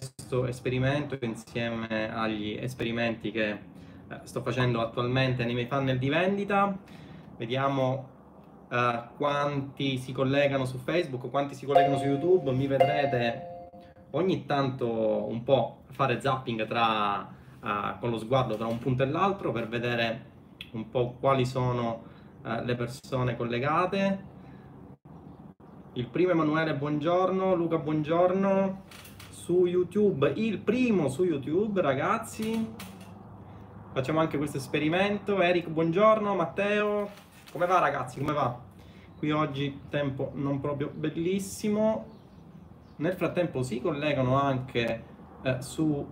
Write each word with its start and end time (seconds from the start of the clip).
questo 0.00 0.46
esperimento 0.46 1.18
insieme 1.20 2.10
agli 2.10 2.56
esperimenti 2.58 3.30
che 3.30 3.50
eh, 3.50 3.58
sto 4.22 4.40
facendo 4.40 4.80
attualmente 4.80 5.44
nei 5.44 5.52
miei 5.52 5.66
funnel 5.66 5.98
di 5.98 6.08
vendita. 6.08 6.74
Vediamo 7.36 8.08
uh, 8.68 9.16
quanti 9.16 9.98
si 9.98 10.12
collegano 10.12 10.64
su 10.64 10.78
Facebook, 10.78 11.30
quanti 11.30 11.54
si 11.54 11.66
collegano 11.66 11.98
su 11.98 12.04
YouTube. 12.04 12.52
Mi 12.52 12.66
vedrete 12.66 13.68
ogni 14.10 14.46
tanto 14.46 15.26
un 15.28 15.42
po' 15.42 15.82
fare 15.90 16.20
zapping 16.20 16.66
tra, 16.66 17.28
uh, 17.60 17.98
con 17.98 18.10
lo 18.10 18.18
sguardo 18.18 18.56
tra 18.56 18.66
un 18.66 18.78
punto 18.78 19.02
e 19.02 19.06
l'altro 19.06 19.52
per 19.52 19.68
vedere 19.68 20.28
un 20.72 20.88
po' 20.90 21.16
quali 21.18 21.46
sono 21.46 22.02
uh, 22.42 22.62
le 22.62 22.74
persone 22.74 23.36
collegate. 23.36 24.28
Il 25.94 26.06
primo 26.06 26.30
Emanuele, 26.30 26.74
buongiorno. 26.74 27.54
Luca, 27.54 27.78
buongiorno. 27.78 29.09
Su 29.50 29.66
YouTube, 29.66 30.32
il 30.36 30.60
primo 30.60 31.08
su 31.08 31.24
YouTube, 31.24 31.80
ragazzi. 31.80 32.72
Facciamo 33.92 34.20
anche 34.20 34.38
questo 34.38 34.58
esperimento. 34.58 35.42
Eric, 35.42 35.66
buongiorno. 35.66 36.36
Matteo, 36.36 37.10
come 37.50 37.66
va, 37.66 37.80
ragazzi? 37.80 38.20
Come 38.20 38.32
va? 38.32 38.56
Qui 39.18 39.32
oggi 39.32 39.80
tempo 39.88 40.30
non 40.34 40.60
proprio 40.60 40.92
bellissimo. 40.94 42.06
Nel 42.98 43.14
frattempo 43.14 43.64
si 43.64 43.80
collegano 43.80 44.40
anche 44.40 45.04
eh, 45.42 45.60
su 45.62 46.06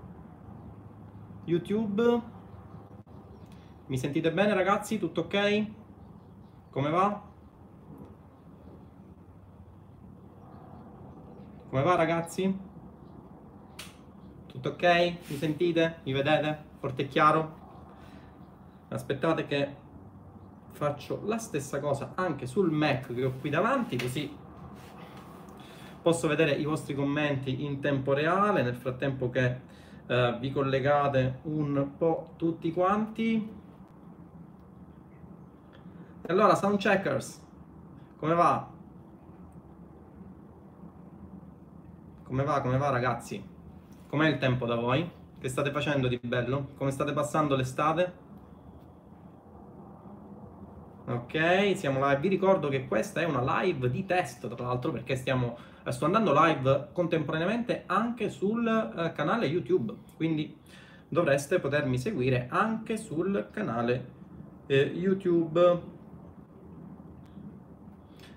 YouTube. 1.45 2.21
Mi 3.87 3.99
sentite 3.99 4.33
bene, 4.33 4.53
ragazzi? 4.53 4.99
Tutto 4.99 5.21
ok? 5.21 5.67
Come 6.71 6.91
va? 6.91 7.23
Come 11.69 11.83
va 11.83 11.95
ragazzi? 11.95 12.68
Tutto 14.61 14.71
ok? 14.71 15.17
Mi 15.29 15.37
sentite? 15.37 15.99
Mi 16.03 16.13
vedete? 16.13 16.59
Forte 16.81 17.03
e 17.03 17.07
chiaro? 17.07 17.57
Aspettate 18.89 19.47
che 19.47 19.75
faccio 20.73 21.23
la 21.27 21.39
stessa 21.39 21.79
cosa 21.79 22.13
anche 22.17 22.47
sul 22.47 22.73
Mac 22.73 23.15
che 23.15 23.25
ho 23.25 23.35
qui 23.41 23.51
davanti 23.51 23.97
così 23.97 24.37
posso 26.03 26.29
vedere 26.29 26.53
i 26.53 26.65
vostri 26.65 26.95
commenti 26.95 27.65
in 27.65 27.81
tempo 27.81 28.13
reale 28.13 28.63
nel 28.63 28.75
frattempo 28.75 29.31
che 29.31 29.61
eh, 30.07 30.37
vi 30.41 30.51
collegate 30.51 31.41
un 31.43 31.97
po' 31.97 32.33
tutti 32.37 32.73
quanti. 32.73 33.57
Allora, 36.27 36.55
Soundcheckers, 36.55 37.45
come 38.17 38.35
va? 38.35 38.69
Come 42.25 42.43
va, 42.43 42.61
come 42.61 42.77
va 42.77 42.91
ragazzi? 42.91 43.57
Com'è 44.09 44.27
il 44.27 44.39
tempo 44.39 44.65
da 44.65 44.75
voi? 44.75 45.07
Che 45.39 45.49
state 45.51 45.71
facendo 45.71 46.09
di 46.09 46.19
bello? 46.23 46.71
Come 46.77 46.91
state 46.91 47.13
passando 47.13 47.55
l'estate? 47.55 48.27
Ok, 51.09 51.77
siamo 51.77 52.01
live. 52.07 52.19
Vi 52.19 52.29
ricordo 52.29 52.69
che 52.69 52.89
questa 52.89 53.21
è 53.21 53.25
una 53.25 53.61
live 53.61 53.91
di 53.91 54.07
test, 54.07 54.49
tra 54.49 54.67
l'altro, 54.67 54.93
perché 54.93 55.15
stiamo, 55.15 55.59
eh, 55.85 55.93
sto 55.93 56.07
andando 56.07 56.33
live 56.33 56.89
contemporaneamente 56.93 57.83
anche 57.85 58.31
sul 58.31 58.65
uh, 58.67 59.13
canale 59.13 59.45
YouTube. 59.45 59.93
Quindi 60.17 60.57
dovreste 61.07 61.61
potermi 61.61 61.99
seguire 61.99 62.47
anche 62.49 62.97
sul 62.97 63.49
canale 63.51 64.11
eh, 64.69 64.85
YouTube. 64.85 65.61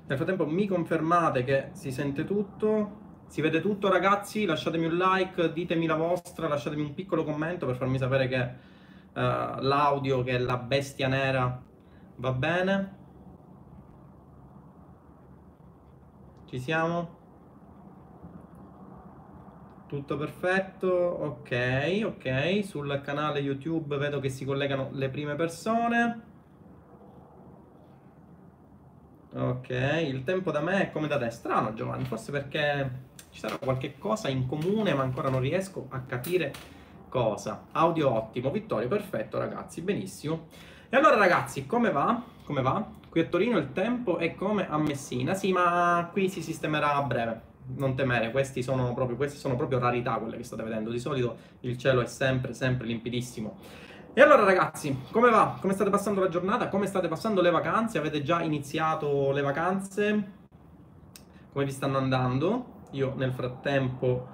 Nel 0.06 0.17
frattempo 0.17 0.45
mi 0.45 0.67
confermate 0.67 1.45
che 1.45 1.69
si 1.72 1.94
sente 1.94 2.25
tutto. 2.25 3.00
Si 3.32 3.40
vede 3.40 3.62
tutto 3.62 3.88
ragazzi, 3.88 4.44
lasciatemi 4.44 4.88
un 4.88 4.98
like, 4.98 5.54
ditemi 5.54 5.86
la 5.86 5.96
vostra, 5.96 6.50
lasciatemi 6.50 6.82
un 6.82 6.94
piccolo 6.94 7.24
commento 7.24 7.66
per 7.66 7.78
farmi 7.78 7.98
sapere 7.98 8.28
che 8.28 8.38
uh, 8.38 9.62
l'audio, 9.62 10.22
che 10.22 10.32
è 10.32 10.38
la 10.38 10.58
bestia 10.58 11.08
nera, 11.08 11.64
va 12.18 12.32
bene. 12.34 12.96
Ci 16.46 16.59
siamo? 16.59 17.20
Tutto 19.88 20.18
perfetto, 20.18 20.90
ok, 20.90 22.02
ok, 22.03 22.66
sul 22.66 23.00
canale 23.02 23.40
YouTube 23.40 23.96
vedo 23.96 24.20
che 24.20 24.28
si 24.28 24.44
collegano 24.44 24.90
le 24.91 25.08
prime 25.08 25.36
persone. 25.36 26.31
Ok, 29.34 29.69
il 29.69 30.25
tempo 30.25 30.52
da 30.52 30.59
me 30.59 30.81
è 30.81 30.92
come 30.92 31.08
da 31.08 31.18
te, 31.18 31.30
strano 31.30 31.74
Giovanni, 31.74 32.03
forse 32.03 32.31
perché 32.31 32.92
ci 33.31 33.40
sarà 33.40 33.58
qualche 33.58 33.97
cosa 33.97 34.28
in 34.28 34.46
comune, 34.46 34.94
ma 34.94 35.03
ancora 35.03 35.30
non 35.30 35.40
riesco 35.40 35.86
a 35.90 36.02
capire 36.02 36.52
cosa. 37.08 37.68
Audio 37.72 38.12
ottimo, 38.12 38.52
Vittorio, 38.52 38.90
perfetto 38.90 39.38
ragazzi, 39.38 39.80
benissimo. 39.80 40.47
E 40.90 40.97
allora 40.97 41.16
ragazzi, 41.16 41.66
come 41.66 41.91
va? 41.91 42.22
Come 42.44 42.62
va? 42.62 42.86
Qui 43.08 43.22
a 43.22 43.25
Torino 43.25 43.58
il 43.58 43.72
tempo 43.72 44.18
è 44.18 44.36
come 44.36 44.68
a 44.68 44.78
Messina. 44.78 45.34
Sì, 45.34 45.53
ma 45.53 46.09
qui 46.12 46.28
si 46.28 46.41
sistemerà 46.41 46.96
a 46.96 47.02
breve. 47.03 47.41
Non 47.78 47.96
temere, 47.96 48.31
questi 48.31 48.62
sono 48.62 48.94
proprio, 48.94 49.16
queste 49.16 49.38
sono 49.38 49.56
proprio 49.56 49.80
rarità 49.80 50.16
quelle 50.16 50.36
che 50.36 50.44
state 50.44 50.64
vedendo. 50.64 50.90
Di 50.90 51.00
solito 51.00 51.38
il 51.62 51.78
cielo 51.78 52.02
è 52.02 52.06
sempre, 52.06 52.53
sempre 52.53 52.86
limpidissimo. 52.86 53.58
E 54.13 54.19
allora 54.19 54.44
ragazzi, 54.44 55.03
come 55.09 55.29
va? 55.29 55.57
Come 55.61 55.72
state 55.72 55.89
passando 55.89 56.19
la 56.19 56.27
giornata? 56.27 56.67
Come 56.67 56.85
state 56.85 57.07
passando 57.07 57.39
le 57.39 57.49
vacanze? 57.49 57.97
Avete 57.97 58.22
già 58.22 58.41
iniziato 58.41 59.31
le 59.31 59.41
vacanze? 59.41 60.31
Come 61.53 61.63
vi 61.63 61.72
stanno 61.72 61.97
andando? 61.97 62.79
Io 62.91 63.13
nel 63.16 63.31
frattempo 63.31 64.27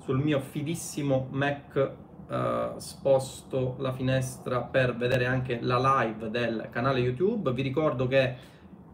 sul 0.00 0.18
mio 0.18 0.38
fidissimo 0.40 1.28
Mac 1.30 1.92
uh, 2.28 2.78
sposto 2.78 3.76
la 3.78 3.94
finestra 3.94 4.60
per 4.60 4.94
vedere 4.94 5.24
anche 5.24 5.60
la 5.62 6.02
live 6.02 6.28
del 6.28 6.68
canale 6.70 7.00
YouTube. 7.00 7.52
Vi 7.52 7.62
ricordo 7.62 8.06
che 8.06 8.36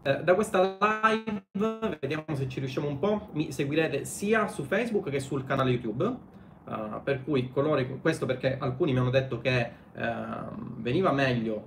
uh, 0.03 0.23
da 0.23 0.35
questa 0.35 0.77
live, 0.79 1.97
vediamo 1.99 2.23
se 2.31 2.47
ci 2.47 2.61
riusciamo 2.61 2.87
un 2.87 2.97
po', 2.97 3.27
mi 3.33 3.51
seguirete 3.51 4.05
sia 4.05 4.47
su 4.47 4.63
Facebook 4.63 5.09
che 5.09 5.19
sul 5.19 5.43
canale 5.43 5.71
YouTube. 5.71 6.31
Uh, 6.65 7.01
per 7.03 7.23
cui 7.23 7.51
coloro, 7.51 7.85
questo 8.01 8.25
perché 8.25 8.57
alcuni 8.57 8.93
mi 8.93 8.99
hanno 8.99 9.09
detto 9.09 9.39
che 9.39 9.69
ehm, 9.93 10.81
veniva 10.81 11.11
meglio 11.11 11.61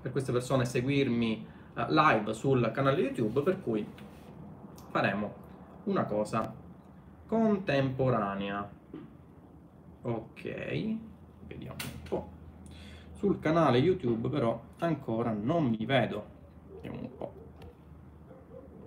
per 0.00 0.10
queste 0.10 0.32
persone 0.32 0.64
seguirmi 0.64 1.46
live 1.88 2.32
sul 2.32 2.70
canale 2.72 3.00
YouTube, 3.00 3.42
per 3.42 3.60
cui 3.62 3.86
faremo 4.90 5.34
una 5.84 6.04
cosa 6.04 6.52
contemporanea. 7.26 8.70
Ok, 10.02 10.96
vediamo 11.46 11.76
un 11.82 12.02
po'. 12.08 12.30
Sul 13.12 13.38
canale 13.38 13.78
YouTube 13.78 14.28
però 14.28 14.60
ancora 14.78 15.32
non 15.32 15.66
mi 15.66 15.84
vedo. 15.86 16.26
Vediamo 16.74 16.98
un 17.00 17.16
po'. 17.16 17.32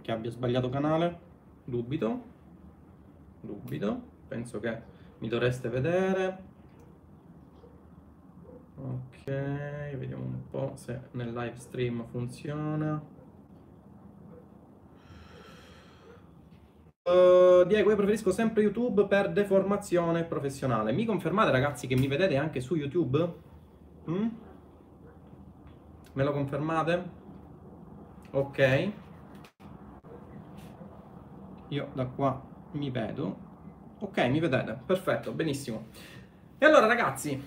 Che 0.01 0.11
abbia 0.11 0.29
sbagliato 0.29 0.69
canale? 0.69 1.19
Dubito. 1.63 2.21
Dubito. 3.41 4.13
Penso 4.27 4.59
che 4.59 4.93
mi 5.19 5.27
dovreste 5.27 5.69
vedere. 5.69 6.53
Ok, 8.77 9.25
vediamo 9.25 10.23
un 10.23 10.47
po' 10.49 10.73
se 10.75 11.09
nel 11.11 11.33
live 11.33 11.55
stream 11.57 12.05
funziona. 12.07 13.01
Uh, 17.03 17.63
Diego, 17.65 17.89
io 17.91 17.95
preferisco 17.95 18.31
sempre 18.31 18.63
YouTube 18.63 19.05
per 19.05 19.31
deformazione 19.31 20.23
professionale. 20.23 20.91
Mi 20.91 21.05
confermate, 21.05 21.51
ragazzi, 21.51 21.87
che 21.87 21.95
mi 21.95 22.07
vedete 22.07 22.35
anche 22.35 22.61
su 22.61 22.75
YouTube? 22.75 23.33
Mm? 24.09 24.27
Me 26.13 26.23
lo 26.23 26.31
confermate? 26.31 27.09
Ok. 28.31 28.91
Io 31.69 31.89
da 31.93 32.05
qua 32.05 32.41
mi 32.71 32.89
vedo. 32.89 33.54
Ok, 34.05 34.19
mi 34.29 34.39
vedete. 34.39 34.77
Perfetto, 34.85 35.31
benissimo. 35.31 35.87
E 36.59 36.65
allora, 36.65 36.85
ragazzi, 36.85 37.41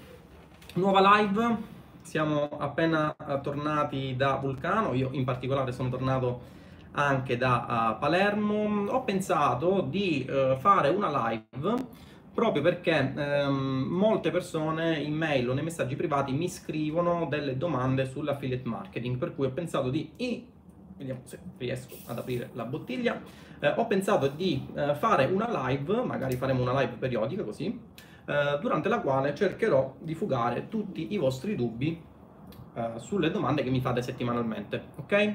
nuova 0.74 1.16
live. 1.16 1.56
Siamo 2.00 2.48
appena 2.58 3.14
tornati 3.40 4.16
da 4.16 4.34
Vulcano. 4.34 4.92
Io 4.94 5.10
in 5.12 5.22
particolare 5.22 5.70
sono 5.70 5.88
tornato 5.88 6.40
anche 6.92 7.36
da 7.36 7.94
uh, 7.94 8.00
Palermo, 8.00 8.90
ho 8.90 9.04
pensato 9.04 9.82
di 9.88 10.28
uh, 10.28 10.56
fare 10.58 10.88
una 10.88 11.30
live 11.30 11.76
proprio 12.34 12.60
perché 12.60 13.12
um, 13.14 13.86
molte 13.88 14.32
persone 14.32 14.98
in 14.98 15.14
mail 15.14 15.48
o 15.48 15.54
nei 15.54 15.62
messaggi 15.62 15.94
privati 15.94 16.32
mi 16.32 16.48
scrivono 16.48 17.26
delle 17.26 17.56
domande 17.56 18.04
sull'affiliate 18.04 18.68
marketing, 18.68 19.16
per 19.16 19.34
cui 19.34 19.46
ho 19.46 19.50
pensato 19.50 19.90
di... 19.90 20.10
Vediamo 20.98 21.20
se 21.24 21.38
riesco 21.56 21.96
ad 22.06 22.18
aprire 22.18 22.50
la 22.52 22.64
bottiglia. 22.64 23.18
Eh, 23.60 23.68
ho 23.68 23.86
pensato 23.86 24.28
di 24.28 24.68
eh, 24.74 24.94
fare 24.96 25.24
una 25.24 25.68
live, 25.68 26.02
magari 26.02 26.36
faremo 26.36 26.60
una 26.60 26.78
live 26.78 26.96
periodica 26.98 27.42
così, 27.44 27.80
eh, 28.26 28.58
durante 28.60 28.90
la 28.90 29.00
quale 29.00 29.34
cercherò 29.34 29.94
di 30.00 30.14
fugare 30.14 30.68
tutti 30.68 31.14
i 31.14 31.16
vostri 31.16 31.54
dubbi 31.54 32.04
sulle 32.98 33.32
domande 33.32 33.64
che 33.64 33.70
mi 33.70 33.80
fate 33.80 34.02
settimanalmente, 34.02 34.90
ok? 34.98 35.34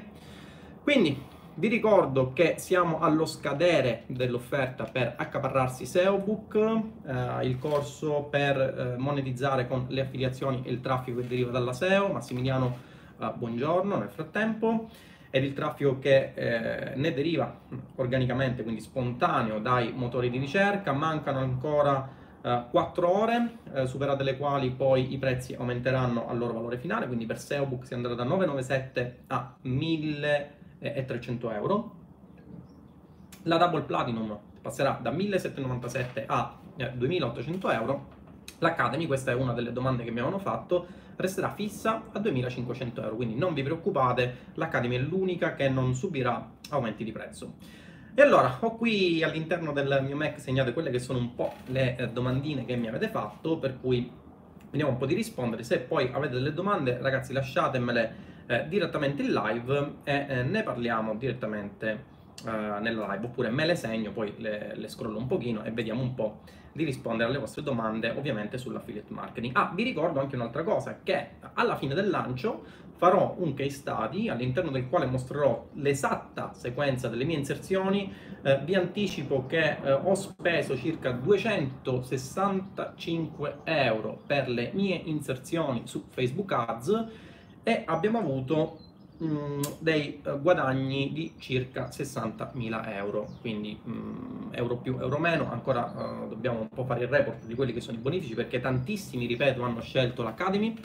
Quindi 0.82 1.20
Vi 1.56 1.68
ricordo 1.68 2.32
che 2.32 2.56
siamo 2.58 2.98
allo 2.98 3.26
scadere 3.26 4.02
dell'offerta 4.08 4.86
per 4.90 5.14
accaparrarsi 5.16 5.86
SEObook, 5.86 6.56
eh, 6.56 7.46
il 7.46 7.60
corso 7.60 8.26
per 8.28 8.58
eh, 8.58 8.96
monetizzare 8.98 9.68
con 9.68 9.86
le 9.88 10.00
affiliazioni 10.00 10.62
e 10.64 10.72
il 10.72 10.80
traffico 10.80 11.20
che 11.20 11.28
deriva 11.28 11.52
dalla 11.52 11.72
SEO. 11.72 12.08
Massimiliano, 12.08 12.76
eh, 13.20 13.32
buongiorno 13.36 13.98
nel 13.98 14.10
frattempo. 14.10 14.88
Ed 15.34 15.42
il 15.42 15.52
traffico 15.52 15.98
che 15.98 16.30
eh, 16.32 16.92
ne 16.94 17.12
deriva 17.12 17.58
organicamente, 17.96 18.62
quindi 18.62 18.80
spontaneo 18.80 19.58
dai 19.58 19.92
motori 19.92 20.30
di 20.30 20.38
ricerca. 20.38 20.92
Mancano 20.92 21.40
ancora 21.40 22.08
4 22.40 22.70
eh, 22.72 23.10
ore, 23.10 23.56
eh, 23.72 23.86
superate 23.88 24.22
le 24.22 24.36
quali 24.36 24.70
poi 24.70 25.12
i 25.12 25.18
prezzi 25.18 25.52
aumenteranno 25.54 26.28
al 26.28 26.38
loro 26.38 26.52
valore 26.52 26.78
finale, 26.78 27.08
quindi 27.08 27.26
per 27.26 27.40
SEObook 27.40 27.84
si 27.84 27.94
andrà 27.94 28.14
da 28.14 28.22
997 28.22 29.24
a 29.26 29.56
1000 29.62 30.54
e 30.78 31.04
300 31.04 31.50
euro. 31.50 31.94
La 33.42 33.56
Double 33.56 33.82
Platinum 33.82 34.38
passerà 34.62 35.00
da 35.02 35.10
1797 35.10 36.26
a 36.28 36.56
2800 36.92 37.70
eh, 37.70 37.74
euro. 37.74 38.06
L'Academy, 38.58 39.08
questa 39.08 39.32
è 39.32 39.34
una 39.34 39.52
delle 39.52 39.72
domande 39.72 40.04
che 40.04 40.12
mi 40.12 40.20
avevano 40.20 40.38
fatto, 40.38 40.86
resterà 41.16 41.52
fissa 41.52 42.04
a 42.12 42.18
2500 42.18 43.02
euro, 43.02 43.16
quindi 43.16 43.36
non 43.36 43.54
vi 43.54 43.62
preoccupate, 43.62 44.36
l'Academy 44.54 44.96
è 44.96 45.00
l'unica 45.00 45.54
che 45.54 45.68
non 45.68 45.94
subirà 45.94 46.50
aumenti 46.70 47.04
di 47.04 47.12
prezzo. 47.12 47.54
E 48.16 48.22
allora, 48.22 48.58
ho 48.60 48.76
qui 48.76 49.22
all'interno 49.24 49.72
del 49.72 50.00
mio 50.04 50.14
Mac 50.14 50.40
segnate 50.40 50.72
quelle 50.72 50.90
che 50.90 51.00
sono 51.00 51.18
un 51.18 51.34
po' 51.34 51.54
le 51.66 51.96
eh, 51.96 52.08
domandine 52.10 52.64
che 52.64 52.76
mi 52.76 52.86
avete 52.86 53.08
fatto, 53.08 53.58
per 53.58 53.80
cui 53.80 54.08
vediamo 54.70 54.92
un 54.92 54.98
po' 54.98 55.06
di 55.06 55.14
rispondere. 55.14 55.64
Se 55.64 55.80
poi 55.80 56.10
avete 56.12 56.34
delle 56.34 56.52
domande, 56.52 56.98
ragazzi, 57.00 57.32
lasciatemele 57.32 58.14
eh, 58.46 58.68
direttamente 58.68 59.22
in 59.22 59.32
live 59.32 59.94
e 60.04 60.26
eh, 60.28 60.42
ne 60.42 60.62
parliamo 60.62 61.16
direttamente 61.16 62.12
eh, 62.46 62.80
nella 62.80 63.12
live, 63.12 63.26
oppure 63.26 63.50
me 63.50 63.66
le 63.66 63.74
segno, 63.74 64.12
poi 64.12 64.34
le, 64.38 64.72
le 64.74 64.88
scrollo 64.88 65.18
un 65.18 65.26
pochino 65.26 65.64
e 65.64 65.70
vediamo 65.70 66.02
un 66.02 66.14
po' 66.14 66.40
di 66.74 66.84
rispondere 66.84 67.30
alle 67.30 67.38
vostre 67.38 67.62
domande 67.62 68.10
ovviamente 68.10 68.58
sull'affiliate 68.58 69.10
marketing. 69.12 69.56
Ah, 69.56 69.72
vi 69.74 69.84
ricordo 69.84 70.20
anche 70.20 70.34
un'altra 70.34 70.64
cosa, 70.64 70.98
che 71.02 71.28
alla 71.54 71.76
fine 71.76 71.94
del 71.94 72.10
lancio 72.10 72.82
farò 72.96 73.34
un 73.38 73.54
case 73.54 73.70
study 73.70 74.28
all'interno 74.28 74.70
del 74.70 74.86
quale 74.88 75.06
mostrerò 75.06 75.68
l'esatta 75.74 76.52
sequenza 76.52 77.08
delle 77.08 77.24
mie 77.24 77.38
inserzioni. 77.38 78.12
Eh, 78.42 78.58
vi 78.64 78.74
anticipo 78.74 79.46
che 79.46 79.78
eh, 79.82 79.92
ho 79.92 80.14
speso 80.14 80.76
circa 80.76 81.12
265 81.12 83.58
euro 83.64 84.20
per 84.26 84.48
le 84.48 84.70
mie 84.74 85.00
inserzioni 85.04 85.82
su 85.84 86.04
Facebook 86.08 86.52
Ads 86.52 87.06
e 87.62 87.84
abbiamo 87.86 88.18
avuto 88.18 88.78
mm, 89.22 89.60
dei 89.78 90.20
uh, 90.24 90.40
guadagni 90.40 91.12
di 91.12 91.34
circa 91.38 91.88
60.000 91.88 92.92
euro, 92.94 93.28
quindi 93.40 93.78
mm, 93.86 94.52
euro 94.52 94.76
più, 94.76 94.96
euro 94.98 95.18
meno, 95.18 95.50
ancora 95.50 95.84
uh, 95.84 96.28
dobbiamo 96.28 96.60
un 96.60 96.68
po' 96.68 96.84
fare 96.84 97.02
il 97.02 97.08
report 97.08 97.44
di 97.44 97.54
quelli 97.54 97.72
che 97.72 97.80
sono 97.80 97.98
i 97.98 98.00
bonifici 98.00 98.34
perché 98.34 98.60
tantissimi, 98.60 99.26
ripeto, 99.26 99.62
hanno 99.62 99.80
scelto 99.80 100.22
l'Academy 100.22 100.76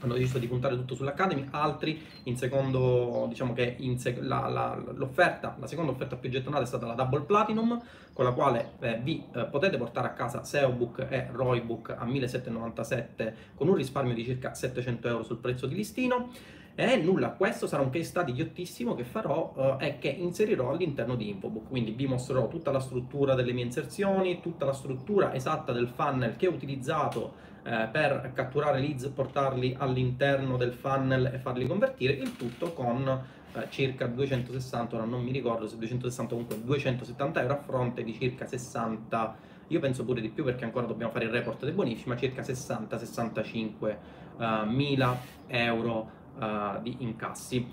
hanno 0.00 0.14
deciso 0.14 0.38
di 0.38 0.46
puntare 0.46 0.76
tutto 0.76 0.94
sull'Academy, 0.94 1.48
altri 1.50 2.00
in 2.24 2.36
secondo, 2.36 3.26
diciamo 3.28 3.52
che 3.52 3.76
sec- 3.96 4.22
la, 4.22 4.48
la, 4.48 4.80
l'offerta, 4.94 5.56
la 5.58 5.66
seconda 5.66 5.92
offerta 5.92 6.16
più 6.16 6.30
gettonata 6.30 6.62
è 6.62 6.66
stata 6.66 6.86
la 6.86 6.94
Double 6.94 7.22
Platinum, 7.22 7.80
con 8.12 8.24
la 8.24 8.32
quale 8.32 8.72
eh, 8.80 9.00
vi 9.02 9.24
eh, 9.34 9.44
potete 9.46 9.76
portare 9.76 10.08
a 10.08 10.12
casa 10.12 10.44
SEObook 10.44 11.06
e 11.08 11.28
ROIBook 11.32 11.94
a 11.98 12.04
1797 12.04 13.36
con 13.54 13.68
un 13.68 13.74
risparmio 13.74 14.14
di 14.14 14.24
circa 14.24 14.54
700 14.54 15.08
euro 15.08 15.22
sul 15.22 15.38
prezzo 15.38 15.66
di 15.66 15.74
listino. 15.74 16.30
E 16.80 16.96
nulla, 16.96 17.30
questo 17.30 17.66
sarà 17.66 17.82
un 17.82 17.90
case 17.90 18.04
study 18.04 18.32
ghiottissimo 18.32 18.94
che 18.94 19.02
farò 19.02 19.76
eh, 19.80 19.84
e 19.84 19.98
che 19.98 20.10
inserirò 20.10 20.70
all'interno 20.70 21.16
di 21.16 21.28
Infobook, 21.28 21.66
quindi 21.70 21.90
vi 21.90 22.06
mostrerò 22.06 22.46
tutta 22.46 22.70
la 22.70 22.78
struttura 22.78 23.34
delle 23.34 23.52
mie 23.52 23.64
inserzioni, 23.64 24.40
tutta 24.40 24.64
la 24.64 24.72
struttura 24.72 25.34
esatta 25.34 25.72
del 25.72 25.88
funnel 25.88 26.36
che 26.36 26.46
ho 26.46 26.52
utilizzato 26.52 27.32
eh, 27.64 27.88
per 27.90 28.30
catturare 28.32 28.78
leads, 28.78 29.08
portarli 29.08 29.74
all'interno 29.76 30.56
del 30.56 30.72
funnel 30.72 31.32
e 31.34 31.38
farli 31.38 31.66
convertire, 31.66 32.12
il 32.12 32.36
tutto 32.36 32.72
con 32.72 33.08
eh, 33.08 33.66
circa 33.70 34.06
260, 34.06 34.94
ora 34.94 35.04
non 35.04 35.24
mi 35.24 35.32
ricordo 35.32 35.66
se 35.66 35.78
260 35.78 36.30
comunque 36.30 36.62
270 36.62 37.40
euro 37.40 37.54
a 37.54 37.56
fronte 37.56 38.04
di 38.04 38.14
circa 38.14 38.46
60, 38.46 39.36
io 39.66 39.80
penso 39.80 40.04
pure 40.04 40.20
di 40.20 40.28
più 40.28 40.44
perché 40.44 40.62
ancora 40.62 40.86
dobbiamo 40.86 41.10
fare 41.10 41.24
il 41.24 41.32
report 41.32 41.64
dei 41.64 41.74
bonifici, 41.74 42.08
ma 42.08 42.16
circa 42.16 42.42
60-65 42.42 43.96
uh, 44.36 44.64
mila 44.70 45.18
euro 45.48 46.18
uh, 46.38 46.80
di 46.82 46.96
incassi. 47.00 47.70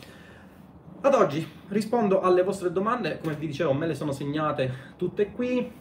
Ad 1.02 1.14
oggi 1.14 1.48
rispondo 1.68 2.22
alle 2.22 2.44
vostre 2.44 2.72
domande, 2.72 3.20
come 3.20 3.36
vi 3.36 3.48
dicevo 3.48 3.74
me 3.74 3.86
le 3.86 3.96
sono 3.96 4.12
segnate 4.12 4.94
tutte 4.98 5.32
qui. 5.32 5.72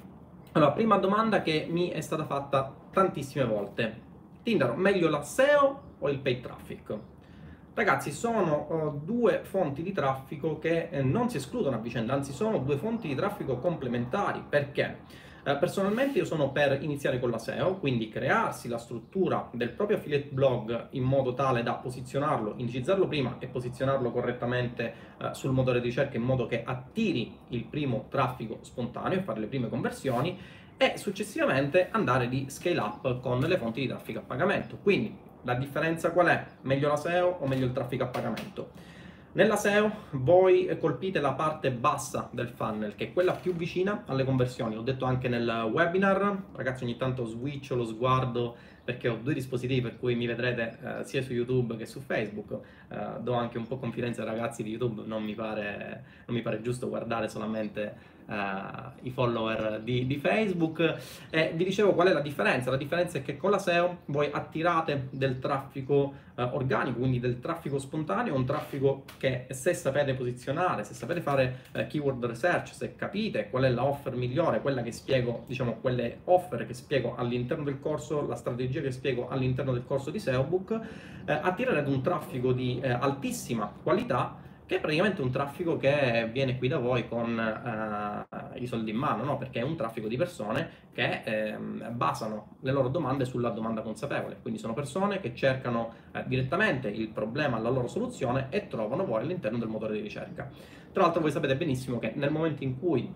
Allora, 0.52 0.72
prima 0.72 0.98
domanda 0.98 1.42
che 1.42 1.66
mi 1.68 1.88
è 1.88 2.00
stata 2.00 2.24
fatta 2.24 2.72
tantissime 2.90 3.44
volte. 3.44 4.02
Tindaro, 4.42 4.74
meglio 4.74 5.08
la 5.08 5.22
SEO 5.22 5.82
o 5.98 6.08
il 6.10 6.18
paid 6.18 6.42
traffic? 6.42 6.98
Ragazzi, 7.72 8.12
sono 8.12 8.66
uh, 8.68 9.00
due 9.02 9.40
fonti 9.42 9.82
di 9.82 9.92
traffico 9.92 10.58
che 10.58 10.88
eh, 10.90 11.02
non 11.02 11.28
si 11.28 11.38
escludono 11.38 11.76
a 11.76 11.80
vicenda, 11.80 12.12
anzi 12.12 12.32
sono 12.32 12.58
due 12.58 12.76
fonti 12.76 13.08
di 13.08 13.14
traffico 13.14 13.56
complementari. 13.56 14.44
Perché? 14.48 14.98
Eh, 15.46 15.56
personalmente 15.56 16.16
io 16.16 16.24
sono 16.24 16.52
per 16.52 16.82
iniziare 16.82 17.20
con 17.20 17.30
la 17.30 17.38
SEO, 17.38 17.76
quindi 17.76 18.08
crearsi 18.08 18.66
la 18.66 18.78
struttura 18.78 19.50
del 19.52 19.68
proprio 19.72 19.98
affiliate 19.98 20.28
blog 20.30 20.86
in 20.92 21.02
modo 21.02 21.34
tale 21.34 21.62
da 21.62 21.74
posizionarlo, 21.74 22.54
indicizzarlo 22.56 23.06
prima 23.06 23.36
e 23.40 23.48
posizionarlo 23.48 24.10
correttamente 24.10 24.94
eh, 25.18 25.34
sul 25.34 25.52
motore 25.52 25.82
di 25.82 25.88
ricerca 25.88 26.16
in 26.16 26.22
modo 26.22 26.46
che 26.46 26.62
attiri 26.64 27.36
il 27.48 27.64
primo 27.64 28.06
traffico 28.08 28.60
spontaneo 28.62 29.18
e 29.18 29.22
fare 29.22 29.40
le 29.40 29.46
prime 29.46 29.68
conversioni 29.68 30.38
e 30.78 30.96
successivamente 30.96 31.88
andare 31.90 32.30
di 32.30 32.46
scale 32.48 32.78
up 32.78 33.20
con 33.20 33.40
le 33.40 33.58
fonti 33.58 33.82
di 33.82 33.86
traffico 33.86 34.20
a 34.20 34.22
pagamento. 34.22 34.78
Quindi 34.82 35.14
la 35.42 35.54
differenza 35.56 36.10
qual 36.12 36.28
è? 36.28 36.42
Meglio 36.62 36.88
la 36.88 36.96
SEO 36.96 37.36
o 37.40 37.46
meglio 37.46 37.66
il 37.66 37.72
traffico 37.72 38.04
a 38.04 38.06
pagamento? 38.06 38.93
Nella 39.34 39.56
SEO 39.56 39.90
voi 40.10 40.76
colpite 40.78 41.18
la 41.18 41.32
parte 41.32 41.72
bassa 41.72 42.28
del 42.30 42.50
funnel, 42.50 42.94
che 42.94 43.06
è 43.06 43.12
quella 43.12 43.32
più 43.32 43.52
vicina 43.52 44.04
alle 44.06 44.22
conversioni. 44.22 44.76
L'ho 44.76 44.82
detto 44.82 45.06
anche 45.06 45.26
nel 45.26 45.68
webinar, 45.72 46.42
ragazzi 46.52 46.84
ogni 46.84 46.96
tanto 46.96 47.24
switcho 47.24 47.74
lo 47.74 47.84
sguardo 47.84 48.54
perché 48.84 49.08
ho 49.08 49.16
due 49.16 49.34
dispositivi 49.34 49.80
per 49.80 49.98
cui 49.98 50.14
mi 50.14 50.26
vedrete 50.26 50.78
eh, 50.80 51.04
sia 51.04 51.20
su 51.20 51.32
YouTube 51.32 51.76
che 51.76 51.84
su 51.84 51.98
Facebook. 51.98 52.60
Eh, 52.88 52.96
do 53.22 53.32
anche 53.32 53.58
un 53.58 53.66
po' 53.66 53.76
confidenza 53.76 54.22
ai 54.22 54.28
ragazzi 54.28 54.62
di 54.62 54.70
YouTube, 54.70 55.02
non 55.04 55.24
mi 55.24 55.34
pare, 55.34 56.04
non 56.26 56.36
mi 56.36 56.42
pare 56.42 56.62
giusto 56.62 56.88
guardare 56.88 57.28
solamente 57.28 58.12
i 58.26 59.10
follower 59.10 59.80
di, 59.82 60.06
di 60.06 60.16
Facebook. 60.16 60.96
E 61.30 61.52
vi 61.54 61.64
dicevo 61.64 61.92
qual 61.92 62.08
è 62.08 62.12
la 62.12 62.20
differenza? 62.20 62.70
La 62.70 62.76
differenza 62.76 63.18
è 63.18 63.22
che 63.22 63.36
con 63.36 63.50
la 63.50 63.58
SEO 63.58 63.98
voi 64.06 64.28
attirate 64.32 65.08
del 65.10 65.38
traffico 65.38 66.14
uh, 66.34 66.42
organico, 66.52 66.98
quindi 66.98 67.20
del 67.20 67.40
traffico 67.40 67.78
spontaneo, 67.78 68.34
un 68.34 68.44
traffico 68.44 69.04
che 69.18 69.46
se 69.50 69.74
sapete 69.74 70.14
posizionare, 70.14 70.84
se 70.84 70.94
sapete 70.94 71.20
fare 71.20 71.60
uh, 71.74 71.86
keyword 71.86 72.24
research, 72.24 72.74
se 72.74 72.96
capite 72.96 73.50
qual 73.50 73.64
è 73.64 73.68
la 73.68 73.84
offer 73.84 74.14
migliore, 74.14 74.60
quella 74.60 74.82
che 74.82 74.92
spiego, 74.92 75.44
diciamo, 75.46 75.78
quelle 75.80 76.20
offer 76.24 76.66
che 76.66 76.74
spiego 76.74 77.14
all'interno 77.16 77.64
del 77.64 77.78
corso, 77.78 78.26
la 78.26 78.36
strategia 78.36 78.80
che 78.80 78.90
spiego 78.90 79.28
all'interno 79.28 79.72
del 79.72 79.84
corso 79.84 80.10
di 80.10 80.18
SEObook, 80.18 80.80
attirerete 81.26 81.88
un 81.88 82.02
traffico 82.02 82.52
di 82.52 82.80
altissima 82.82 83.72
qualità 83.82 84.42
che 84.66 84.76
è 84.76 84.80
praticamente 84.80 85.20
un 85.20 85.30
traffico 85.30 85.76
che 85.76 86.28
viene 86.32 86.56
qui 86.56 86.68
da 86.68 86.78
voi 86.78 87.06
con 87.06 87.36
uh, 87.36 88.58
i 88.58 88.66
soldi 88.66 88.90
in 88.90 88.96
mano, 88.96 89.22
no? 89.22 89.36
perché 89.36 89.60
è 89.60 89.62
un 89.62 89.76
traffico 89.76 90.08
di 90.08 90.16
persone 90.16 90.82
che 90.92 91.22
eh, 91.24 91.58
basano 91.90 92.56
le 92.60 92.72
loro 92.72 92.88
domande 92.88 93.26
sulla 93.26 93.50
domanda 93.50 93.82
consapevole, 93.82 94.38
quindi 94.40 94.58
sono 94.58 94.72
persone 94.72 95.20
che 95.20 95.34
cercano 95.34 95.92
eh, 96.12 96.24
direttamente 96.26 96.88
il 96.88 97.08
problema 97.08 97.56
alla 97.58 97.68
loro 97.68 97.88
soluzione 97.88 98.46
e 98.48 98.66
trovano 98.66 99.04
voi 99.04 99.20
all'interno 99.20 99.58
del 99.58 99.68
motore 99.68 99.92
di 99.94 100.00
ricerca. 100.00 100.48
Tra 100.92 101.02
l'altro 101.02 101.20
voi 101.20 101.30
sapete 101.30 101.56
benissimo 101.56 101.98
che 101.98 102.12
nel 102.14 102.30
momento 102.30 102.62
in 102.62 102.78
cui 102.78 103.12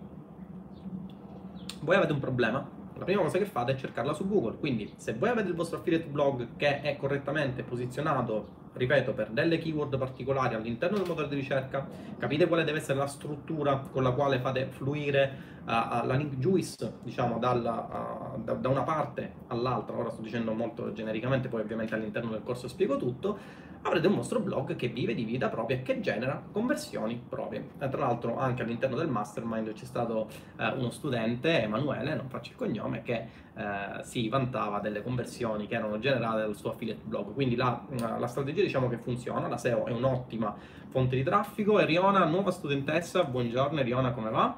voi 1.81 1.95
avete 1.95 2.13
un 2.13 2.19
problema, 2.19 2.69
la 2.95 3.05
prima 3.05 3.21
cosa 3.21 3.37
che 3.39 3.45
fate 3.45 3.71
è 3.71 3.75
cercarla 3.75 4.13
su 4.13 4.27
Google, 4.27 4.57
quindi 4.57 4.93
se 4.97 5.13
voi 5.13 5.29
avete 5.29 5.47
il 5.47 5.55
vostro 5.55 5.79
affiliate 5.79 6.05
blog 6.05 6.57
che 6.57 6.81
è 6.81 6.97
correttamente 6.97 7.63
posizionato 7.63 8.57
ripeto, 8.73 9.13
per 9.13 9.29
delle 9.29 9.57
keyword 9.57 9.97
particolari 9.97 10.55
all'interno 10.55 10.97
del 10.97 11.07
motore 11.07 11.27
di 11.27 11.35
ricerca, 11.35 11.87
capite 12.17 12.47
quale 12.47 12.63
deve 12.63 12.79
essere 12.79 12.97
la 12.97 13.07
struttura 13.07 13.77
con 13.77 14.03
la 14.03 14.11
quale 14.11 14.39
fate 14.39 14.67
fluire 14.67 15.59
uh, 15.65 16.05
la 16.05 16.15
link 16.15 16.35
juice, 16.37 16.99
diciamo, 17.03 17.39
dalla, 17.39 18.35
uh, 18.35 18.43
da, 18.43 18.53
da 18.53 18.69
una 18.69 18.83
parte 18.83 19.33
all'altra, 19.47 19.97
ora 19.97 20.09
sto 20.09 20.21
dicendo 20.21 20.53
molto 20.53 20.93
genericamente, 20.93 21.47
poi 21.47 21.61
ovviamente 21.61 21.95
all'interno 21.95 22.31
del 22.31 22.43
corso 22.43 22.67
spiego 22.67 22.97
tutto, 22.97 23.67
avrete 23.81 24.07
un 24.07 24.15
vostro 24.15 24.39
blog 24.41 24.75
che 24.75 24.89
vive 24.89 25.13
di 25.13 25.23
vita 25.23 25.47
propria 25.47 25.77
e 25.77 25.81
che 25.83 26.01
genera 26.01 26.41
conversioni 26.51 27.21
proprie. 27.27 27.69
E 27.79 27.89
tra 27.89 28.01
l'altro 28.01 28.37
anche 28.37 28.61
all'interno 28.61 28.97
del 28.97 29.07
mastermind 29.07 29.71
c'è 29.73 29.85
stato 29.85 30.27
eh, 30.57 30.67
uno 30.73 30.89
studente, 30.89 31.61
Emanuele, 31.61 32.13
non 32.15 32.29
faccio 32.29 32.51
il 32.51 32.57
cognome, 32.57 33.01
che 33.01 33.47
eh, 33.59 34.03
si 34.03 34.29
vantava 34.29 34.79
delle 34.79 35.03
conversioni 35.03 35.67
che 35.67 35.75
erano 35.75 35.99
generate 35.99 36.43
dal 36.43 36.55
suo 36.55 36.71
affiliate 36.71 37.01
blog. 37.03 37.33
Quindi 37.33 37.57
la, 37.57 37.85
la 38.17 38.27
strategia 38.27 38.61
diciamo 38.61 38.87
che 38.87 38.97
funziona, 38.97 39.49
la 39.49 39.57
SEO 39.57 39.85
è 39.85 39.91
un'ottima 39.91 40.55
fonte 40.87 41.17
di 41.17 41.23
traffico. 41.23 41.77
Eriona, 41.77 42.23
nuova 42.23 42.51
studentessa, 42.51 43.25
buongiorno 43.25 43.81
Eriona, 43.81 44.13
come 44.13 44.29
va? 44.29 44.57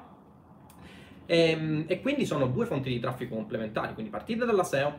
E, 1.26 1.50
ehm, 1.50 1.84
e 1.88 2.00
quindi 2.00 2.24
sono 2.24 2.46
due 2.46 2.64
fonti 2.64 2.90
di 2.90 3.00
traffico 3.00 3.34
complementari, 3.34 3.94
quindi 3.94 4.12
partite 4.12 4.44
dalla 4.44 4.62
SEO, 4.62 4.92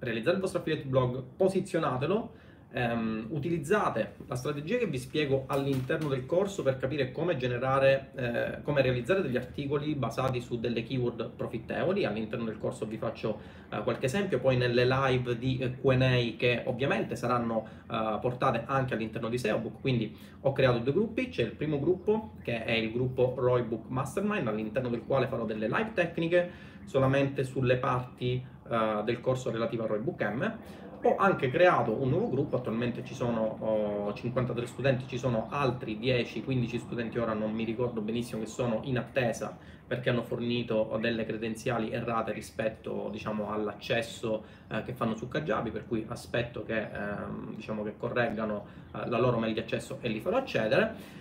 realizzate 0.00 0.34
il 0.36 0.42
vostro 0.42 0.60
affiliate 0.60 0.86
blog, 0.86 1.22
posizionatelo 1.34 2.32
Um, 2.72 3.26
utilizzate 3.30 4.14
la 4.28 4.36
strategia 4.36 4.78
che 4.78 4.86
vi 4.86 4.98
spiego 4.98 5.42
all'interno 5.48 6.08
del 6.08 6.24
corso 6.24 6.62
per 6.62 6.78
capire 6.78 7.10
come 7.10 7.36
generare, 7.36 8.12
eh, 8.14 8.62
come 8.62 8.80
realizzare 8.80 9.22
degli 9.22 9.36
articoli 9.36 9.96
basati 9.96 10.40
su 10.40 10.60
delle 10.60 10.84
keyword 10.84 11.30
profittevoli. 11.30 12.04
All'interno 12.04 12.44
del 12.44 12.58
corso 12.58 12.86
vi 12.86 12.96
faccio 12.96 13.40
uh, 13.72 13.82
qualche 13.82 14.06
esempio, 14.06 14.38
poi 14.38 14.56
nelle 14.56 14.86
live 14.86 15.36
di 15.36 15.58
uh, 15.60 15.80
QA 15.80 16.36
che 16.36 16.62
ovviamente 16.66 17.16
saranno 17.16 17.66
uh, 17.88 18.20
portate 18.20 18.62
anche 18.66 18.94
all'interno 18.94 19.28
di 19.28 19.38
SEObook. 19.38 19.80
Quindi 19.80 20.16
ho 20.42 20.52
creato 20.52 20.78
due 20.78 20.92
gruppi, 20.92 21.28
c'è 21.28 21.42
il 21.42 21.56
primo 21.56 21.80
gruppo 21.80 22.34
che 22.40 22.62
è 22.62 22.72
il 22.72 22.92
gruppo 22.92 23.34
Roybook 23.36 23.88
Mastermind, 23.88 24.46
all'interno 24.46 24.90
del 24.90 25.02
quale 25.04 25.26
farò 25.26 25.44
delle 25.44 25.66
live 25.66 25.90
tecniche 25.92 26.50
solamente 26.84 27.42
sulle 27.42 27.78
parti 27.78 28.58
del 29.04 29.20
corso 29.20 29.50
relativo 29.50 29.82
a 29.82 29.86
Roybook 29.88 30.22
M 30.22 30.58
ho 31.02 31.16
anche 31.16 31.50
creato 31.50 31.92
un 31.92 32.10
nuovo 32.10 32.28
gruppo, 32.28 32.56
attualmente 32.56 33.04
ci 33.04 33.14
sono 33.14 33.56
oh, 33.60 34.12
53 34.12 34.66
studenti, 34.66 35.06
ci 35.06 35.18
sono 35.18 35.46
altri 35.50 35.98
10-15 35.98 36.78
studenti 36.78 37.18
ora 37.18 37.32
non 37.32 37.52
mi 37.52 37.64
ricordo 37.64 38.00
benissimo 38.00 38.40
che 38.40 38.46
sono 38.46 38.80
in 38.84 38.98
attesa 38.98 39.56
perché 39.90 40.08
hanno 40.08 40.22
fornito 40.22 40.96
delle 41.00 41.26
credenziali 41.26 41.90
errate 41.90 42.30
rispetto 42.30 43.08
diciamo, 43.10 43.50
all'accesso 43.50 44.44
eh, 44.68 44.84
che 44.84 44.92
fanno 44.92 45.16
su 45.16 45.26
Kajabi, 45.26 45.72
per 45.72 45.88
cui 45.88 46.04
aspetto 46.06 46.62
che, 46.62 46.90
ehm, 46.92 47.56
diciamo, 47.56 47.82
che 47.82 47.94
correggano 47.96 48.66
eh, 48.94 49.08
la 49.08 49.18
loro 49.18 49.40
mail 49.40 49.52
di 49.52 49.58
accesso 49.58 49.98
e 50.00 50.08
li 50.08 50.20
farò 50.20 50.36
accedere. 50.36 51.18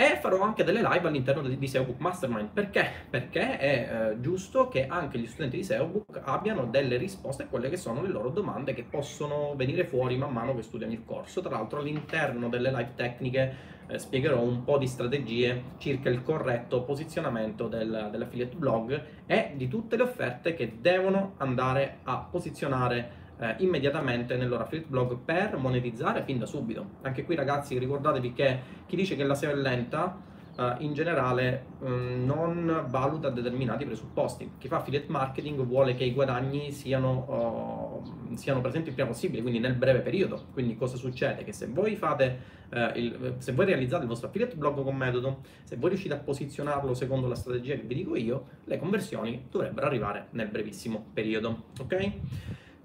E 0.00 0.16
farò 0.20 0.42
anche 0.42 0.62
delle 0.62 0.80
live 0.80 1.08
all'interno 1.08 1.42
di, 1.42 1.66
SEObook 1.66 1.98
Mastermind. 1.98 2.50
Perché? 2.50 2.88
Perché 3.10 3.58
è 3.58 4.10
eh, 4.12 4.20
giusto 4.20 4.68
che 4.68 4.86
anche 4.86 5.18
gli 5.18 5.26
studenti 5.26 5.56
di 5.56 5.64
SEObook 5.64 6.20
abbiano 6.22 6.66
delle 6.66 6.96
risposte 6.98 7.42
a 7.42 7.46
quelle 7.48 7.68
che 7.68 7.76
sono 7.76 8.00
le 8.02 8.08
loro 8.08 8.30
domande 8.30 8.74
che 8.74 8.84
possono 8.84 9.54
venire 9.56 9.82
fuori 9.82 10.16
man 10.16 10.32
mano 10.32 10.54
che 10.54 10.62
studiano 10.62 10.92
il 10.92 11.04
corso. 11.04 11.40
Tra 11.40 11.50
l'altro 11.50 11.80
all'interno 11.80 12.48
delle 12.48 12.70
live 12.70 12.92
tecniche 12.94 13.56
eh, 13.88 13.98
spiegherò 13.98 14.40
un 14.40 14.62
po' 14.62 14.78
di 14.78 14.86
strategie 14.86 15.64
circa 15.78 16.10
il 16.10 16.22
corretto 16.22 16.84
posizionamento 16.84 17.66
del, 17.66 18.08
dell'affiliate 18.12 18.54
blog 18.54 19.02
e 19.26 19.54
di 19.56 19.66
tutte 19.66 19.96
le 19.96 20.04
offerte 20.04 20.54
che 20.54 20.76
devono 20.80 21.32
andare 21.38 21.98
a 22.04 22.18
posizionare 22.18 23.26
eh, 23.38 23.54
immediatamente 23.58 24.36
nel 24.36 24.48
loro 24.48 24.64
affiliate 24.64 24.90
blog 24.90 25.18
per 25.24 25.56
monetizzare 25.56 26.22
fin 26.22 26.38
da 26.38 26.46
subito. 26.46 26.96
Anche 27.02 27.24
qui 27.24 27.34
ragazzi 27.34 27.78
ricordatevi 27.78 28.32
che 28.32 28.60
chi 28.86 28.96
dice 28.96 29.16
che 29.16 29.24
la 29.24 29.34
SEO 29.34 29.50
è 29.50 29.54
lenta 29.54 30.26
Uh, 30.58 30.74
in 30.78 30.92
generale 30.92 31.66
um, 31.82 32.24
non 32.24 32.86
valuta 32.88 33.30
determinati 33.30 33.84
presupposti. 33.84 34.54
Chi 34.58 34.66
fa 34.66 34.78
affiliate 34.78 35.06
marketing 35.08 35.62
vuole 35.62 35.94
che 35.94 36.02
i 36.02 36.12
guadagni 36.12 36.72
siano, 36.72 38.02
uh, 38.02 38.34
siano, 38.34 38.60
presenti 38.60 38.88
il 38.88 38.94
prima 38.94 39.08
possibile, 39.08 39.40
quindi 39.40 39.60
nel 39.60 39.74
breve 39.74 40.00
periodo. 40.00 40.46
Quindi 40.52 40.74
cosa 40.74 40.96
succede? 40.96 41.44
Che 41.44 41.52
se 41.52 41.68
voi 41.68 41.94
fate 41.94 42.40
uh, 42.70 42.98
il, 42.98 43.36
se 43.38 43.52
voi 43.52 43.66
realizzate 43.66 44.02
il 44.02 44.08
vostro 44.08 44.26
affiliate 44.26 44.56
blog 44.56 44.82
con 44.82 44.96
metodo, 44.96 45.42
se 45.62 45.76
voi 45.76 45.90
riuscite 45.90 46.14
a 46.14 46.18
posizionarlo 46.18 46.92
secondo 46.92 47.28
la 47.28 47.36
strategia 47.36 47.76
che 47.76 47.82
vi 47.82 47.94
dico 47.94 48.16
io, 48.16 48.46
le 48.64 48.78
conversioni 48.78 49.46
dovrebbero 49.48 49.86
arrivare 49.86 50.26
nel 50.30 50.48
brevissimo 50.48 51.06
periodo. 51.14 51.66
Ok? 51.78 52.12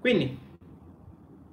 Quindi, 0.04 0.38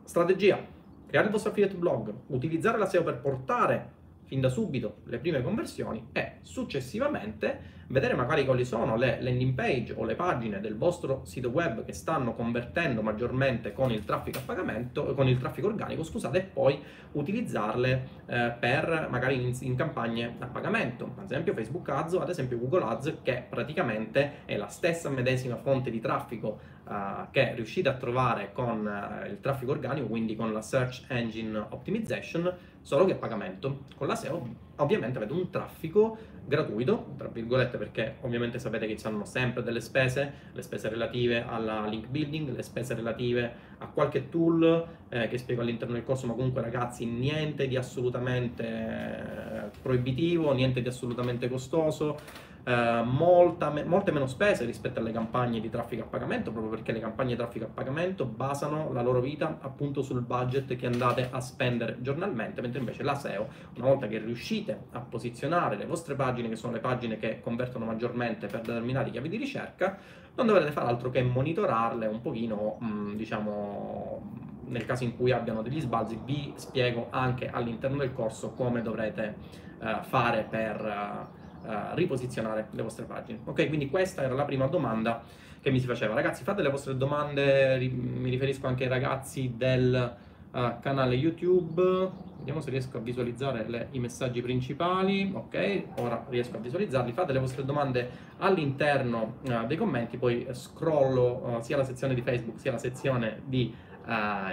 strategia, 0.04 0.62
creare 1.08 1.28
il 1.28 1.32
vostro 1.32 1.52
affiliate 1.52 1.76
blog, 1.76 2.14
utilizzare 2.28 2.78
la 2.78 2.86
SEO 2.86 3.02
per 3.02 3.22
portare 3.22 3.92
fin 4.26 4.42
da 4.42 4.50
subito 4.50 4.98
le 5.06 5.20
prime 5.20 5.42
conversioni 5.42 6.10
e 6.12 6.40
successivamente 6.42 7.80
vedere 7.88 8.14
magari 8.14 8.44
quali 8.46 8.66
sono 8.66 8.96
le 8.96 9.22
landing 9.22 9.54
page 9.54 9.94
o 9.96 10.04
le 10.04 10.16
pagine 10.16 10.60
del 10.60 10.78
vostro 10.78 11.24
sito 11.24 11.50
web 11.50 11.86
che 11.86 11.94
stanno 11.94 12.34
convertendo 12.34 13.02
maggiormente 13.02 13.72
con 13.72 13.92
il 13.92 14.04
traffico 14.04 14.40
a 14.40 14.42
pagamento, 14.42 15.14
con 15.14 15.30
il 15.30 15.38
traffico 15.38 15.68
organico, 15.68 16.04
scusate, 16.04 16.38
e 16.38 16.42
poi 16.42 16.78
utilizzarle 17.14 18.08
eh, 18.26 18.54
per 18.60 19.08
magari 19.10 19.36
in, 19.36 19.56
in, 19.62 19.76
campagne 19.76 20.36
a 20.40 20.48
pagamento, 20.48 21.14
ad 21.18 21.24
esempio 21.24 21.54
Facebook 21.54 21.88
Ads 21.88 22.16
ad 22.16 22.30
esempio 22.30 22.58
Google 22.58 22.84
Ads 22.84 23.18
che 23.22 23.46
praticamente 23.48 24.44
è 24.44 24.58
la 24.58 24.68
stessa 24.68 25.10
medesima 25.10 25.56
fonte 25.56 25.90
di 25.90 26.02
traffico 26.02 26.80
uh, 26.92 27.32
che 27.32 27.54
riuscite 27.56 27.88
a 27.90 27.94
trovare 27.94 28.52
con 28.52 28.86
uh, 28.86 29.26
il 29.30 29.40
traffico 29.40 29.72
organico, 29.72 30.08
quindi 30.08 30.36
con 30.36 30.52
la 30.52 30.62
Search 30.62 31.06
Engine 31.08 31.58
Optimization, 31.70 32.54
solo 32.82 33.06
che 33.06 33.14
a 33.14 33.16
pagamento. 33.16 33.86
Con 33.96 34.08
la 34.08 34.16
SEO 34.16 34.70
ovviamente 34.78 35.18
avete 35.18 35.34
un 35.34 35.50
traffico 35.50 36.18
gratuito, 36.46 37.14
tra 37.18 37.28
virgolette, 37.28 37.78
perché 37.78 38.16
ovviamente 38.22 38.60
sapete 38.60 38.88
che 38.88 38.94
ci 38.94 39.02
sono 39.02 39.24
sempre 39.26 39.64
delle 39.64 39.80
spese, 39.80 40.34
le 40.52 40.62
spese 40.62 40.90
relative 40.90 41.46
alla 41.48 41.86
link 41.86 42.08
building, 42.08 42.54
le 42.54 42.64
spese 42.64 42.94
relative 42.96 43.70
a 43.78 43.88
qualche 43.88 44.30
tool 44.30 44.88
eh, 45.10 45.28
che 45.28 45.38
spiego 45.38 45.62
all'interno 45.62 45.94
del 45.94 46.04
corso, 46.04 46.28
ma 46.28 46.34
comunque 46.34 46.62
ragazzi 46.62 47.06
niente 47.06 47.68
di 47.68 47.78
assolutamente 47.78 48.66
eh, 48.66 49.70
proibitivo, 49.82 50.52
niente 50.54 50.82
di 50.82 50.88
assolutamente 50.88 51.48
costoso 51.48 52.50
eh, 52.64 53.02
molta, 53.04 53.74
molte 53.86 54.12
meno 54.12 54.28
spese 54.28 54.66
rispetto 54.66 55.00
alle 55.00 55.12
campagne 55.12 55.60
di 55.60 55.70
traffico 55.70 56.04
a 56.04 56.06
pagamento, 56.06 56.52
proprio 56.52 56.72
perché 56.72 56.92
le 56.92 57.00
campagne 57.00 57.32
di 57.32 57.36
traffico 57.38 57.66
a 57.66 57.70
pagamento 57.70 58.26
basano 58.26 58.92
la 58.94 59.02
loro 59.02 59.20
vita 59.20 59.58
appunto 59.62 60.02
sul 60.02 60.22
budget 60.22 60.76
che 60.76 60.86
andate 60.86 61.30
a 61.32 61.40
spendere 61.40 61.98
giornalmente, 62.02 62.62
mentre 62.62 62.80
invece 62.80 63.04
la 63.04 63.16
SEO, 63.16 63.48
una 63.78 63.88
volta 63.88 64.08
che 64.08 64.20
riuscite 64.20 64.86
a 64.92 65.00
posizionare 65.00 65.76
le 65.76 65.86
vostre 65.86 66.16
pagine, 66.16 66.50
che 66.50 66.56
sono 66.56 66.74
le 66.74 66.80
pagine 66.80 67.18
che 67.18 67.40
convertono 67.42 67.86
maggiormente 67.86 68.48
per 68.48 68.62
determinati 68.62 69.12
chiavi 69.12 69.30
di 69.30 69.38
ricerca, 69.38 69.98
non 70.36 70.46
dovrete 70.46 70.72
fare 70.72 70.88
altro 70.88 71.10
che 71.10 71.22
monitorarle 71.24 72.06
un 72.06 72.22
pochino, 72.22 72.78
mh, 72.80 72.86
mm, 72.86 73.16
diciamo, 73.16 74.50
nel 74.66 74.86
caso 74.86 75.04
in 75.04 75.16
cui 75.18 75.32
abbiano 75.32 75.62
degli 75.62 75.82
sbalzi, 75.82 76.20
vi 76.24 76.54
spiego 76.56 77.08
anche 77.10 77.50
all'interno 77.50 77.98
del 77.98 78.14
corso 78.14 78.52
come 78.52 78.82
dovrete 78.82 79.36
uh, 79.80 80.04
fare 80.04 80.46
per... 80.48 81.30
Uh, 81.36 81.40
uh, 81.64 81.94
riposizionare 81.94 82.68
le 82.72 82.82
vostre 82.82 83.06
pagine. 83.06 83.40
Ok, 83.44 83.68
quindi 83.68 83.90
questa 83.90 84.24
era 84.24 84.34
la 84.34 84.46
prima 84.46 84.68
domanda 84.68 85.22
che 85.62 85.72
mi 85.72 85.80
si 85.80 85.86
faceva. 85.86 86.14
Ragazzi, 86.14 86.44
fate 86.44 86.62
le 86.62 86.70
vostre 86.70 86.98
domande, 86.98 87.78
ri- 87.78 87.90
mi 87.90 88.30
riferisco 88.30 88.68
anche 88.68 88.84
ai 88.84 88.90
ragazzi 88.90 89.54
del 89.56 90.16
uh, 90.52 90.80
canale 90.80 91.16
YouTube. 91.16 92.10
Vediamo 92.38 92.60
se 92.60 92.72
riesco 92.72 92.98
a 92.98 93.02
visualizzare 93.02 93.68
le, 93.68 93.88
i 93.92 94.00
messaggi 94.00 94.42
principali. 94.42 95.32
Ok, 95.34 95.84
ora 95.98 96.26
riesco 96.30 96.58
a 96.58 96.60
visualizzarli. 96.60 97.12
Fate 97.12 97.34
le 97.34 97.40
vostre 97.40 97.64
domande 97.64 98.10
all'interno 98.40 99.36
uh, 99.44 99.66
dei 99.68 99.78
commenti, 99.78 100.18
poi 100.18 100.48
scrollo 100.52 101.60
sia 101.62 101.78
la 101.78 101.84
sezione 101.84 102.14
di 102.16 102.22
Facebook 102.22 102.60
sia 102.60 102.72
la 102.72 102.80
sezione 102.80 103.42
di 103.46 103.90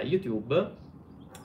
YouTube 0.03 0.87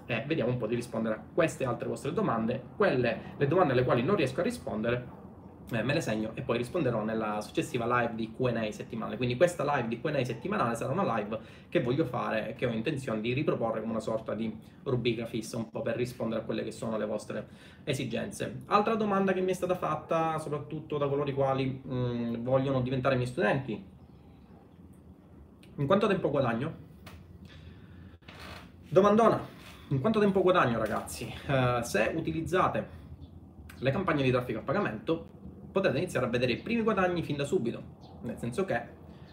e 0.07 0.25
vediamo 0.27 0.51
un 0.51 0.59
po' 0.59 0.67
di 0.67 0.75
rispondere 0.75 1.15
a 1.15 1.23
queste 1.33 1.65
altre 1.65 1.89
vostre 1.89 2.13
domande, 2.13 2.63
quelle 2.77 3.19
le 3.37 3.47
domande 3.47 3.73
alle 3.73 3.85
quali 3.85 4.03
non 4.03 4.17
riesco 4.17 4.41
a 4.41 4.43
rispondere 4.43 5.23
eh, 5.71 5.83
me 5.83 5.95
le 5.95 6.01
segno 6.01 6.33
e 6.35 6.43
poi 6.43 6.59
risponderò 6.59 7.03
nella 7.03 7.41
successiva 7.41 7.87
live 7.87 8.15
di 8.15 8.33
Q&A 8.35 8.71
settimanale. 8.71 9.17
Quindi 9.17 9.37
questa 9.37 9.65
live 9.65 9.89
di 9.89 10.01
Q&A 10.01 10.23
settimanale 10.25 10.75
sarà 10.75 10.93
una 10.93 11.17
live 11.17 11.39
che 11.69 11.81
voglio 11.81 12.05
fare 12.05 12.51
e 12.51 12.55
che 12.55 12.67
ho 12.67 12.71
intenzione 12.71 13.21
di 13.21 13.33
riproporre 13.33 13.81
come 13.81 13.93
una 13.93 14.01
sorta 14.01 14.35
di 14.35 14.55
rubrica 14.83 15.25
fissa, 15.27 15.57
un 15.57 15.71
po' 15.71 15.81
per 15.83 15.97
rispondere 15.97 16.43
a 16.43 16.45
quelle 16.45 16.63
che 16.63 16.71
sono 16.71 16.99
le 16.99 17.07
vostre 17.07 17.49
esigenze. 17.85 18.63
Altra 18.67 18.95
domanda 18.95 19.33
che 19.33 19.41
mi 19.41 19.51
è 19.51 19.55
stata 19.55 19.75
fatta, 19.75 20.39
soprattutto 20.39 20.99
da 20.99 21.09
coloro 21.09 21.31
i 21.31 21.35
quali 21.35 21.81
mh, 21.83 21.95
mm, 21.95 22.35
vogliono 22.43 22.83
diventare 22.83 23.17
miei 23.17 23.29
studenti. 23.29 23.93
In 25.77 25.87
quanto 25.87 26.07
tempo 26.07 26.31
guadagno? 26.31 26.83
Domandona, 28.89 29.45
in 29.89 30.01
quanto 30.01 30.21
tempo 30.21 30.43
guadagno 30.43 30.79
ragazzi? 30.79 31.33
Uh, 31.49 31.83
se 31.83 32.13
utilizzate 32.15 33.03
le 33.79 33.91
campagne 33.91 34.23
di 34.23 34.31
traffico 34.31 34.61
a 34.61 34.63
pagamento 34.63 35.33
potete 35.75 35.99
iniziare 35.99 36.27
a 36.27 36.29
vedere 36.29 36.53
i 36.53 36.59
primi 36.59 36.83
guadagni 36.83 37.25
fin 37.25 37.35
da 37.35 37.45
subito, 37.45 37.83
nel 38.23 38.39
senso 38.39 38.65
che, 38.65 38.81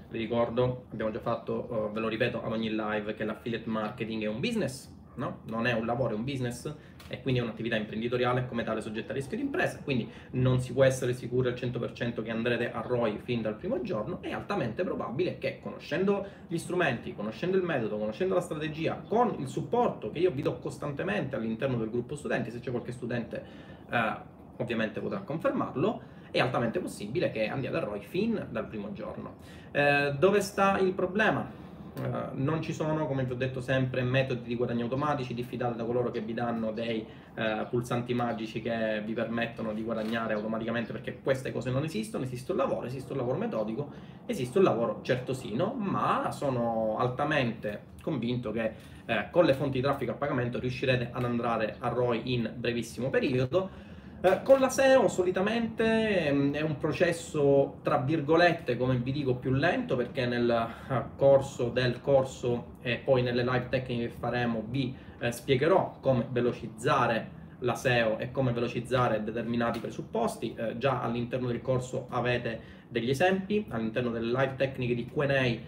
vi 0.10 0.18
ricordo, 0.18 0.86
abbiamo 0.92 1.12
già 1.12 1.20
fatto, 1.20 1.68
uh, 1.70 1.92
ve 1.92 2.00
lo 2.00 2.08
ripeto 2.08 2.44
ad 2.44 2.52
ogni 2.52 2.72
live, 2.72 3.14
che 3.14 3.24
l'affiliate 3.24 3.70
marketing 3.70 4.24
è 4.24 4.28
un 4.28 4.40
business, 4.40 4.92
no? 5.16 5.42
non 5.46 5.68
è 5.68 5.74
un 5.74 5.86
lavoro, 5.86 6.16
è 6.16 6.16
un 6.16 6.24
business 6.24 6.74
e 7.08 7.22
quindi 7.22 7.42
è 7.42 7.44
un'attività 7.44 7.76
imprenditoriale 7.76 8.48
come 8.48 8.64
tale 8.64 8.82
soggetta 8.82 9.12
a 9.12 9.16
rischio 9.16 9.38
di 9.38 9.44
impresa, 9.44 9.82
quindi 9.84 10.10
non 10.32 10.60
si 10.62 10.74
può 10.74 10.84
essere 10.84 11.14
sicuri 11.14 11.50
al 11.50 11.54
100% 11.54 12.24
che 12.24 12.32
andrete 12.32 12.72
a 12.72 12.82
ROI 12.82 13.20
fin 13.20 13.44
dal 13.44 13.56
primo 13.56 13.80
giorno, 13.82 14.20
è 14.24 14.32
altamente 14.32 14.84
probabile 14.84 15.38
che 15.38 15.60
conoscendo 15.62 16.26
gli 16.48 16.58
strumenti, 16.58 17.14
conoscendo 17.14 17.56
il 17.56 17.64
metodo, 17.64 18.00
conoscendo 18.00 18.34
la 18.34 18.42
strategia, 18.42 19.04
con 19.08 19.36
il 19.38 19.48
supporto 19.48 20.10
che 20.10 20.18
io 20.18 20.32
vi 20.32 20.42
do 20.42 20.58
costantemente 20.58 21.36
all'interno 21.36 21.78
del 21.78 21.92
gruppo 21.92 22.16
studenti, 22.16 22.50
se 22.50 22.60
c'è 22.60 22.72
qualche 22.72 22.94
studente 22.94 23.44
eh, 23.92 24.40
ovviamente 24.58 25.00
potrà 25.00 25.20
confermarlo, 25.20 26.11
è 26.32 26.40
altamente 26.40 26.80
possibile 26.80 27.30
che 27.30 27.48
andiate 27.48 27.78
a 27.78 27.80
ROI 27.82 28.02
fin 28.02 28.48
dal 28.50 28.66
primo 28.66 28.94
giorno. 28.94 29.36
Eh, 29.72 30.16
dove 30.18 30.42
sta 30.42 30.80
il 30.80 30.94
problema? 30.94 31.60
Uh, 31.94 32.30
non 32.36 32.62
ci 32.62 32.72
sono, 32.72 33.06
come 33.06 33.26
vi 33.26 33.34
ho 33.34 33.36
detto 33.36 33.60
sempre, 33.60 34.02
metodi 34.02 34.48
di 34.48 34.56
guadagno 34.56 34.84
automatici, 34.84 35.34
diffidate 35.34 35.76
da 35.76 35.84
coloro 35.84 36.10
che 36.10 36.22
vi 36.22 36.34
danno 36.34 36.72
dei 36.72 37.06
uh, 37.36 37.68
pulsanti 37.68 38.14
magici 38.14 38.62
che 38.62 39.02
vi 39.06 39.12
permettono 39.12 39.74
di 39.74 39.84
guadagnare 39.84 40.34
automaticamente 40.34 40.94
perché 40.94 41.20
queste 41.22 41.52
cose 41.52 41.70
non 41.70 41.84
esistono, 41.84 42.24
esiste 42.24 42.52
un 42.52 42.60
lavoro, 42.60 42.86
esiste 42.86 43.12
un 43.12 43.18
lavoro 43.18 43.38
metodico, 43.38 43.92
esiste 44.26 44.60
un 44.60 44.64
lavoro 44.64 45.00
certosino, 45.02 45.74
ma 45.74 46.32
sono 46.32 46.96
altamente 46.98 47.90
convinto 48.02 48.52
che 48.52 48.72
uh, 49.06 49.14
con 49.30 49.44
le 49.44 49.54
fonti 49.54 49.80
di 49.80 49.84
traffico 49.84 50.12
a 50.12 50.16
pagamento 50.16 50.60
riuscirete 50.60 51.10
ad 51.12 51.26
andare 51.26 51.76
a 51.78 51.90
ROI 51.90 52.34
in 52.34 52.54
brevissimo 52.56 53.10
periodo 53.10 53.91
eh, 54.22 54.42
con 54.44 54.60
la 54.60 54.70
SEO 54.70 55.08
solitamente 55.08 56.32
mm, 56.32 56.54
è 56.54 56.62
un 56.62 56.78
processo 56.78 57.80
tra 57.82 57.98
virgolette, 57.98 58.78
come 58.78 58.98
vi 58.98 59.12
dico, 59.12 59.36
più 59.36 59.52
lento 59.52 59.96
perché 59.96 60.26
nel 60.26 60.74
uh, 60.90 61.16
corso 61.16 61.70
del 61.70 62.02
corso 62.02 62.78
e 62.82 62.98
poi 62.98 63.24
nelle 63.24 63.44
live 63.44 63.68
tecniche 63.70 64.08
che 64.08 64.14
faremo 64.18 64.64
vi 64.68 64.96
eh, 65.20 65.32
spiegherò 65.32 65.98
come 66.00 66.28
velocizzare 66.30 67.40
la 67.60 67.76
SEO 67.76 68.18
e 68.18 68.32
come 68.32 68.52
velocizzare 68.54 69.24
determinati 69.24 69.80
presupposti. 69.80 70.54
Eh, 70.56 70.78
già 70.78 71.02
all'interno 71.02 71.48
del 71.48 71.62
corso 71.62 72.08
avete 72.10 72.80
degli 72.88 73.10
esempi, 73.10 73.66
all'interno 73.70 74.12
delle 74.12 74.28
live 74.28 74.56
tecniche 74.56 74.96
di 74.96 75.06
Q&A 75.06 75.34
eh, 75.34 75.62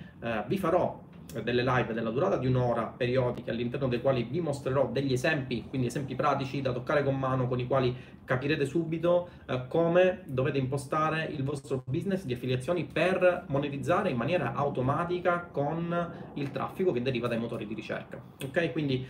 vi 0.47 0.57
farò 0.57 0.99
delle 1.41 1.63
live 1.63 1.93
della 1.93 2.11
durata 2.11 2.37
di 2.37 2.47
un'ora 2.47 2.93
periodiche 2.95 3.51
all'interno 3.51 3.87
dei 3.87 4.01
quali 4.01 4.23
vi 4.23 4.41
mostrerò 4.41 4.89
degli 4.91 5.13
esempi, 5.13 5.65
quindi 5.67 5.87
esempi 5.87 6.15
pratici 6.15 6.61
da 6.61 6.71
toccare 6.71 7.03
con 7.03 7.17
mano 7.17 7.47
con 7.47 7.59
i 7.59 7.65
quali 7.65 7.95
capirete 8.25 8.65
subito 8.65 9.29
eh, 9.47 9.65
come 9.67 10.23
dovete 10.25 10.57
impostare 10.57 11.25
il 11.25 11.43
vostro 11.43 11.83
business 11.85 12.23
di 12.25 12.33
affiliazioni 12.33 12.85
per 12.85 13.45
monetizzare 13.47 14.09
in 14.09 14.17
maniera 14.17 14.53
automatica 14.53 15.47
con 15.51 16.31
il 16.35 16.51
traffico 16.51 16.91
che 16.91 17.01
deriva 17.01 17.27
dai 17.27 17.39
motori 17.39 17.65
di 17.65 17.73
ricerca. 17.73 18.21
Ok? 18.43 18.71
Quindi 18.71 19.05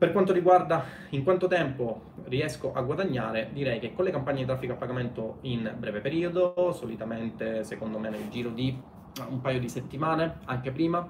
per 0.00 0.12
quanto 0.12 0.32
riguarda 0.32 0.82
in 1.10 1.22
quanto 1.22 1.46
tempo 1.46 2.12
riesco 2.24 2.72
a 2.72 2.80
guadagnare, 2.80 3.50
direi 3.52 3.78
che 3.78 3.92
con 3.92 4.06
le 4.06 4.10
campagne 4.10 4.40
di 4.40 4.46
traffico 4.46 4.72
a 4.72 4.76
pagamento 4.76 5.40
in 5.42 5.74
breve 5.76 6.00
periodo, 6.00 6.72
solitamente 6.72 7.64
secondo 7.64 7.98
me 7.98 8.08
nel 8.08 8.30
giro 8.30 8.48
di 8.48 8.74
un 9.28 9.40
paio 9.42 9.60
di 9.60 9.68
settimane, 9.68 10.38
anche 10.46 10.70
prima, 10.70 11.06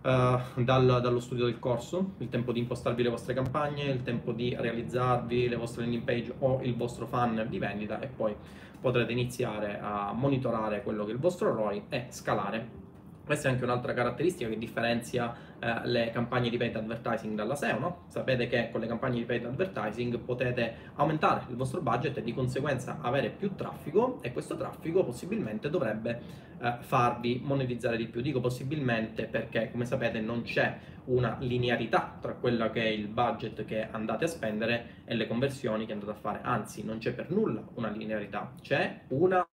Uh, 0.00 0.62
dal, 0.62 1.00
dallo 1.02 1.18
studio 1.18 1.46
del 1.46 1.58
corso, 1.58 2.12
il 2.18 2.28
tempo 2.28 2.52
di 2.52 2.60
impostarvi 2.60 3.02
le 3.02 3.08
vostre 3.08 3.34
campagne, 3.34 3.84
il 3.84 4.02
tempo 4.02 4.32
di 4.32 4.54
realizzarvi 4.56 5.48
le 5.48 5.56
vostre 5.56 5.82
landing 5.82 6.04
page 6.04 6.34
o 6.38 6.60
il 6.62 6.76
vostro 6.76 7.06
funnel 7.06 7.48
di 7.48 7.58
vendita 7.58 8.00
e 8.00 8.06
poi 8.06 8.34
potrete 8.80 9.10
iniziare 9.10 9.80
a 9.82 10.12
monitorare 10.12 10.82
quello 10.82 11.04
che 11.04 11.10
è 11.10 11.14
il 11.14 11.20
vostro 11.20 11.52
ROI 11.52 11.82
e 11.88 12.06
scalare 12.10 12.86
questa 13.28 13.48
è 13.48 13.50
anche 13.50 13.64
un'altra 13.64 13.92
caratteristica 13.92 14.48
che 14.48 14.56
differenzia 14.56 15.34
eh, 15.60 15.80
le 15.84 16.10
campagne 16.12 16.48
di 16.48 16.56
paid 16.56 16.74
advertising 16.74 17.34
dalla 17.34 17.54
SEO, 17.56 17.78
no? 17.78 18.04
Sapete 18.06 18.46
che 18.46 18.70
con 18.72 18.80
le 18.80 18.86
campagne 18.86 19.18
di 19.18 19.26
paid 19.26 19.44
advertising 19.44 20.18
potete 20.20 20.92
aumentare 20.94 21.42
il 21.50 21.56
vostro 21.56 21.82
budget 21.82 22.16
e 22.16 22.22
di 22.22 22.32
conseguenza 22.32 23.00
avere 23.02 23.28
più 23.28 23.54
traffico 23.54 24.18
e 24.22 24.32
questo 24.32 24.56
traffico 24.56 25.04
possibilmente 25.04 25.68
dovrebbe 25.68 26.20
eh, 26.58 26.76
farvi 26.80 27.42
monetizzare 27.44 27.98
di 27.98 28.06
più. 28.06 28.22
Dico 28.22 28.40
possibilmente 28.40 29.24
perché 29.26 29.70
come 29.70 29.84
sapete 29.84 30.20
non 30.20 30.40
c'è 30.40 30.78
una 31.04 31.36
linearità 31.40 32.16
tra 32.18 32.32
quello 32.32 32.70
che 32.70 32.82
è 32.82 32.88
il 32.88 33.08
budget 33.08 33.66
che 33.66 33.88
andate 33.90 34.24
a 34.24 34.28
spendere 34.28 35.02
e 35.04 35.14
le 35.16 35.26
conversioni 35.26 35.84
che 35.84 35.92
andate 35.92 36.12
a 36.12 36.14
fare, 36.14 36.40
anzi 36.42 36.82
non 36.82 36.96
c'è 36.96 37.12
per 37.12 37.30
nulla 37.30 37.62
una 37.74 37.90
linearità, 37.90 38.54
c'è 38.62 39.00
una 39.08 39.46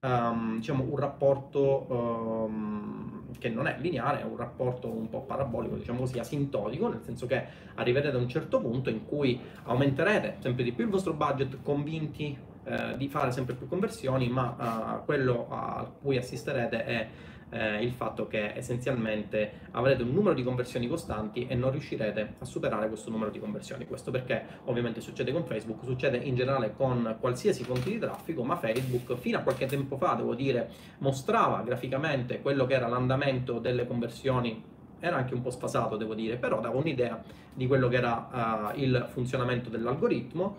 um, 0.00 0.56
diciamo, 0.56 0.84
un 0.84 0.96
rapporto 0.96 1.86
um, 1.88 3.22
che 3.38 3.48
non 3.48 3.66
è 3.66 3.76
lineare, 3.78 4.20
è 4.20 4.24
un 4.24 4.36
rapporto 4.36 4.88
un 4.88 5.08
po' 5.08 5.22
parabolico, 5.22 5.76
diciamo 5.76 6.00
così, 6.00 6.18
asintotico, 6.18 6.88
nel 6.88 7.02
senso 7.02 7.26
che 7.26 7.42
arriverete 7.74 8.14
ad 8.14 8.20
un 8.20 8.28
certo 8.28 8.60
punto 8.60 8.90
in 8.90 9.06
cui 9.06 9.40
aumenterete 9.64 10.36
sempre 10.40 10.64
di 10.64 10.72
più 10.72 10.84
il 10.84 10.90
vostro 10.90 11.14
budget, 11.14 11.58
convinti 11.62 12.36
eh, 12.64 12.96
di 12.96 13.08
fare 13.08 13.30
sempre 13.30 13.54
più 13.54 13.66
conversioni, 13.66 14.28
ma 14.28 15.00
uh, 15.00 15.04
quello 15.04 15.46
a 15.48 15.90
cui 16.00 16.16
assisterete 16.16 16.84
è 16.84 17.08
eh, 17.50 17.82
il 17.82 17.92
fatto 17.92 18.26
che 18.26 18.52
essenzialmente 18.54 19.52
avrete 19.72 20.02
un 20.02 20.12
numero 20.12 20.34
di 20.34 20.42
conversioni 20.42 20.88
costanti 20.88 21.46
e 21.46 21.54
non 21.54 21.70
riuscirete 21.70 22.34
a 22.38 22.44
superare 22.44 22.88
questo 22.88 23.10
numero 23.10 23.30
di 23.30 23.38
conversioni. 23.38 23.86
Questo 23.86 24.10
perché 24.10 24.44
ovviamente 24.64 25.00
succede 25.00 25.32
con 25.32 25.44
Facebook, 25.44 25.84
succede 25.84 26.16
in 26.18 26.34
generale 26.34 26.74
con 26.76 27.16
qualsiasi 27.20 27.64
fonte 27.64 27.90
di 27.90 27.98
traffico, 27.98 28.42
ma 28.44 28.56
Facebook 28.56 29.16
fino 29.16 29.38
a 29.38 29.42
qualche 29.42 29.66
tempo 29.66 29.96
fa, 29.96 30.14
devo 30.14 30.34
dire, 30.34 30.70
mostrava 30.98 31.62
graficamente 31.62 32.40
quello 32.40 32.66
che 32.66 32.74
era 32.74 32.88
l'andamento 32.88 33.58
delle 33.58 33.86
conversioni 33.86 34.78
era 35.00 35.16
anche 35.16 35.34
un 35.34 35.40
po' 35.40 35.50
sfasato, 35.50 35.96
devo 35.96 36.14
dire, 36.14 36.36
però 36.36 36.60
dava 36.60 36.76
un'idea 36.76 37.22
di 37.54 37.66
quello 37.66 37.88
che 37.88 37.96
era 37.96 38.72
uh, 38.74 38.78
il 38.78 39.08
funzionamento 39.10 39.70
dell'algoritmo 39.70 40.56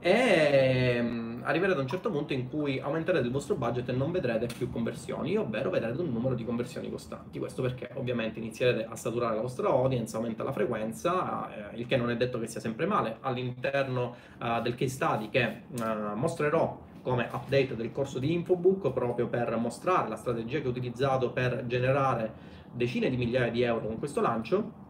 e 0.00 0.98
um, 1.00 1.25
arriverete 1.46 1.78
ad 1.78 1.84
un 1.84 1.88
certo 1.88 2.10
punto 2.10 2.32
in 2.32 2.48
cui 2.48 2.80
aumenterete 2.80 3.24
il 3.24 3.32
vostro 3.32 3.54
budget 3.54 3.88
e 3.88 3.92
non 3.92 4.10
vedrete 4.10 4.46
più 4.46 4.68
conversioni, 4.70 5.36
ovvero 5.36 5.70
vedrete 5.70 6.00
un 6.00 6.12
numero 6.12 6.34
di 6.34 6.44
conversioni 6.44 6.90
costanti. 6.90 7.38
Questo 7.38 7.62
perché 7.62 7.90
ovviamente 7.94 8.40
inizierete 8.40 8.84
a 8.84 8.96
saturare 8.96 9.36
la 9.36 9.42
vostra 9.42 9.68
audience, 9.68 10.16
aumenta 10.16 10.42
la 10.42 10.52
frequenza, 10.52 11.70
eh, 11.72 11.78
il 11.78 11.86
che 11.86 11.96
non 11.96 12.10
è 12.10 12.16
detto 12.16 12.38
che 12.38 12.48
sia 12.48 12.60
sempre 12.60 12.86
male. 12.86 13.18
All'interno 13.20 14.14
uh, 14.40 14.60
del 14.60 14.74
case 14.74 14.94
study 14.94 15.28
che 15.30 15.62
uh, 15.78 16.16
mostrerò 16.16 16.78
come 17.02 17.28
update 17.30 17.76
del 17.76 17.92
corso 17.92 18.18
di 18.18 18.32
Infobook 18.32 18.90
proprio 18.90 19.28
per 19.28 19.56
mostrare 19.56 20.08
la 20.08 20.16
strategia 20.16 20.60
che 20.60 20.66
ho 20.66 20.70
utilizzato 20.70 21.30
per 21.30 21.64
generare 21.66 22.54
decine 22.72 23.08
di 23.08 23.16
migliaia 23.16 23.50
di 23.50 23.62
euro 23.62 23.86
con 23.86 23.98
questo 23.98 24.20
lancio 24.20 24.84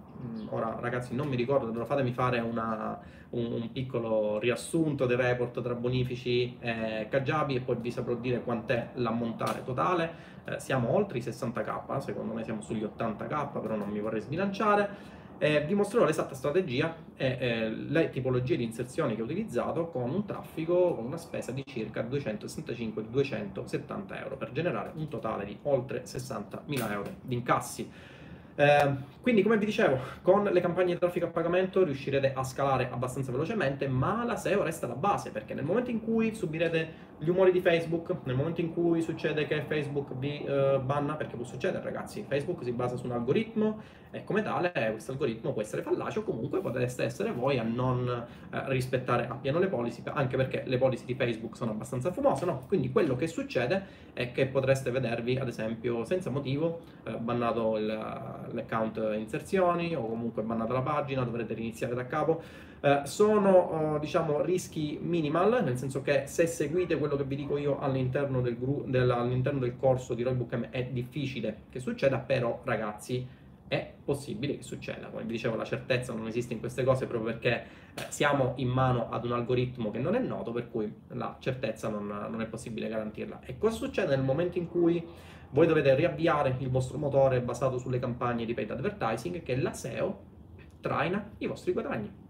ora 0.50 0.76
ragazzi 0.80 1.14
non 1.14 1.28
mi 1.28 1.36
ricordo, 1.36 1.70
però 1.70 1.84
fatemi 1.84 2.12
fare 2.12 2.40
una, 2.40 2.98
un, 3.30 3.52
un, 3.52 3.72
piccolo 3.72 4.38
riassunto 4.38 5.06
del 5.06 5.16
report 5.16 5.62
tra 5.62 5.74
bonifici 5.74 6.56
e 6.60 7.06
Kajabi 7.08 7.56
e 7.56 7.60
poi 7.60 7.76
vi 7.78 7.90
saprò 7.90 8.14
dire 8.14 8.42
quant'è 8.42 8.90
l'ammontare 8.94 9.64
totale. 9.64 10.34
Eh, 10.44 10.60
siamo 10.60 10.94
oltre 10.94 11.18
i 11.18 11.22
60k, 11.22 11.98
secondo 11.98 12.32
me 12.32 12.44
siamo 12.44 12.60
sugli 12.60 12.84
80k, 12.84 13.60
però 13.60 13.76
non 13.76 13.88
mi 13.88 14.00
vorrei 14.00 14.20
sbilanciare. 14.20 15.14
Eh, 15.38 15.66
vi 15.66 15.74
mostrerò 15.74 16.06
l'esatta 16.06 16.34
strategia 16.34 16.96
e 17.14 17.36
eh, 17.38 17.68
le 17.68 18.08
tipologie 18.08 18.56
di 18.56 18.64
inserzioni 18.64 19.14
che 19.14 19.20
ho 19.20 19.26
utilizzato 19.26 19.88
con 19.88 20.08
un 20.08 20.24
traffico 20.24 20.94
con 20.94 21.04
una 21.04 21.18
spesa 21.18 21.52
di 21.52 21.62
circa 21.66 22.02
265-270 22.02 24.18
euro 24.22 24.38
per 24.38 24.52
generare 24.52 24.92
un 24.94 25.08
totale 25.08 25.44
di 25.44 25.58
oltre 25.64 26.04
60.000 26.04 26.90
euro 26.90 27.16
di 27.20 27.34
incassi. 27.34 28.14
Eh, 28.56 28.94
quindi, 29.20 29.42
come 29.42 29.58
vi 29.58 29.66
dicevo, 29.66 29.98
con 30.22 30.44
le 30.44 30.60
campagne 30.60 30.94
di 30.94 30.98
traffico 30.98 31.26
a 31.26 31.28
pagamento 31.28 31.84
riuscirete 31.84 32.32
a 32.32 32.42
scalare 32.42 32.88
abbastanza 32.90 33.30
velocemente, 33.30 33.86
ma 33.86 34.24
la 34.24 34.36
SEO 34.36 34.62
resta 34.62 34.86
la 34.86 34.94
base, 34.94 35.30
perché 35.30 35.52
nel 35.52 35.64
momento 35.64 35.90
in 35.90 36.02
cui 36.02 36.34
subirete 36.34 37.04
gli 37.18 37.28
umori 37.28 37.52
di 37.52 37.60
Facebook, 37.60 38.14
nel 38.24 38.36
momento 38.36 38.60
in 38.60 38.72
cui 38.72 39.02
succede 39.02 39.46
che 39.46 39.62
Facebook 39.62 40.14
vi 40.14 40.44
uh, 40.46 40.80
banna, 40.80 41.14
perché 41.14 41.36
può 41.36 41.44
succedere 41.44 41.82
ragazzi, 41.82 42.24
Facebook 42.26 42.62
si 42.62 42.72
basa 42.72 42.96
su 42.96 43.04
un 43.06 43.12
algoritmo 43.12 43.80
e 44.16 44.24
come 44.24 44.42
tale 44.42 44.72
questo 44.92 45.12
algoritmo 45.12 45.52
può 45.52 45.60
essere 45.60 45.82
fallace 45.82 46.20
o 46.20 46.22
comunque 46.22 46.60
potreste 46.60 47.04
essere 47.04 47.32
voi 47.32 47.58
a 47.58 47.62
non 47.62 48.06
uh, 48.08 48.56
rispettare 48.68 49.26
appieno 49.28 49.58
le 49.58 49.66
policy, 49.66 50.02
anche 50.04 50.36
perché 50.36 50.62
le 50.64 50.78
policy 50.78 51.04
di 51.04 51.14
Facebook 51.14 51.56
sono 51.56 51.72
abbastanza 51.72 52.10
famose, 52.12 52.46
no? 52.46 52.64
Quindi 52.66 52.90
quello 52.90 53.14
che 53.14 53.26
succede 53.26 54.04
è 54.14 54.32
che 54.32 54.46
potreste 54.46 54.90
vedervi 54.90 55.36
ad 55.36 55.48
esempio 55.48 56.04
senza 56.04 56.30
motivo 56.30 56.80
uh, 57.04 57.18
bannato 57.18 57.76
il, 57.76 57.86
l'account 57.86 59.14
inserzioni 59.16 59.94
o 59.94 60.06
comunque 60.06 60.42
bannata 60.42 60.72
la 60.72 60.82
pagina, 60.82 61.22
dovrete 61.22 61.54
riniziare 61.54 61.94
da 61.94 62.06
capo. 62.06 62.42
Eh, 62.80 63.00
sono 63.04 63.96
diciamo 64.00 64.42
rischi 64.42 64.98
minimal, 65.00 65.64
nel 65.64 65.76
senso 65.76 66.02
che 66.02 66.24
se 66.26 66.46
seguite 66.46 66.98
quello 66.98 67.16
che 67.16 67.24
vi 67.24 67.34
dico 67.34 67.56
io 67.56 67.78
all'interno 67.78 68.40
del, 68.42 68.58
gru- 68.58 68.86
del, 68.86 69.10
all'interno 69.10 69.58
del 69.58 69.76
corso 69.76 70.14
di 70.14 70.22
Roybook 70.22 70.54
M 70.54 70.66
è 70.70 70.84
difficile 70.84 71.62
che 71.70 71.80
succeda, 71.80 72.18
però 72.18 72.60
ragazzi 72.64 73.26
è 73.68 73.94
possibile 74.04 74.56
che 74.56 74.62
succeda. 74.62 75.08
Come 75.08 75.24
vi 75.24 75.32
dicevo, 75.32 75.56
la 75.56 75.64
certezza 75.64 76.12
non 76.12 76.26
esiste 76.26 76.52
in 76.52 76.60
queste 76.60 76.84
cose 76.84 77.06
proprio 77.06 77.32
perché 77.32 77.64
eh, 77.94 78.02
siamo 78.08 78.52
in 78.56 78.68
mano 78.68 79.10
ad 79.10 79.24
un 79.24 79.32
algoritmo 79.32 79.90
che 79.90 79.98
non 79.98 80.14
è 80.14 80.20
noto, 80.20 80.52
per 80.52 80.70
cui 80.70 80.92
la 81.08 81.36
certezza 81.38 81.88
non, 81.88 82.06
non, 82.06 82.40
è 82.40 82.46
possibile 82.46 82.88
garantirla. 82.88 83.40
E 83.44 83.58
cosa 83.58 83.76
succede 83.76 84.14
nel 84.14 84.24
momento 84.24 84.58
in 84.58 84.68
cui 84.68 85.04
voi 85.50 85.66
dovete 85.66 85.94
riavviare 85.94 86.56
il 86.58 86.70
vostro 86.70 86.98
motore 86.98 87.40
basato 87.40 87.78
sulle 87.78 87.98
campagne 87.98 88.44
di 88.44 88.54
paid 88.54 88.70
advertising? 88.70 89.42
Che 89.42 89.56
la 89.56 89.72
SEO 89.72 90.34
traina 90.80 91.32
i 91.38 91.46
vostri 91.46 91.72
guadagni. 91.72 92.24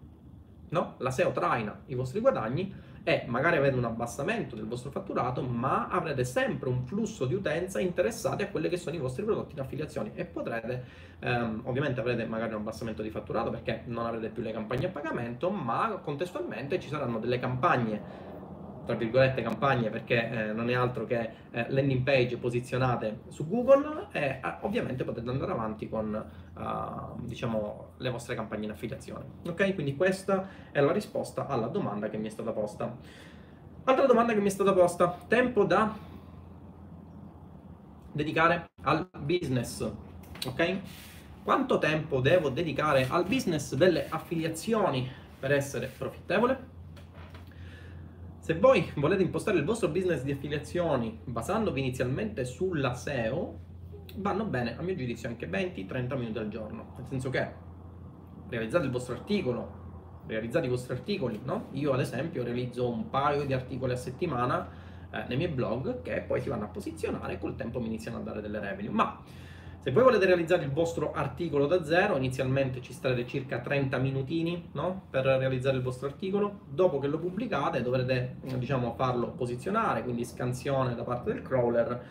No? 0.69 0.95
La 0.99 1.11
SEO 1.11 1.33
traina 1.33 1.83
i 1.87 1.95
vostri 1.95 2.21
guadagni 2.21 2.75
e 3.09 3.23
magari 3.29 3.57
avete 3.57 3.77
un 3.77 3.85
abbassamento 3.85 4.57
del 4.57 4.67
vostro 4.67 4.91
fatturato, 4.91 5.41
ma 5.41 5.87
avrete 5.87 6.25
sempre 6.25 6.69
un 6.69 6.85
flusso 6.85 7.25
di 7.25 7.35
utenza 7.35 7.79
interessati 7.79 8.43
a 8.43 8.49
quelli 8.49 8.69
che 8.69 8.77
sono 8.77 8.97
i 8.97 8.99
vostri 8.99 9.23
prodotti 9.23 9.53
in 9.53 9.61
affiliazione. 9.61 10.11
E 10.17 10.25
potrete, 10.25 10.83
ehm, 11.21 11.61
ovviamente 11.67 12.01
avrete 12.01 12.25
magari 12.25 12.55
un 12.55 12.63
abbassamento 12.63 13.03
di 13.03 13.11
fatturato 13.11 13.51
perché 13.51 13.83
non 13.85 14.07
avrete 14.07 14.31
più 14.31 14.43
le 14.43 14.51
campagne 14.51 14.87
a 14.87 14.89
pagamento, 14.89 15.51
ma 15.51 16.01
contestualmente 16.03 16.81
ci 16.81 16.89
saranno 16.89 17.21
delle 17.21 17.39
campagne 17.39 18.35
tra 18.87 18.95
virgolette 18.95 19.43
campagne 19.43 19.91
perché 19.91 20.31
eh, 20.31 20.53
non 20.53 20.71
è 20.71 20.75
altro 20.75 21.05
che 21.05 21.31
eh, 21.51 21.67
landing 21.69 22.03
page 22.03 22.39
posizionate 22.39 23.21
su 23.29 23.47
Google 23.47 24.07
e 24.13 24.21
eh, 24.21 24.41
ovviamente 24.61 25.05
potete 25.05 25.29
andare 25.29 25.53
avanti 25.53 25.89
con 25.89 26.25
uh, 26.55 27.27
diciamo 27.27 27.95
le 27.99 28.11
vostre 28.11 28.35
campagne 28.35 28.65
in 28.65 28.71
affiliazione. 28.71 29.25
Ok? 29.47 29.75
Quindi 29.75 29.97
questa 29.97 30.49
è 30.71 30.81
la 30.81 30.93
risposta 30.93 31.47
alla 31.47 31.67
domanda 31.67 32.09
che 32.09 32.17
mi 32.17 32.29
è 32.29 32.31
stata 32.31 32.53
posta. 32.53 32.97
Altra 33.85 34.07
domanda 34.07 34.33
che 34.33 34.41
mi 34.41 34.47
è 34.47 34.51
stata 34.51 34.73
posta. 34.73 35.19
Tempo 35.29 35.65
da 35.65 35.95
dedicare 38.13 38.71
al 38.83 39.09
business. 39.19 39.89
Ok? 40.47 40.79
Quanto 41.43 41.79
tempo 41.79 42.21
devo 42.21 42.49
dedicare 42.49 43.07
al 43.09 43.25
business 43.25 43.75
delle 43.75 44.07
affiliazioni 44.09 45.09
per 45.39 45.53
essere 45.53 45.91
profittevole 45.97 46.75
se 48.47 48.55
voi 48.55 48.89
volete 48.95 49.25
impostare 49.25 49.59
il 49.59 49.65
vostro 49.65 49.89
business 49.89 50.23
di 50.23 50.31
affiliazioni 50.31 51.19
basandovi 51.25 51.81
inizialmente 51.81 52.45
sulla 52.45 52.95
SEO, 52.95 53.59
vanno 54.19 54.45
bene, 54.45 54.79
a 54.79 54.83
mio 54.83 54.95
giudizio, 54.95 55.29
anche 55.29 55.51
20-30 55.51 56.17
minuti 56.17 56.39
al 56.39 56.49
giorno. 56.49 56.95
Nel 56.97 57.07
senso 57.09 57.29
che 57.29 57.53
realizzate 58.49 58.85
il 58.85 58.93
vostro 58.93 59.15
articolo, 59.15 60.23
realizzate 60.29 60.67
i 60.67 60.69
vostri 60.69 60.93
articoli, 60.93 61.41
no? 61.43 61.71
Io 61.73 61.93
ad 61.93 61.99
esempio 61.99 62.45
realizzo 62.45 62.89
un 62.89 63.11
paio 63.11 63.45
di 63.45 63.53
articoli 63.53 63.95
a 63.95 63.97
settimana 63.97 64.69
eh, 65.11 65.25
nei 65.27 65.39
miei 65.39 65.51
blog 65.51 66.03
che 66.03 66.23
poi 66.25 66.41
si 66.41 66.49
vanno 66.49 66.67
a 66.67 66.69
posizionare 66.69 67.33
e 67.33 67.39
col 67.41 67.57
tempo 67.57 67.81
mi 67.81 67.87
iniziano 67.87 68.19
a 68.19 68.21
dare 68.21 68.41
delle 68.41 68.61
revenue. 68.61 68.93
Ma 68.93 69.25
se 69.87 69.93
voi 69.93 70.03
volete 70.03 70.27
realizzare 70.27 70.65
il 70.65 70.73
vostro 70.73 71.13
articolo 71.13 71.69
da 71.69 71.85
zero, 71.85 72.17
inizialmente 72.17 72.83
ci 72.83 72.93
starete 72.93 73.25
circa 73.25 73.61
30 73.61 73.99
minutini 73.99 74.71
no? 74.73 75.03
per 75.09 75.25
realizzare 75.25 75.77
il 75.77 75.83
vostro 75.85 76.09
articolo. 76.09 76.63
Dopo 76.69 76.99
che 76.99 77.07
lo 77.07 77.21
pubblicate 77.21 77.83
dovrete 77.83 78.39
diciamo, 78.57 78.95
farlo 78.97 79.29
posizionare, 79.29 80.03
quindi 80.03 80.25
scansione 80.25 80.97
da 80.97 81.05
parte 81.05 81.33
del 81.33 81.43
crawler 81.43 82.03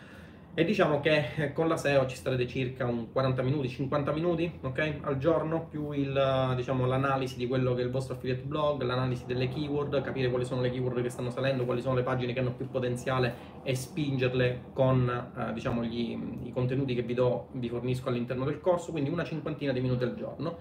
e 0.58 0.64
diciamo 0.64 1.00
che 1.00 1.32
eh, 1.36 1.52
con 1.52 1.68
la 1.68 1.76
SEO 1.76 2.06
ci 2.06 2.16
starete 2.16 2.46
circa 2.46 2.86
un 2.86 3.12
40 3.12 3.42
minuti, 3.42 3.68
50 3.68 4.10
minuti 4.12 4.50
okay, 4.62 5.00
al 5.02 5.18
giorno, 5.18 5.66
più 5.66 5.92
il, 5.92 6.54
diciamo, 6.56 6.86
l'analisi 6.86 7.36
di 7.36 7.46
quello 7.46 7.74
che 7.74 7.82
è 7.82 7.84
il 7.84 7.90
vostro 7.90 8.14
affiliate 8.14 8.40
blog, 8.40 8.80
l'analisi 8.80 9.26
delle 9.26 9.48
keyword, 9.48 10.00
capire 10.00 10.30
quali 10.30 10.46
sono 10.46 10.62
le 10.62 10.70
keyword 10.70 11.02
che 11.02 11.10
stanno 11.10 11.28
salendo, 11.28 11.66
quali 11.66 11.82
sono 11.82 11.94
le 11.94 12.02
pagine 12.02 12.32
che 12.32 12.38
hanno 12.40 12.54
più 12.54 12.70
potenziale 12.70 13.34
e 13.64 13.74
spingerle 13.74 14.62
con 14.72 15.30
eh, 15.36 15.52
diciamo, 15.52 15.84
gli, 15.84 16.18
i 16.44 16.52
contenuti 16.52 16.94
che 16.94 17.02
vi, 17.02 17.12
do, 17.12 17.48
vi 17.52 17.68
fornisco 17.68 18.08
all'interno 18.08 18.46
del 18.46 18.58
corso, 18.58 18.92
quindi 18.92 19.10
una 19.10 19.24
cinquantina 19.24 19.72
di 19.72 19.80
minuti 19.80 20.04
al 20.04 20.14
giorno. 20.14 20.56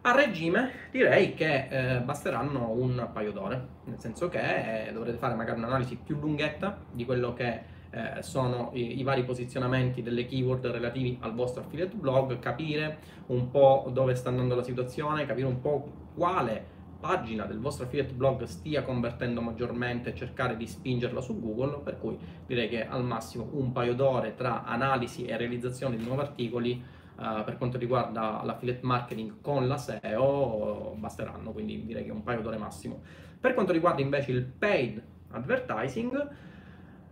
A 0.00 0.16
regime 0.16 0.88
direi 0.90 1.34
che 1.34 1.68
eh, 1.70 2.00
basteranno 2.00 2.70
un 2.70 3.08
paio 3.12 3.30
d'ore, 3.30 3.66
nel 3.84 4.00
senso 4.00 4.28
che 4.28 4.88
eh, 4.88 4.92
dovrete 4.92 5.16
fare 5.16 5.36
magari 5.36 5.60
un'analisi 5.60 5.96
più 6.04 6.18
lunghetta 6.18 6.76
di 6.90 7.04
quello 7.04 7.34
che 7.34 7.76
eh, 7.98 8.22
sono 8.22 8.70
i, 8.74 9.00
i, 9.00 9.02
vari 9.02 9.24
posizionamenti 9.24 10.02
delle 10.02 10.24
keyword 10.24 10.66
relativi 10.66 11.18
al 11.20 11.34
vostro 11.34 11.62
affiliate 11.62 11.96
blog, 11.96 12.38
capire 12.38 12.98
un 13.26 13.50
po' 13.50 13.90
dove 13.92 14.14
sta 14.14 14.28
andando 14.28 14.54
la 14.54 14.62
situazione, 14.62 15.26
capire 15.26 15.46
un 15.46 15.60
po' 15.60 15.90
quale 16.14 16.76
pagina 17.00 17.44
del 17.44 17.58
vostro 17.58 17.86
affiliate 17.86 18.12
blog 18.12 18.44
stia 18.44 18.82
convertendo 18.82 19.40
maggiormente 19.40 20.14
cercare 20.14 20.56
di 20.56 20.66
spingerla 20.66 21.20
su 21.20 21.40
Google, 21.40 21.80
per 21.80 21.98
cui 21.98 22.16
direi 22.46 22.68
che 22.68 22.86
al 22.86 23.04
massimo 23.04 23.48
un 23.52 23.72
paio 23.72 23.94
d'ore 23.94 24.36
tra 24.36 24.62
analisi 24.64 25.24
e 25.24 25.36
realizzazione 25.36 25.96
di 25.96 26.04
nuovi 26.04 26.20
articoli 26.20 26.80
uh, 27.16 27.42
per 27.44 27.56
quanto 27.56 27.78
riguarda 27.78 28.42
l'affiliate 28.44 28.84
marketing 28.84 29.40
con 29.40 29.66
la 29.66 29.76
SEO 29.76 30.94
basteranno, 30.96 31.50
quindi 31.50 31.84
direi 31.84 32.04
che 32.04 32.12
un 32.12 32.22
paio 32.22 32.42
d'ore 32.42 32.58
massimo. 32.58 33.00
Per 33.40 33.54
quanto 33.54 33.72
riguarda 33.72 34.02
invece 34.02 34.30
il 34.30 34.44
paid 34.44 35.02
advertising, 35.30 36.46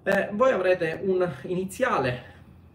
eh, 0.06 0.28
voi 0.32 0.52
avrete 0.52 1.00
un 1.02 1.28
iniziale 1.42 2.22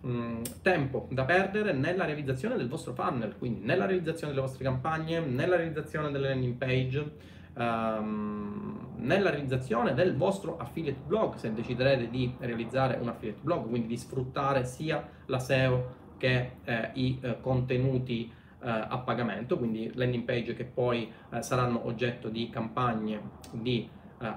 mm, 0.05 0.41
tempo 0.61 1.07
da 1.11 1.23
perdere 1.23 1.71
nella 1.71 2.03
realizzazione 2.03 2.57
del 2.57 2.67
vostro 2.67 2.93
funnel, 2.93 3.37
quindi 3.37 3.61
nella 3.63 3.85
realizzazione 3.85 4.33
delle 4.33 4.45
vostre 4.45 4.65
campagne, 4.65 5.21
nella 5.21 5.55
realizzazione 5.55 6.11
delle 6.11 6.27
landing 6.27 6.55
page, 6.55 7.11
um, 7.55 8.95
nella 8.97 9.29
realizzazione 9.29 9.93
del 9.93 10.17
vostro 10.17 10.57
affiliate 10.57 10.99
blog, 11.07 11.35
se 11.35 11.53
deciderete 11.53 12.09
di 12.09 12.35
realizzare 12.39 12.97
un 12.99 13.07
affiliate 13.07 13.39
blog, 13.41 13.69
quindi 13.69 13.87
di 13.87 13.97
sfruttare 13.97 14.65
sia 14.65 15.07
la 15.27 15.39
SEO 15.39 15.99
che 16.17 16.51
eh, 16.65 16.89
i 16.95 17.17
eh, 17.21 17.39
contenuti 17.39 18.29
eh, 18.63 18.69
a 18.69 18.97
pagamento, 18.99 19.57
quindi 19.57 19.89
landing 19.95 20.23
page 20.23 20.53
che 20.53 20.65
poi 20.65 21.09
eh, 21.31 21.41
saranno 21.41 21.85
oggetto 21.87 22.27
di 22.27 22.49
campagne 22.49 23.21
di 23.51 23.89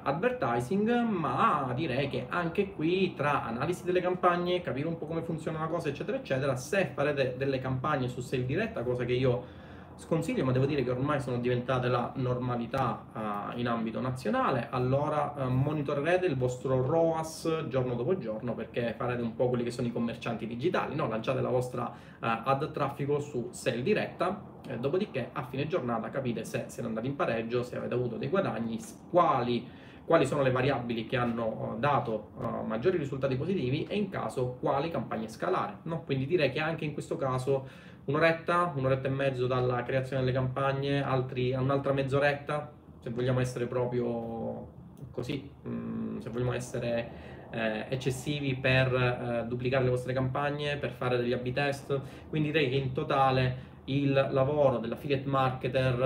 advertising, 0.02 0.90
ma 1.02 1.72
direi 1.74 2.08
che 2.08 2.26
anche 2.28 2.72
qui 2.72 3.14
tra 3.14 3.44
analisi 3.44 3.84
delle 3.84 4.00
campagne, 4.00 4.60
capire 4.60 4.88
un 4.88 4.98
po' 4.98 5.06
come 5.06 5.22
funziona 5.22 5.60
la 5.60 5.66
cosa, 5.66 5.88
eccetera, 5.88 6.16
eccetera, 6.16 6.56
se 6.56 6.90
farete 6.94 7.34
delle 7.36 7.58
campagne 7.58 8.08
su 8.08 8.20
sale 8.20 8.46
diretta, 8.46 8.82
cosa 8.82 9.04
che 9.04 9.12
io 9.12 9.62
sconsiglio, 9.96 10.44
ma 10.44 10.52
devo 10.52 10.66
dire 10.66 10.82
che 10.82 10.90
ormai 10.90 11.20
sono 11.20 11.38
diventate 11.38 11.88
la 11.88 12.12
normalità 12.16 13.04
uh, 13.12 13.58
in 13.58 13.68
ambito 13.68 14.00
nazionale, 14.00 14.68
allora 14.70 15.34
uh, 15.36 15.48
monitorerete 15.48 16.26
il 16.26 16.36
vostro 16.36 16.84
ROAS 16.84 17.66
giorno 17.68 17.94
dopo 17.94 18.18
giorno 18.18 18.54
perché 18.54 18.94
farete 18.96 19.22
un 19.22 19.34
po' 19.34 19.48
quelli 19.48 19.64
che 19.64 19.70
sono 19.70 19.86
i 19.86 19.92
commercianti 19.92 20.46
digitali, 20.46 20.94
no? 20.94 21.08
lanciate 21.08 21.40
la 21.40 21.48
vostra 21.48 21.84
uh, 21.84 22.16
ad 22.18 22.70
traffico 22.72 23.20
su 23.20 23.48
sale 23.50 23.82
diretta, 23.82 24.42
eh, 24.66 24.78
dopodiché 24.78 25.30
a 25.32 25.44
fine 25.44 25.66
giornata 25.66 26.10
capite 26.10 26.44
se 26.44 26.64
siete 26.68 26.88
andati 26.88 27.06
in 27.06 27.16
pareggio, 27.16 27.62
se 27.62 27.76
avete 27.76 27.94
avuto 27.94 28.16
dei 28.16 28.28
guadagni, 28.28 28.78
quali 29.10 29.82
quali 30.04 30.26
sono 30.26 30.42
le 30.42 30.50
variabili 30.50 31.06
che 31.06 31.16
hanno 31.16 31.76
dato 31.78 32.32
maggiori 32.66 32.98
risultati 32.98 33.36
positivi 33.36 33.86
e 33.88 33.96
in 33.96 34.10
caso 34.10 34.58
quali 34.60 34.90
campagne 34.90 35.28
scalare. 35.28 35.78
No? 35.84 36.02
Quindi 36.02 36.26
direi 36.26 36.52
che 36.52 36.60
anche 36.60 36.84
in 36.84 36.92
questo 36.92 37.16
caso 37.16 37.66
un'oretta, 38.06 38.72
un'oretta 38.74 39.08
e 39.08 39.10
mezzo 39.10 39.46
dalla 39.46 39.82
creazione 39.82 40.22
delle 40.22 40.34
campagne, 40.34 41.02
altri, 41.02 41.52
un'altra 41.52 41.92
mezz'oretta, 41.92 42.72
se 43.00 43.10
vogliamo 43.10 43.40
essere 43.40 43.66
proprio 43.66 44.68
così, 45.10 45.50
mm, 45.66 46.18
se 46.18 46.30
vogliamo 46.30 46.52
essere 46.52 47.10
eh, 47.50 47.86
eccessivi 47.88 48.56
per 48.56 48.94
eh, 48.94 49.44
duplicare 49.46 49.84
le 49.84 49.90
vostre 49.90 50.12
campagne, 50.12 50.76
per 50.76 50.90
fare 50.90 51.16
degli 51.16 51.32
A-B 51.32 51.52
test, 51.52 52.00
quindi 52.28 52.50
direi 52.50 52.68
che 52.68 52.76
in 52.76 52.92
totale 52.92 53.72
il 53.84 54.12
lavoro 54.30 54.78
dell'affiliate 54.78 55.26
marketer 55.26 55.96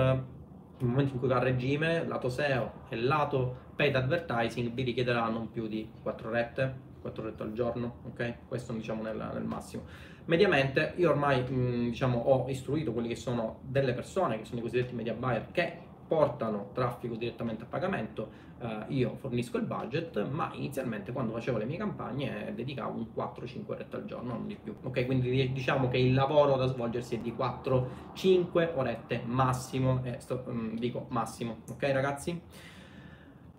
nel 0.79 0.89
momento 0.89 1.13
in 1.13 1.19
cui 1.19 1.27
va 1.27 1.37
a 1.37 1.43
regime, 1.43 2.05
lato 2.05 2.29
SEO 2.29 2.71
e 2.89 2.95
lato 2.95 3.67
paid 3.75 3.95
advertising 3.95 4.71
vi 4.71 4.83
richiederà 4.83 5.27
non 5.27 5.49
più 5.49 5.67
di 5.67 5.89
4 6.01 6.29
rette, 6.29 6.87
4 7.01 7.23
rette 7.23 7.43
al 7.43 7.53
giorno, 7.53 7.95
ok? 8.07 8.47
Questo 8.47 8.73
diciamo 8.73 9.01
nel, 9.01 9.29
nel 9.33 9.43
massimo. 9.43 9.83
Mediamente 10.25 10.93
io 10.97 11.09
ormai 11.09 11.41
mh, 11.41 11.89
diciamo, 11.89 12.19
ho 12.19 12.49
istruito 12.49 12.91
quelli 12.91 13.07
che 13.07 13.15
sono 13.15 13.59
delle 13.61 13.93
persone, 13.93 14.37
che 14.37 14.45
sono 14.45 14.59
i 14.59 14.61
cosiddetti 14.61 14.93
media 14.93 15.13
buyer, 15.13 15.47
che 15.51 15.87
portano 16.09 16.71
traffico 16.73 17.15
direttamente 17.15 17.63
a 17.63 17.67
pagamento, 17.67 18.47
eh, 18.59 18.85
io 18.87 19.15
fornisco 19.19 19.57
il 19.57 19.63
budget, 19.63 20.27
ma 20.27 20.49
inizialmente 20.53 21.11
quando 21.11 21.33
facevo 21.33 21.59
le 21.59 21.65
mie 21.65 21.77
campagne 21.77 22.51
dedicavo 22.55 22.97
un 22.97 23.07
4-5 23.15 23.63
orette 23.67 23.95
al 23.95 24.05
giorno, 24.05 24.33
non 24.33 24.47
di 24.47 24.57
più. 24.61 24.75
Ok, 24.81 25.05
quindi 25.05 25.51
diciamo 25.51 25.87
che 25.87 25.97
il 25.97 26.15
lavoro 26.15 26.55
da 26.57 26.65
svolgersi 26.65 27.15
è 27.15 27.19
di 27.19 27.31
4-5 27.31 28.71
orette 28.75 29.21
massimo, 29.23 30.01
e 30.03 30.15
sto, 30.19 30.43
mh, 30.45 30.79
dico 30.79 31.05
massimo, 31.09 31.59
ok 31.69 31.91
ragazzi? 31.91 32.41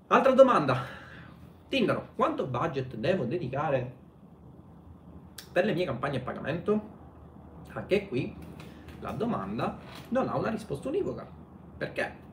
Altra 0.09 0.33
domanda, 0.33 0.83
Tinder, 1.71 2.09
quanto 2.17 2.49
budget 2.49 2.97
devo 2.97 3.25
dedicare 3.27 3.93
per 5.53 5.65
le 5.65 5.73
mie 5.73 5.85
campagne 5.85 6.17
a 6.19 6.21
pagamento? 6.21 6.99
Anche 7.69 8.09
qui 8.09 8.35
la 8.99 9.13
domanda 9.13 9.79
non 10.09 10.29
ha 10.29 10.37
una 10.37 10.51
risposta 10.51 10.89
univoca. 10.89 11.25
Perché? 11.79 12.29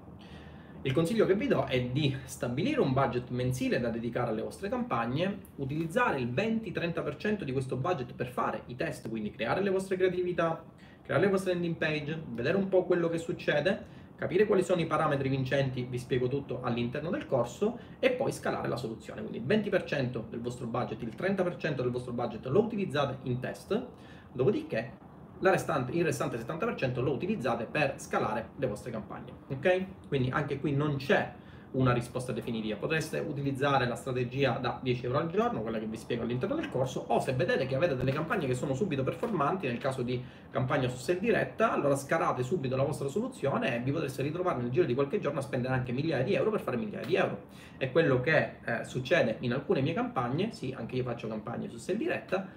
Il 0.81 0.91
consiglio 0.91 1.27
che 1.27 1.35
vi 1.35 1.45
do 1.45 1.65
è 1.65 1.79
di 1.83 2.17
stabilire 2.25 2.81
un 2.81 2.93
budget 2.93 3.29
mensile 3.29 3.79
da 3.79 3.89
dedicare 3.89 4.31
alle 4.31 4.41
vostre 4.41 4.69
campagne, 4.69 5.41
utilizzare 5.57 6.19
il 6.19 6.29
20-30% 6.29 7.43
di 7.43 7.51
questo 7.51 7.75
budget 7.75 8.13
per 8.13 8.29
fare 8.29 8.63
i 8.65 8.75
test, 8.75 9.07
quindi 9.07 9.29
creare 9.29 9.61
le 9.61 9.69
vostre 9.69 9.97
creatività, 9.97 10.63
creare 11.03 11.25
le 11.25 11.29
vostre 11.29 11.53
landing 11.53 11.75
page, 11.75 12.23
vedere 12.29 12.57
un 12.57 12.69
po' 12.69 12.85
quello 12.85 13.07
che 13.07 13.19
succede, 13.19 13.85
capire 14.17 14.45
quali 14.45 14.63
sono 14.63 14.81
i 14.81 14.87
parametri 14.87 15.29
vincenti, 15.29 15.83
vi 15.83 15.99
spiego 15.99 16.27
tutto 16.27 16.61
all'interno 16.63 17.09
del 17.09 17.27
corso 17.27 17.77
e 17.99 18.11
poi 18.11 18.31
scalare 18.31 18.67
la 18.67 18.75
soluzione. 18.75 19.21
Quindi 19.21 19.37
il 19.37 19.45
20% 19.45 20.27
del 20.27 20.41
vostro 20.41 20.65
budget, 20.65 21.01
il 21.03 21.13
30% 21.15 21.75
del 21.75 21.91
vostro 21.91 22.13
budget 22.13 22.45
lo 22.47 22.61
utilizzate 22.61 23.19
in 23.23 23.39
test, 23.39 23.85
dopodiché 24.31 25.05
restante, 25.39 25.91
il 25.91 26.03
restante 26.03 26.37
70% 26.37 27.01
lo 27.01 27.11
utilizzate 27.11 27.65
per 27.65 27.93
scalare 27.97 28.49
le 28.55 28.67
vostre 28.67 28.89
campagne. 28.89 29.31
Ok? 29.49 29.85
Quindi 30.07 30.31
anche 30.31 30.59
qui 30.59 30.73
non 30.73 30.95
c'è 30.95 31.33
una 31.71 31.93
risposta 31.93 32.31
definitiva. 32.31 32.77
Potreste 32.77 33.19
utilizzare 33.19 33.87
la 33.87 33.95
strategia 33.95 34.57
da 34.57 34.79
10 34.81 35.05
euro 35.05 35.19
al 35.19 35.29
giorno, 35.29 35.61
quella 35.61 35.79
che 35.79 35.85
vi 35.85 35.97
spiego 35.97 36.23
all'interno 36.23 36.55
del 36.55 36.69
corso, 36.69 37.03
o 37.07 37.19
se 37.19 37.33
vedete 37.33 37.65
che 37.65 37.75
avete 37.75 37.95
delle 37.95 38.11
campagne 38.11 38.47
che 38.47 38.55
sono 38.55 38.73
subito 38.73 39.03
performanti, 39.03 39.67
nel 39.67 39.77
caso 39.77 40.01
di 40.01 40.23
campagna 40.49 40.87
su 40.87 40.97
sell 40.97 41.19
diretta, 41.19 41.71
allora 41.71 41.95
scalate 41.95 42.43
subito 42.43 42.75
la 42.75 42.83
vostra 42.83 43.07
soluzione 43.07 43.75
e 43.75 43.79
vi 43.79 43.91
potreste 43.91 44.21
ritrovare 44.23 44.61
nel 44.61 44.71
giro 44.71 44.85
di 44.85 44.93
qualche 44.93 45.19
giorno 45.19 45.39
a 45.39 45.41
spendere 45.41 45.73
anche 45.73 45.91
migliaia 45.91 46.23
di 46.23 46.33
euro 46.33 46.51
per 46.51 46.61
fare 46.61 46.77
migliaia 46.77 47.05
di 47.05 47.15
euro. 47.15 47.41
È 47.77 47.91
quello 47.91 48.21
che 48.21 48.57
eh, 48.63 48.83
succede 48.85 49.37
in 49.41 49.53
alcune 49.53 49.81
mie 49.81 49.93
campagne, 49.93 50.51
sì, 50.51 50.73
anche 50.77 50.95
io 50.95 51.03
faccio 51.03 51.27
campagne 51.27 51.69
su 51.69 51.77
sell 51.77 51.97
diretta, 51.97 52.47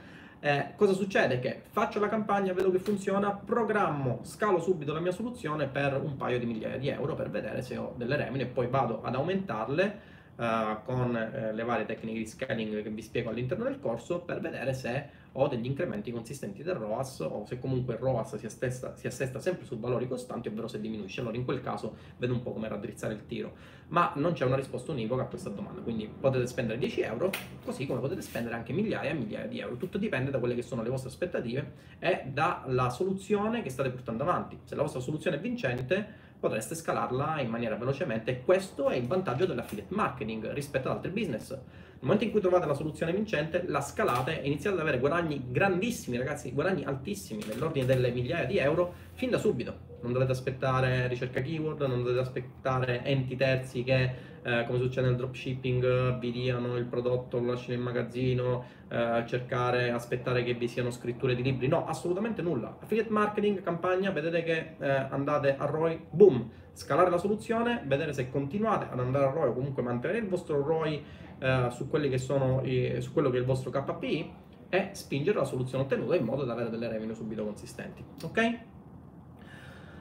eh, 0.41 0.73
cosa 0.75 0.95
succede? 0.95 1.39
Che 1.39 1.63
faccio 1.69 2.01
la 2.01 2.09
campagna, 2.09 2.55
vedo 2.55 2.71
che 2.71 2.79
funziona, 2.79 3.31
programmo, 3.31 4.21
scalo 4.23 4.59
subito 4.59 4.93
la 4.93 5.01
mia 5.01 5.13
soluzione 5.13 5.67
per 5.67 6.01
un 6.03 6.17
paio 6.17 6.39
di 6.39 6.47
migliaia 6.47 6.79
di 6.79 6.89
euro 6.89 7.15
per 7.15 7.29
vedere 7.29 7.61
se 7.61 7.77
ho 7.77 7.93
delle 7.97 8.17
remine 8.17 8.45
e 8.45 8.47
poi 8.47 8.67
vado 8.67 9.03
ad 9.03 9.15
aumentarle 9.15 10.01
uh, 10.37 10.45
con 10.85 11.11
uh, 11.11 11.55
le 11.55 11.63
varie 11.63 11.85
tecniche 11.85 12.19
di 12.19 12.27
scaling 12.27 12.83
che 12.83 12.89
vi 12.89 13.03
spiego 13.03 13.29
all'interno 13.29 13.65
del 13.65 13.79
corso 13.79 14.21
per 14.21 14.41
vedere 14.41 14.73
se 14.73 15.09
ho 15.33 15.49
degli 15.49 15.67
incrementi 15.67 16.11
consistenti 16.11 16.63
del 16.63 16.75
ROAS 16.75 17.21
o 17.21 17.45
se 17.47 17.59
comunque 17.59 17.95
il 17.95 18.01
ROAS 18.01 18.37
si 18.37 18.47
assesta, 18.47 18.97
si 18.97 19.07
assesta 19.07 19.39
sempre 19.39 19.65
su 19.65 19.79
valori 19.79 20.09
costanti, 20.09 20.49
ovvero 20.49 20.69
se 20.69 20.81
diminuisce. 20.81 21.21
Allora 21.21 21.37
in 21.37 21.45
quel 21.45 21.61
caso 21.61 21.97
vedo 22.17 22.33
un 22.33 22.43
po' 22.43 22.53
come 22.53 22.69
raddrizzare 22.69 23.15
il 23.15 23.27
tiro. 23.27 23.79
Ma 23.89 24.13
non 24.17 24.33
c'è 24.33 24.45
una 24.45 24.57
risposta 24.57 24.93
univoca 24.93 25.23
a 25.23 25.27
questa 25.27 25.51
domanda, 25.51 25.81
quindi 25.81 26.09
potete 26.09 26.47
spendere 26.47 26.79
10 26.79 27.01
euro, 27.03 27.31
così 27.65 27.87
come 27.87 28.01
potete 28.01 28.23
spendere 28.23 28.55
anche 28.55 28.73
migliaia 28.73 29.11
e 29.11 29.15
migliaia 29.15 29.47
di 29.47 29.61
euro. 29.61 29.77
Tutto 29.77 29.99
dipende 29.99 30.31
da 30.31 30.39
quelle 30.39 30.55
che 30.55 30.63
sono 30.63 30.83
le 30.83 30.89
vostre 30.89 31.11
aspettative 31.11 31.73
e 31.99 32.25
dalla 32.33 32.91
soluzione 32.91 33.63
che 33.63 33.71
state 33.71 33.91
portando 33.91 34.23
avanti. 34.23 34.59
Se 34.65 34.75
la 34.75 34.83
vostra 34.83 35.01
soluzione 35.01 35.37
è 35.37 35.41
vincente, 35.41 36.29
potreste 36.41 36.75
scalarla 36.75 37.41
in 37.41 37.51
maniera 37.51 37.77
velocemente 37.77 38.31
e 38.31 38.43
questo 38.43 38.89
è 38.89 38.97
il 38.97 39.07
vantaggio 39.07 39.45
dell'affiliate 39.45 39.95
marketing 39.95 40.53
rispetto 40.53 40.89
ad 40.89 40.97
altri 40.97 41.11
business 41.11 41.57
nel 42.01 42.09
momento 42.09 42.25
in 42.25 42.31
cui 42.31 42.41
trovate 42.41 42.67
la 42.67 42.73
soluzione 42.73 43.13
vincente, 43.13 43.65
la 43.67 43.83
scalate 43.83 44.41
e 44.41 44.47
iniziate 44.47 44.75
ad 44.75 44.81
avere 44.81 44.99
guadagni 44.99 45.49
grandissimi, 45.51 46.17
ragazzi, 46.17 46.51
guadagni 46.51 46.83
altissimi, 46.85 47.45
nell'ordine 47.47 47.85
delle 47.85 48.11
migliaia 48.11 48.47
di 48.47 48.57
euro, 48.57 48.95
fin 49.13 49.29
da 49.29 49.37
subito. 49.37 49.89
Non 50.01 50.15
dovete 50.15 50.33
aspettare 50.33 51.09
ricerca 51.09 51.43
keyword, 51.43 51.83
non 51.83 52.03
dovete 52.03 52.21
aspettare 52.21 53.05
enti 53.05 53.37
terzi 53.37 53.85
che, 53.85 54.15
eh, 54.43 54.65
come 54.67 54.79
succede 54.79 55.09
nel 55.09 55.17
dropshipping, 55.17 56.19
vi 56.19 56.33
diano 56.33 56.77
il 56.77 56.87
prodotto, 56.87 57.39
lo 57.39 57.51
lasciano 57.51 57.75
in 57.75 57.83
magazzino, 57.83 58.65
eh, 58.89 59.23
cercare, 59.27 59.91
aspettare 59.91 60.43
che 60.43 60.55
vi 60.55 60.69
siano 60.69 60.91
scritture 60.91 61.35
di 61.35 61.43
libri. 61.43 61.69
No, 61.69 61.87
assolutamente 61.87 62.41
nulla. 62.41 62.79
Affiliate 62.81 63.11
marketing, 63.11 63.61
campagna, 63.61 64.11
vedete 64.11 64.43
che 64.43 64.77
eh, 64.79 64.89
andate 64.89 65.55
a 65.55 65.67
ROI, 65.67 66.01
boom, 66.09 66.49
scalare 66.73 67.11
la 67.11 67.19
soluzione, 67.19 67.83
vedere 67.85 68.15
se 68.15 68.31
continuate 68.31 68.87
ad 68.91 68.99
andare 68.99 69.27
a 69.27 69.31
ROI 69.33 69.49
o 69.49 69.53
comunque 69.53 69.83
mantenere 69.83 70.21
il 70.21 70.29
vostro 70.29 70.65
ROI 70.65 71.29
eh, 71.41 71.69
su, 71.71 71.89
sono, 72.17 72.63
eh, 72.63 73.01
su 73.01 73.13
quello 73.13 73.31
che 73.31 73.39
è 73.39 73.41
il 73.41 73.47
vostro 73.47 73.71
KPI 73.71 74.33
e 74.69 74.91
spingere 74.93 75.39
la 75.39 75.45
soluzione 75.45 75.85
ottenuta 75.85 76.15
in 76.15 76.25
modo 76.25 76.45
da 76.45 76.53
avere 76.53 76.71
delle 76.71 76.89
revenue 76.89 77.15
subito 77.15 77.45
consistenti. 77.45 78.05
Ok? 78.23 78.59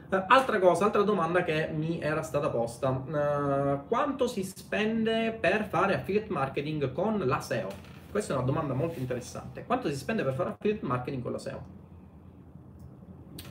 Uh, 0.10 0.23
altra 0.28 0.60
cosa, 0.60 0.86
altra 0.86 1.04
domanda 1.04 1.43
che 1.43 1.69
mi 1.71 2.02
era 2.02 2.21
stata 2.21 2.49
posta. 2.49 2.89
Uh, 2.89 3.88
quanto 3.88 4.28
si 4.28 4.43
spende 4.43 5.38
per 5.39 5.65
fare 5.65 5.95
affiliate 5.95 6.32
marketing 6.32 6.91
con 6.91 7.19
la 7.19 7.39
SEO? 7.39 7.69
Questa 8.12 8.34
è 8.34 8.36
una 8.36 8.45
domanda 8.45 8.73
molto 8.73 8.99
interessante. 8.99 9.65
Quanto 9.65 9.88
si 9.88 9.95
spende 9.95 10.23
per 10.23 10.34
fare 10.34 10.49
affiliate 10.49 10.86
marketing 10.86 11.21
con 11.21 11.32
la 11.32 11.38
SEO? 11.38 11.63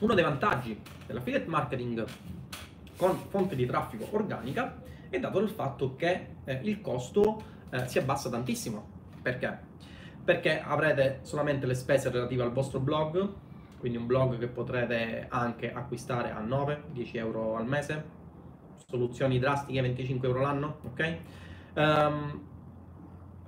Uno 0.01 0.15
dei 0.15 0.25
vantaggi 0.25 0.81
dell'affiliate 1.07 1.49
marketing 1.49 2.05
con 2.97 3.17
fonte 3.29 3.55
di 3.55 3.65
traffico 3.65 4.09
organica 4.11 4.83
è 5.09 5.19
dato 5.19 5.39
dal 5.39 5.49
fatto 5.49 5.95
che 5.95 6.35
eh, 6.45 6.61
il 6.65 6.81
costo 6.81 7.57
eh, 7.71 7.87
si 7.87 7.99
abbassa 7.99 8.29
tantissimo. 8.31 8.97
Perché? 9.23 9.59
Perché 10.25 10.61
avrete 10.61 11.21
solamente 11.23 11.67
le 11.67 11.75
spese 11.75 12.11
relative 12.11 12.43
al 12.43 12.53
vostro 12.53 12.81
blog, 12.81 13.33
quindi 13.79 13.99
un 13.99 14.07
blog 14.07 14.39
che 14.39 14.49
potrete 14.49 15.27
anche 15.29 15.73
acquistare 15.73 16.31
a 16.31 16.41
9-10 16.43 17.17
euro 17.17 17.57
al 17.57 17.67
mese, 17.67 18.17
soluzioni 18.87 19.39
drastiche 19.39 19.81
25 19.81 20.29
euro 20.29 20.41
l'anno, 20.41 20.79
ok? 20.85 21.17
Um, 21.75 22.43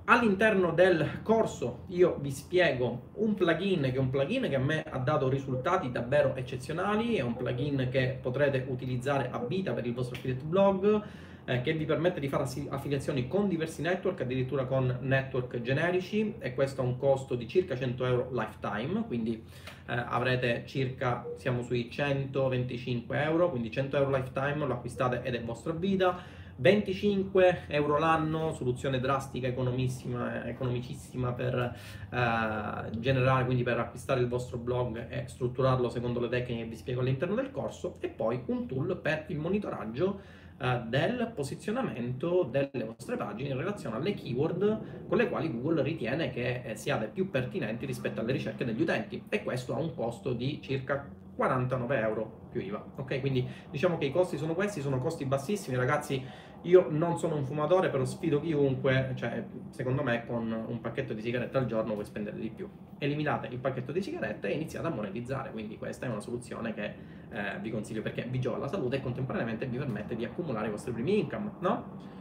all'interno 0.05 0.71
del 0.71 1.21
corso 1.23 1.83
io 1.87 2.17
vi 2.19 2.31
spiego 2.31 3.09
un 3.15 3.33
plugin 3.33 3.81
che 3.81 3.93
è 3.93 3.97
un 3.97 4.09
plugin 4.09 4.47
che 4.49 4.55
a 4.55 4.59
me 4.59 4.83
ha 4.83 4.97
dato 4.97 5.29
risultati 5.29 5.91
davvero 5.91 6.35
eccezionali, 6.35 7.15
è 7.15 7.21
un 7.21 7.35
plugin 7.35 7.87
che 7.89 8.17
potrete 8.21 8.65
utilizzare 8.67 9.29
a 9.31 9.39
vita 9.39 9.73
per 9.73 9.85
il 9.85 9.93
vostro 9.93 10.15
affiliate 10.15 10.43
blog 10.43 11.03
eh, 11.51 11.61
che 11.61 11.73
vi 11.73 11.83
permette 11.83 12.21
di 12.21 12.29
fare 12.29 12.45
affiliazioni 12.69 13.27
con 13.27 13.49
diversi 13.49 13.81
network, 13.81 14.21
addirittura 14.21 14.65
con 14.65 14.99
network 15.01 15.61
generici 15.61 16.35
e 16.39 16.53
questo 16.53 16.81
ha 16.81 16.85
un 16.85 16.97
costo 16.97 17.35
di 17.35 17.45
circa 17.45 17.75
100 17.75 18.05
euro 18.05 18.29
lifetime, 18.31 19.05
quindi 19.05 19.33
eh, 19.33 19.93
avrete 19.93 20.63
circa, 20.65 21.25
siamo 21.35 21.61
sui 21.63 21.89
125 21.91 23.21
euro, 23.23 23.49
quindi 23.49 23.69
100 23.69 23.97
euro 23.97 24.15
lifetime, 24.15 24.65
lo 24.65 24.73
acquistate 24.73 25.21
ed 25.23 25.35
è 25.35 25.41
vostra 25.43 25.73
vita. 25.73 26.39
25 26.53 27.63
euro 27.69 27.97
l'anno, 27.97 28.53
soluzione 28.53 28.99
drastica, 28.99 29.47
economicissima 29.47 31.31
per 31.33 31.55
eh, 31.57 32.99
generare, 32.99 33.45
quindi 33.45 33.63
per 33.63 33.79
acquistare 33.79 34.19
il 34.19 34.27
vostro 34.27 34.57
blog 34.57 35.07
e 35.09 35.23
strutturarlo 35.27 35.89
secondo 35.89 36.19
le 36.19 36.29
tecniche 36.29 36.61
che 36.63 36.69
vi 36.69 36.75
spiego 36.75 37.01
all'interno 37.01 37.33
del 37.33 37.49
corso, 37.49 37.97
e 37.99 38.09
poi 38.09 38.43
un 38.45 38.67
tool 38.67 38.95
per 38.97 39.25
il 39.27 39.39
monitoraggio 39.39 40.39
eh, 40.61 40.81
del 40.87 41.31
posizionamento 41.33 42.43
delle 42.43 42.83
vostre 42.83 43.17
pagine 43.17 43.49
in 43.49 43.57
relazione 43.57 43.95
alle 43.95 44.13
keyword 44.13 45.07
con 45.07 45.17
le 45.17 45.27
quali 45.27 45.51
Google 45.51 45.81
ritiene 45.81 46.29
che 46.29 46.61
eh, 46.63 46.75
siate 46.75 47.07
più 47.07 47.31
pertinenti 47.31 47.87
rispetto 47.87 48.21
alle 48.21 48.33
ricerche 48.33 48.63
degli 48.63 48.81
utenti. 48.81 49.23
E 49.27 49.41
questo 49.41 49.73
ha 49.73 49.79
un 49.79 49.95
costo 49.95 50.33
di 50.33 50.59
circa 50.61 51.19
49 51.41 51.99
euro 51.99 52.31
più 52.51 52.61
IVA. 52.61 52.83
Ok, 52.97 53.19
quindi 53.19 53.47
diciamo 53.71 53.97
che 53.97 54.05
i 54.05 54.11
costi 54.11 54.37
sono 54.37 54.53
questi, 54.53 54.79
sono 54.79 54.99
costi 54.99 55.25
bassissimi, 55.25 55.75
ragazzi 55.75 56.23
io 56.63 56.85
non 56.91 57.17
sono 57.17 57.35
un 57.35 57.45
fumatore, 57.45 57.89
però 57.89 58.05
sfido 58.05 58.39
chiunque, 58.39 59.13
cioè 59.15 59.43
secondo 59.71 60.03
me 60.03 60.23
con 60.27 60.51
un 60.51 60.79
pacchetto 60.79 61.13
di 61.13 61.21
sigarette 61.21 61.57
al 61.57 61.65
giorno 61.65 61.93
puoi 61.93 62.05
spendere 62.05 62.37
di 62.37 62.51
più. 62.51 62.69
Eliminate 62.99 63.47
il 63.47 63.57
pacchetto 63.57 63.91
di 63.91 64.03
sigarette 64.03 64.49
e 64.49 64.53
iniziate 64.53 64.85
a 64.85 64.91
monetizzare, 64.91 65.49
quindi 65.49 65.79
questa 65.79 66.05
è 66.05 66.09
una 66.09 66.19
soluzione 66.19 66.75
che 66.75 66.93
eh, 67.31 67.57
vi 67.59 67.71
consiglio 67.71 68.03
perché 68.03 68.27
vi 68.29 68.39
gioca 68.39 68.59
la 68.59 68.67
salute 68.67 68.97
e 68.97 69.01
contemporaneamente 69.01 69.65
vi 69.65 69.77
permette 69.77 70.15
di 70.15 70.23
accumulare 70.23 70.67
i 70.67 70.69
vostri 70.69 70.91
primi 70.91 71.17
income, 71.17 71.49
no? 71.59 72.19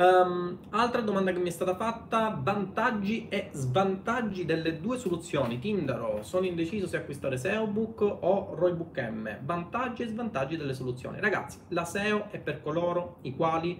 Um, 0.00 0.56
altra 0.70 1.02
domanda 1.02 1.30
che 1.30 1.38
mi 1.40 1.48
è 1.48 1.52
stata 1.52 1.76
fatta, 1.76 2.40
vantaggi 2.42 3.28
e 3.28 3.50
svantaggi 3.52 4.46
delle 4.46 4.80
due 4.80 4.96
soluzioni 4.96 5.58
Tindaro, 5.58 6.22
sono 6.22 6.46
indeciso 6.46 6.86
se 6.86 6.96
acquistare 6.96 7.36
SEObook 7.36 8.00
o 8.20 8.54
Roybook 8.54 8.98
M, 8.98 9.44
vantaggi 9.44 10.02
e 10.02 10.06
svantaggi 10.06 10.56
delle 10.56 10.72
soluzioni. 10.72 11.20
Ragazzi, 11.20 11.58
la 11.68 11.84
SEO 11.84 12.30
è 12.30 12.38
per 12.38 12.62
coloro 12.62 13.18
i 13.22 13.36
quali 13.36 13.78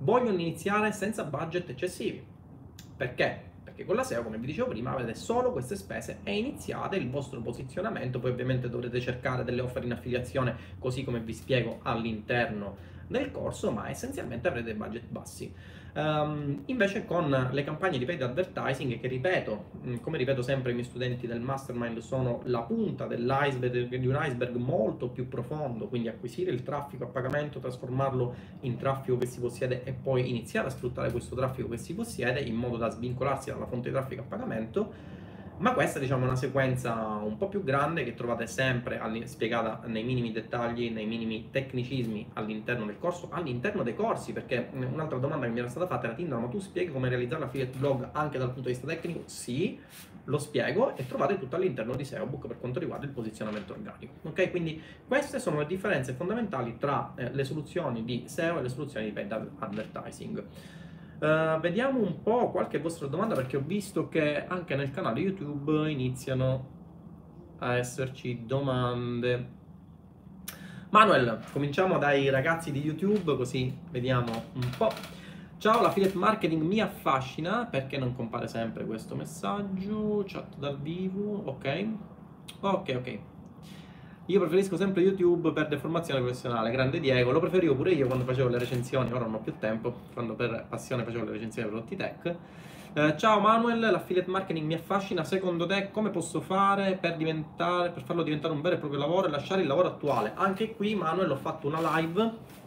vogliono 0.00 0.38
iniziare 0.38 0.92
senza 0.92 1.24
budget 1.24 1.70
eccessivi. 1.70 2.22
Perché? 2.94 3.40
Perché 3.64 3.86
con 3.86 3.96
la 3.96 4.04
SEO, 4.04 4.24
come 4.24 4.36
vi 4.36 4.48
dicevo 4.48 4.68
prima, 4.68 4.90
avete 4.90 5.14
solo 5.14 5.52
queste 5.52 5.76
spese 5.76 6.18
e 6.22 6.36
iniziate 6.36 6.96
il 6.96 7.08
vostro 7.08 7.40
posizionamento, 7.40 8.20
poi 8.20 8.32
ovviamente 8.32 8.68
dovrete 8.68 9.00
cercare 9.00 9.42
delle 9.42 9.62
offerte 9.62 9.86
in 9.86 9.92
affiliazione, 9.92 10.54
così 10.78 11.02
come 11.02 11.20
vi 11.20 11.32
spiego 11.32 11.78
all'interno 11.80 12.91
del 13.06 13.30
corso, 13.30 13.70
ma 13.70 13.88
essenzialmente 13.88 14.48
avrete 14.48 14.74
budget 14.74 15.04
bassi. 15.08 15.52
Um, 15.94 16.62
invece 16.66 17.04
con 17.04 17.50
le 17.50 17.64
campagne 17.64 17.98
di 17.98 18.06
paid 18.06 18.22
advertising, 18.22 18.98
che 18.98 19.08
ripeto, 19.08 19.64
mm, 19.86 19.96
come 19.96 20.16
ripeto 20.16 20.40
sempre 20.40 20.70
ai 20.70 20.76
miei 20.76 20.86
studenti 20.86 21.26
del 21.26 21.40
mastermind, 21.40 21.98
sono 21.98 22.40
la 22.44 22.62
punta 22.62 23.06
dell'iceberg, 23.06 23.94
di 23.94 24.06
un 24.06 24.18
iceberg 24.18 24.56
molto 24.56 25.08
più 25.08 25.28
profondo, 25.28 25.88
quindi 25.88 26.08
acquisire 26.08 26.50
il 26.50 26.62
traffico 26.62 27.04
a 27.04 27.08
pagamento, 27.08 27.58
trasformarlo 27.58 28.34
in 28.60 28.78
traffico 28.78 29.18
che 29.18 29.26
si 29.26 29.38
possiede 29.38 29.84
e 29.84 29.92
poi 29.92 30.30
iniziare 30.30 30.68
a 30.68 30.70
sfruttare 30.70 31.10
questo 31.10 31.36
traffico 31.36 31.68
che 31.68 31.76
si 31.76 31.94
possiede 31.94 32.40
in 32.40 32.54
modo 32.54 32.78
da 32.78 32.88
svincolarsi 32.88 33.50
dalla 33.50 33.66
fonte 33.66 33.90
di 33.90 33.94
traffico 33.94 34.22
a 34.22 34.24
pagamento 34.26 35.20
ma 35.58 35.72
questa 35.74 35.98
diciamo, 35.98 36.24
è 36.24 36.26
una 36.26 36.36
sequenza 36.36 36.94
un 37.22 37.36
po' 37.36 37.48
più 37.48 37.62
grande 37.62 38.04
che 38.04 38.14
trovate 38.14 38.46
sempre 38.46 39.00
spiegata 39.24 39.82
nei 39.86 40.02
minimi 40.02 40.32
dettagli, 40.32 40.90
nei 40.90 41.06
minimi 41.06 41.50
tecnicismi 41.50 42.30
all'interno 42.34 42.84
del 42.84 42.98
corso, 42.98 43.28
all'interno 43.30 43.82
dei 43.82 43.94
corsi, 43.94 44.32
perché 44.32 44.70
un'altra 44.72 45.18
domanda 45.18 45.46
che 45.46 45.52
mi 45.52 45.58
era 45.58 45.68
stata 45.68 45.86
fatta 45.86 46.06
era 46.06 46.14
Tinder, 46.14 46.38
ma 46.38 46.48
tu 46.48 46.58
spieghi 46.58 46.90
come 46.90 47.08
realizzare 47.08 47.40
l'affiliate 47.42 47.78
blog 47.78 48.08
anche 48.12 48.38
dal 48.38 48.52
punto 48.52 48.68
di 48.68 48.74
vista 48.74 48.86
tecnico? 48.86 49.22
Sì, 49.26 49.78
lo 50.24 50.38
spiego 50.38 50.96
e 50.96 51.06
trovate 51.06 51.38
tutto 51.38 51.56
all'interno 51.56 51.94
di 51.94 52.04
SEObook 52.04 52.46
per 52.46 52.58
quanto 52.58 52.78
riguarda 52.78 53.06
il 53.06 53.12
posizionamento 53.12 53.72
organico. 53.72 54.14
Ok, 54.22 54.50
quindi 54.50 54.80
queste 55.06 55.38
sono 55.38 55.58
le 55.58 55.66
differenze 55.66 56.12
fondamentali 56.12 56.76
tra 56.78 57.12
eh, 57.16 57.32
le 57.32 57.44
soluzioni 57.44 58.04
di 58.04 58.24
SEO 58.26 58.58
e 58.58 58.62
le 58.62 58.68
soluzioni 58.68 59.06
di 59.06 59.12
paid 59.12 59.32
advertising. 59.58 60.44
Uh, 61.22 61.60
vediamo 61.60 62.00
un 62.00 62.20
po' 62.20 62.50
qualche 62.50 62.80
vostra 62.80 63.06
domanda 63.06 63.36
perché 63.36 63.56
ho 63.56 63.62
visto 63.64 64.08
che 64.08 64.44
anche 64.44 64.74
nel 64.74 64.90
canale 64.90 65.20
YouTube 65.20 65.88
iniziano 65.88 66.66
a 67.58 67.76
esserci 67.76 68.44
domande. 68.44 69.60
Manuel, 70.90 71.40
cominciamo 71.52 71.98
dai 71.98 72.28
ragazzi 72.28 72.72
di 72.72 72.80
YouTube 72.82 73.36
così 73.36 73.72
vediamo 73.92 74.32
un 74.54 74.68
po'. 74.76 74.90
Ciao, 75.58 75.80
l'affiliate 75.80 76.16
marketing 76.16 76.60
mi 76.60 76.80
affascina 76.80 77.66
perché 77.66 77.98
non 77.98 78.16
compare 78.16 78.48
sempre 78.48 78.84
questo 78.84 79.14
messaggio. 79.14 80.24
Chat 80.26 80.56
dal 80.58 80.76
vivo, 80.80 81.40
ok. 81.44 81.86
Ok, 82.62 82.94
ok. 82.96 83.18
Io 84.26 84.38
preferisco 84.38 84.76
sempre 84.76 85.02
YouTube 85.02 85.50
per 85.50 85.66
deformazione 85.66 86.20
professionale. 86.20 86.70
Grande 86.70 87.00
Diego, 87.00 87.32
lo 87.32 87.40
preferivo 87.40 87.74
pure 87.74 87.90
io 87.90 88.06
quando 88.06 88.24
facevo 88.24 88.48
le 88.48 88.58
recensioni, 88.58 89.10
ora 89.10 89.24
non 89.24 89.34
ho 89.34 89.40
più 89.40 89.54
tempo, 89.58 89.92
quando 90.12 90.34
per 90.34 90.64
passione 90.68 91.02
facevo 91.02 91.24
le 91.24 91.32
recensioni 91.32 91.68
dei 91.68 91.76
prodotti 91.76 91.96
tech. 91.96 92.36
Eh, 92.94 93.16
ciao 93.16 93.40
Manuel, 93.40 93.80
l'affiliate 93.80 94.30
marketing 94.30 94.64
mi 94.64 94.74
affascina. 94.74 95.24
Secondo 95.24 95.66
te 95.66 95.90
come 95.90 96.10
posso 96.10 96.40
fare 96.40 96.96
per, 97.00 97.16
per 97.16 98.02
farlo 98.04 98.22
diventare 98.22 98.54
un 98.54 98.60
vero 98.60 98.76
e 98.76 98.78
proprio 98.78 99.00
lavoro 99.00 99.26
e 99.26 99.30
lasciare 99.30 99.62
il 99.62 99.66
lavoro 99.66 99.88
attuale? 99.88 100.32
Anche 100.36 100.76
qui 100.76 100.94
Manuel 100.94 101.32
ho 101.32 101.36
fatto 101.36 101.66
una 101.66 101.98
live 101.98 102.60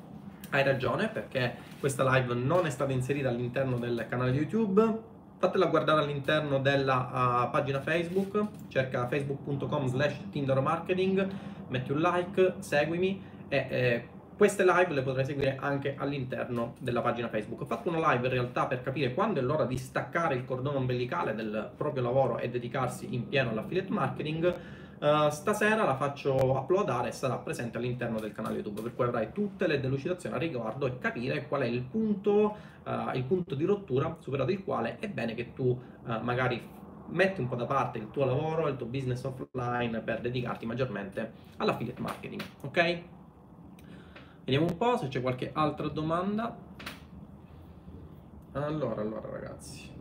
hai 0.49 0.63
ragione 0.63 1.07
perché 1.07 1.55
questa 1.79 2.03
live 2.03 2.33
non 2.33 2.65
è 2.65 2.69
stata 2.69 2.91
inserita 2.91 3.29
all'interno 3.29 3.77
del 3.77 4.05
canale 4.09 4.31
YouTube. 4.31 5.13
Fatela 5.45 5.67
guardare 5.67 6.01
all'interno 6.01 6.58
della 6.58 7.45
uh, 7.45 7.51
pagina 7.51 7.79
Facebook, 7.79 8.47
cerca 8.67 9.05
facebook.com 9.05 9.86
slash 9.86 10.15
marketing, 10.60 11.27
metti 11.67 11.91
un 11.91 11.99
like, 11.99 12.55
seguimi 12.62 13.21
e 13.47 13.67
eh, 13.69 14.08
queste 14.36 14.65
live 14.65 14.91
le 14.91 15.03
potrai 15.03 15.23
seguire 15.23 15.55
anche 15.60 15.93
all'interno 15.99 16.73
della 16.79 17.01
pagina 17.01 17.27
Facebook. 17.27 17.62
Ho 17.62 17.65
fatto 17.65 17.89
una 17.89 18.12
live 18.12 18.25
in 18.25 18.34
realtà 18.34 18.65
per 18.65 18.81
capire 18.81 19.13
quando 19.13 19.39
è 19.39 19.43
l'ora 19.43 19.65
di 19.65 19.77
staccare 19.77 20.34
il 20.34 20.45
cordone 20.45 20.77
ombelicale 20.77 21.36
del 21.36 21.69
proprio 21.77 22.01
lavoro 22.01 22.39
e 22.39 22.49
dedicarsi 22.49 23.13
in 23.13 23.27
pieno 23.27 23.51
all'affiliate 23.51 23.91
marketing 23.91 24.55
Uh, 24.97 25.29
stasera 25.29 25.84
la 25.84 25.95
faccio 25.95 26.36
uploadare 26.36 27.10
e 27.10 27.12
sarà 27.12 27.36
presente 27.38 27.77
all'interno 27.77 28.19
del 28.19 28.31
canale 28.31 28.55
YouTube, 28.55 28.81
per 28.81 28.95
cui 28.95 29.05
avrai 29.05 29.31
tutte 29.34 29.67
le 29.67 29.79
delucidazioni 29.79 30.36
a 30.36 30.38
riguardo 30.38 30.86
e 30.86 30.97
capire 30.97 31.47
qual 31.47 31.63
è 31.63 31.65
il 31.65 31.81
punto, 31.84 32.55
uh, 32.84 33.15
il 33.15 33.23
punto 33.25 33.55
di 33.55 33.65
rottura 33.65 34.15
superato 34.19 34.51
il 34.51 34.63
quale 34.63 34.97
è 34.99 35.10
bene 35.10 35.34
che 35.34 35.53
tu 35.53 35.67
uh, 35.67 35.79
magari 36.21 36.62
metti 37.08 37.41
un 37.41 37.47
po' 37.47 37.55
da 37.55 37.65
parte 37.65 37.97
il 37.97 38.10
tuo 38.10 38.25
lavoro, 38.25 38.67
il 38.67 38.77
tuo 38.77 38.88
business 38.88 39.23
offline 39.23 39.99
per 39.99 40.21
dedicarti 40.21 40.65
maggiormente 40.65 41.31
all'affiliate 41.58 42.01
marketing, 42.01 42.41
ok? 42.62 43.01
Vediamo 44.45 44.67
un 44.67 44.77
po' 44.77 44.97
se 44.97 45.08
c'è 45.08 45.21
qualche 45.21 45.51
altra 45.53 45.88
domanda. 45.89 46.55
Allora, 48.53 49.01
allora 49.01 49.29
ragazzi. 49.29 49.91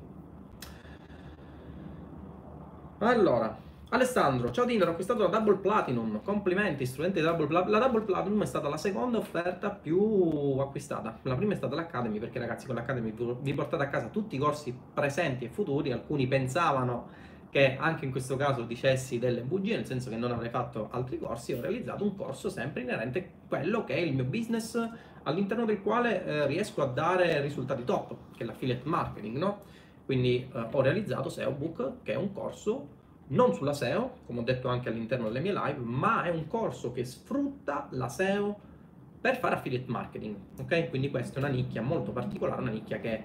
Allora, 2.98 3.58
Alessandro, 3.94 4.50
ciao 4.50 4.64
Tinder, 4.64 4.88
ho 4.88 4.90
acquistato 4.90 5.22
la 5.22 5.28
Double 5.28 5.58
Platinum, 5.58 6.20
complimenti, 6.20 6.84
studente 6.84 7.20
di 7.20 7.26
Double 7.26 7.46
Platinum. 7.46 7.78
La 7.78 7.86
Double 7.86 8.00
Platinum 8.00 8.42
è 8.42 8.44
stata 8.44 8.68
la 8.68 8.76
seconda 8.76 9.18
offerta 9.18 9.70
più 9.70 10.56
acquistata. 10.58 11.16
La 11.22 11.36
prima 11.36 11.52
è 11.52 11.56
stata 11.56 11.76
l'Academy, 11.76 12.18
perché 12.18 12.40
ragazzi 12.40 12.66
con 12.66 12.74
l'Academy 12.74 13.14
vi 13.40 13.54
portate 13.54 13.84
a 13.84 13.88
casa 13.88 14.08
tutti 14.08 14.34
i 14.34 14.38
corsi 14.38 14.76
presenti 14.92 15.44
e 15.44 15.48
futuri. 15.48 15.92
Alcuni 15.92 16.26
pensavano 16.26 17.06
che 17.50 17.76
anche 17.78 18.04
in 18.04 18.10
questo 18.10 18.34
caso 18.34 18.62
dicessi 18.62 19.20
delle 19.20 19.42
bugie, 19.42 19.76
nel 19.76 19.86
senso 19.86 20.10
che 20.10 20.16
non 20.16 20.32
avrei 20.32 20.50
fatto 20.50 20.88
altri 20.90 21.20
corsi, 21.20 21.52
ho 21.52 21.60
realizzato 21.60 22.02
un 22.02 22.16
corso 22.16 22.48
sempre 22.48 22.82
inerente 22.82 23.18
a 23.20 23.46
quello 23.46 23.84
che 23.84 23.94
è 23.94 24.00
il 24.00 24.12
mio 24.12 24.24
business 24.24 24.76
all'interno 25.22 25.64
del 25.64 25.80
quale 25.80 26.24
eh, 26.24 26.46
riesco 26.48 26.82
a 26.82 26.86
dare 26.86 27.40
risultati 27.40 27.84
top, 27.84 28.16
che 28.36 28.42
è 28.42 28.44
l'affiliate 28.44 28.88
marketing, 28.88 29.36
no? 29.36 29.60
Quindi 30.04 30.50
eh, 30.52 30.66
ho 30.68 30.80
realizzato 30.80 31.28
SEO 31.28 31.52
Book, 31.52 32.02
che 32.02 32.14
è 32.14 32.16
un 32.16 32.32
corso 32.32 32.93
non 33.28 33.54
sulla 33.54 33.72
SEO, 33.72 34.18
come 34.26 34.40
ho 34.40 34.42
detto 34.42 34.68
anche 34.68 34.88
all'interno 34.88 35.26
delle 35.26 35.40
mie 35.40 35.52
live, 35.52 35.78
ma 35.78 36.24
è 36.24 36.30
un 36.30 36.46
corso 36.46 36.92
che 36.92 37.04
sfrutta 37.04 37.88
la 37.90 38.08
SEO 38.08 38.72
per 39.20 39.38
fare 39.38 39.54
affiliate 39.54 39.90
marketing, 39.90 40.36
ok? 40.60 40.90
Quindi 40.90 41.10
questa 41.10 41.36
è 41.36 41.38
una 41.38 41.48
nicchia 41.48 41.80
molto 41.80 42.12
particolare, 42.12 42.60
una 42.60 42.70
nicchia 42.70 42.98
che 42.98 43.22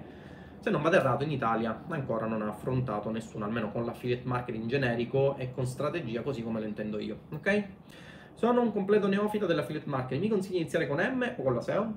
se 0.59 0.69
non 0.69 0.81
vado 0.81 0.95
errato 0.95 1.23
in 1.23 1.31
Italia 1.31 1.83
ancora 1.87 2.25
non 2.25 2.41
ha 2.41 2.47
affrontato 2.47 3.09
nessuno, 3.09 3.45
almeno 3.45 3.71
con 3.71 3.85
l'affiliate 3.85 4.25
marketing 4.25 4.65
generico 4.65 5.35
e 5.37 5.51
con 5.51 5.65
strategia 5.65 6.21
così 6.21 6.41
come 6.41 6.59
lo 6.59 6.65
intendo 6.65 6.99
io, 6.99 7.19
ok? 7.33 7.63
Sono 8.35 8.61
un 8.61 8.71
completo 8.71 9.07
neofita 9.07 9.45
dell'affiliate 9.45 9.89
marketing, 9.89 10.21
mi 10.21 10.29
consigli 10.29 10.53
di 10.53 10.59
iniziare 10.59 10.87
con 10.87 10.99
M 10.99 11.33
o 11.37 11.43
con 11.43 11.53
la 11.53 11.61
SEO? 11.61 11.93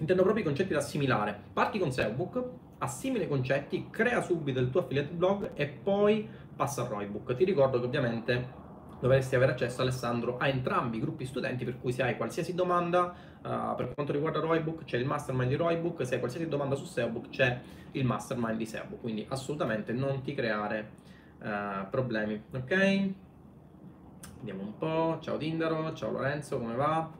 Intendo 0.00 0.22
proprio 0.22 0.44
i 0.44 0.46
concetti 0.46 0.72
da 0.72 0.78
assimilare. 0.78 1.36
Parti 1.52 1.78
con 1.78 1.90
SEObook, 1.90 2.42
assimila 2.78 3.24
i 3.24 3.28
concetti, 3.28 3.88
crea 3.90 4.22
subito 4.22 4.60
il 4.60 4.70
tuo 4.70 4.80
affiliate 4.80 5.12
blog 5.12 5.50
e 5.54 5.66
poi 5.66 6.28
passa 6.58 6.82
al 6.82 6.88
Roybook. 6.88 7.36
Ti 7.36 7.44
ricordo 7.44 7.78
che 7.78 7.86
ovviamente 7.86 8.66
dovresti 9.00 9.36
avere 9.36 9.52
accesso 9.52 9.80
Alessandro 9.80 10.38
a 10.38 10.48
entrambi 10.48 10.96
i 10.96 11.00
gruppi 11.00 11.24
studenti 11.24 11.64
per 11.64 11.78
cui 11.78 11.92
se 11.92 12.02
hai 12.02 12.16
qualsiasi 12.16 12.52
domanda 12.52 13.14
uh, 13.36 13.76
per 13.76 13.92
quanto 13.94 14.12
riguarda 14.12 14.40
Roybook 14.40 14.82
c'è 14.82 14.96
il 14.96 15.06
mastermind 15.06 15.50
di 15.50 15.54
Roybook 15.54 16.04
se 16.04 16.14
hai 16.14 16.18
qualsiasi 16.18 16.48
domanda 16.48 16.74
su 16.74 16.84
SEObook 16.84 17.28
c'è 17.28 17.60
il 17.92 18.04
mastermind 18.04 18.56
di 18.56 18.66
SEObook. 18.66 19.00
Quindi 19.00 19.24
assolutamente 19.28 19.92
non 19.92 20.20
ti 20.20 20.34
creare 20.34 20.90
uh, 21.38 21.88
problemi 21.88 22.42
ok? 22.52 23.08
Vediamo 24.38 24.62
un 24.62 24.76
po' 24.76 25.18
ciao 25.20 25.36
Tindaro 25.36 25.94
ciao 25.94 26.10
Lorenzo 26.10 26.58
come 26.58 26.74
va 26.74 27.17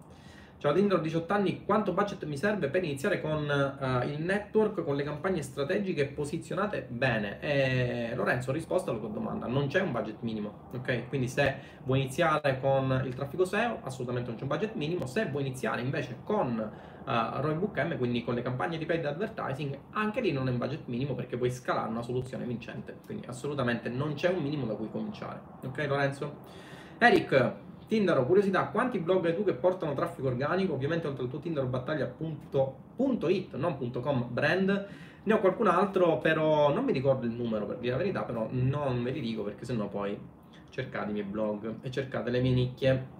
Ciao 0.60 0.72
Dindro, 0.72 0.98
18 0.98 1.32
anni, 1.32 1.64
quanto 1.64 1.92
budget 1.92 2.24
mi 2.24 2.36
serve 2.36 2.68
per 2.68 2.82
iniziare 2.82 3.20
con 3.20 3.44
uh, 3.44 4.04
il 4.08 4.20
network, 4.20 4.82
con 4.82 4.96
le 4.96 5.04
campagne 5.04 5.40
strategiche 5.40 6.06
posizionate 6.06 6.84
bene? 6.88 7.38
E, 7.40 8.12
Lorenzo, 8.16 8.50
risposta 8.50 8.90
alla 8.90 8.98
tua 8.98 9.08
domanda, 9.08 9.46
non 9.46 9.68
c'è 9.68 9.80
un 9.80 9.92
budget 9.92 10.16
minimo, 10.22 10.70
ok? 10.72 11.06
Quindi 11.06 11.28
se 11.28 11.58
vuoi 11.84 12.00
iniziare 12.00 12.58
con 12.58 13.02
il 13.06 13.14
traffico 13.14 13.44
SEO, 13.44 13.78
assolutamente 13.84 14.30
non 14.30 14.36
c'è 14.36 14.42
un 14.42 14.48
budget 14.48 14.74
minimo, 14.74 15.06
se 15.06 15.26
vuoi 15.26 15.46
iniziare 15.46 15.80
invece 15.80 16.16
con 16.24 16.58
uh, 16.58 17.10
Roybook 17.40 17.78
M, 17.78 17.96
quindi 17.96 18.24
con 18.24 18.34
le 18.34 18.42
campagne 18.42 18.78
di 18.78 18.84
paid 18.84 19.04
advertising, 19.04 19.78
anche 19.92 20.20
lì 20.20 20.32
non 20.32 20.48
è 20.48 20.50
un 20.50 20.58
budget 20.58 20.86
minimo 20.86 21.14
perché 21.14 21.36
puoi 21.36 21.52
scalare 21.52 21.88
una 21.88 22.02
soluzione 22.02 22.44
vincente, 22.44 22.96
quindi 23.04 23.28
assolutamente 23.28 23.88
non 23.90 24.14
c'è 24.14 24.28
un 24.28 24.42
minimo 24.42 24.66
da 24.66 24.74
cui 24.74 24.90
cominciare, 24.90 25.40
ok 25.62 25.86
Lorenzo? 25.86 26.66
Eric, 26.98 27.66
Tindaro, 27.88 28.26
curiosità, 28.26 28.68
quanti 28.68 28.98
blog 28.98 29.24
hai 29.24 29.34
tu 29.34 29.44
che 29.44 29.54
portano 29.54 29.94
traffico 29.94 30.28
organico? 30.28 30.74
Ovviamente 30.74 31.06
oltre 31.06 31.22
al 31.22 31.30
tuo 31.30 31.38
tindarobattaglia.it, 31.38 33.54
non 33.54 33.78
.com 34.02 34.28
brand, 34.30 34.88
ne 35.22 35.32
ho 35.32 35.40
qualcun 35.40 35.68
altro, 35.68 36.20
però 36.20 36.70
non 36.70 36.84
mi 36.84 36.92
ricordo 36.92 37.24
il 37.24 37.32
numero 37.32 37.64
per 37.64 37.78
dire 37.78 37.92
la 37.92 37.98
verità, 37.98 38.24
però 38.24 38.46
non 38.50 39.02
ve 39.02 39.10
li 39.12 39.22
dico 39.22 39.42
perché 39.42 39.64
sennò 39.64 39.88
poi 39.88 40.20
cercate 40.68 41.08
i 41.10 41.12
miei 41.14 41.24
blog 41.24 41.78
e 41.80 41.90
cercate 41.90 42.28
le 42.28 42.42
mie 42.42 42.52
nicchie. 42.52 43.17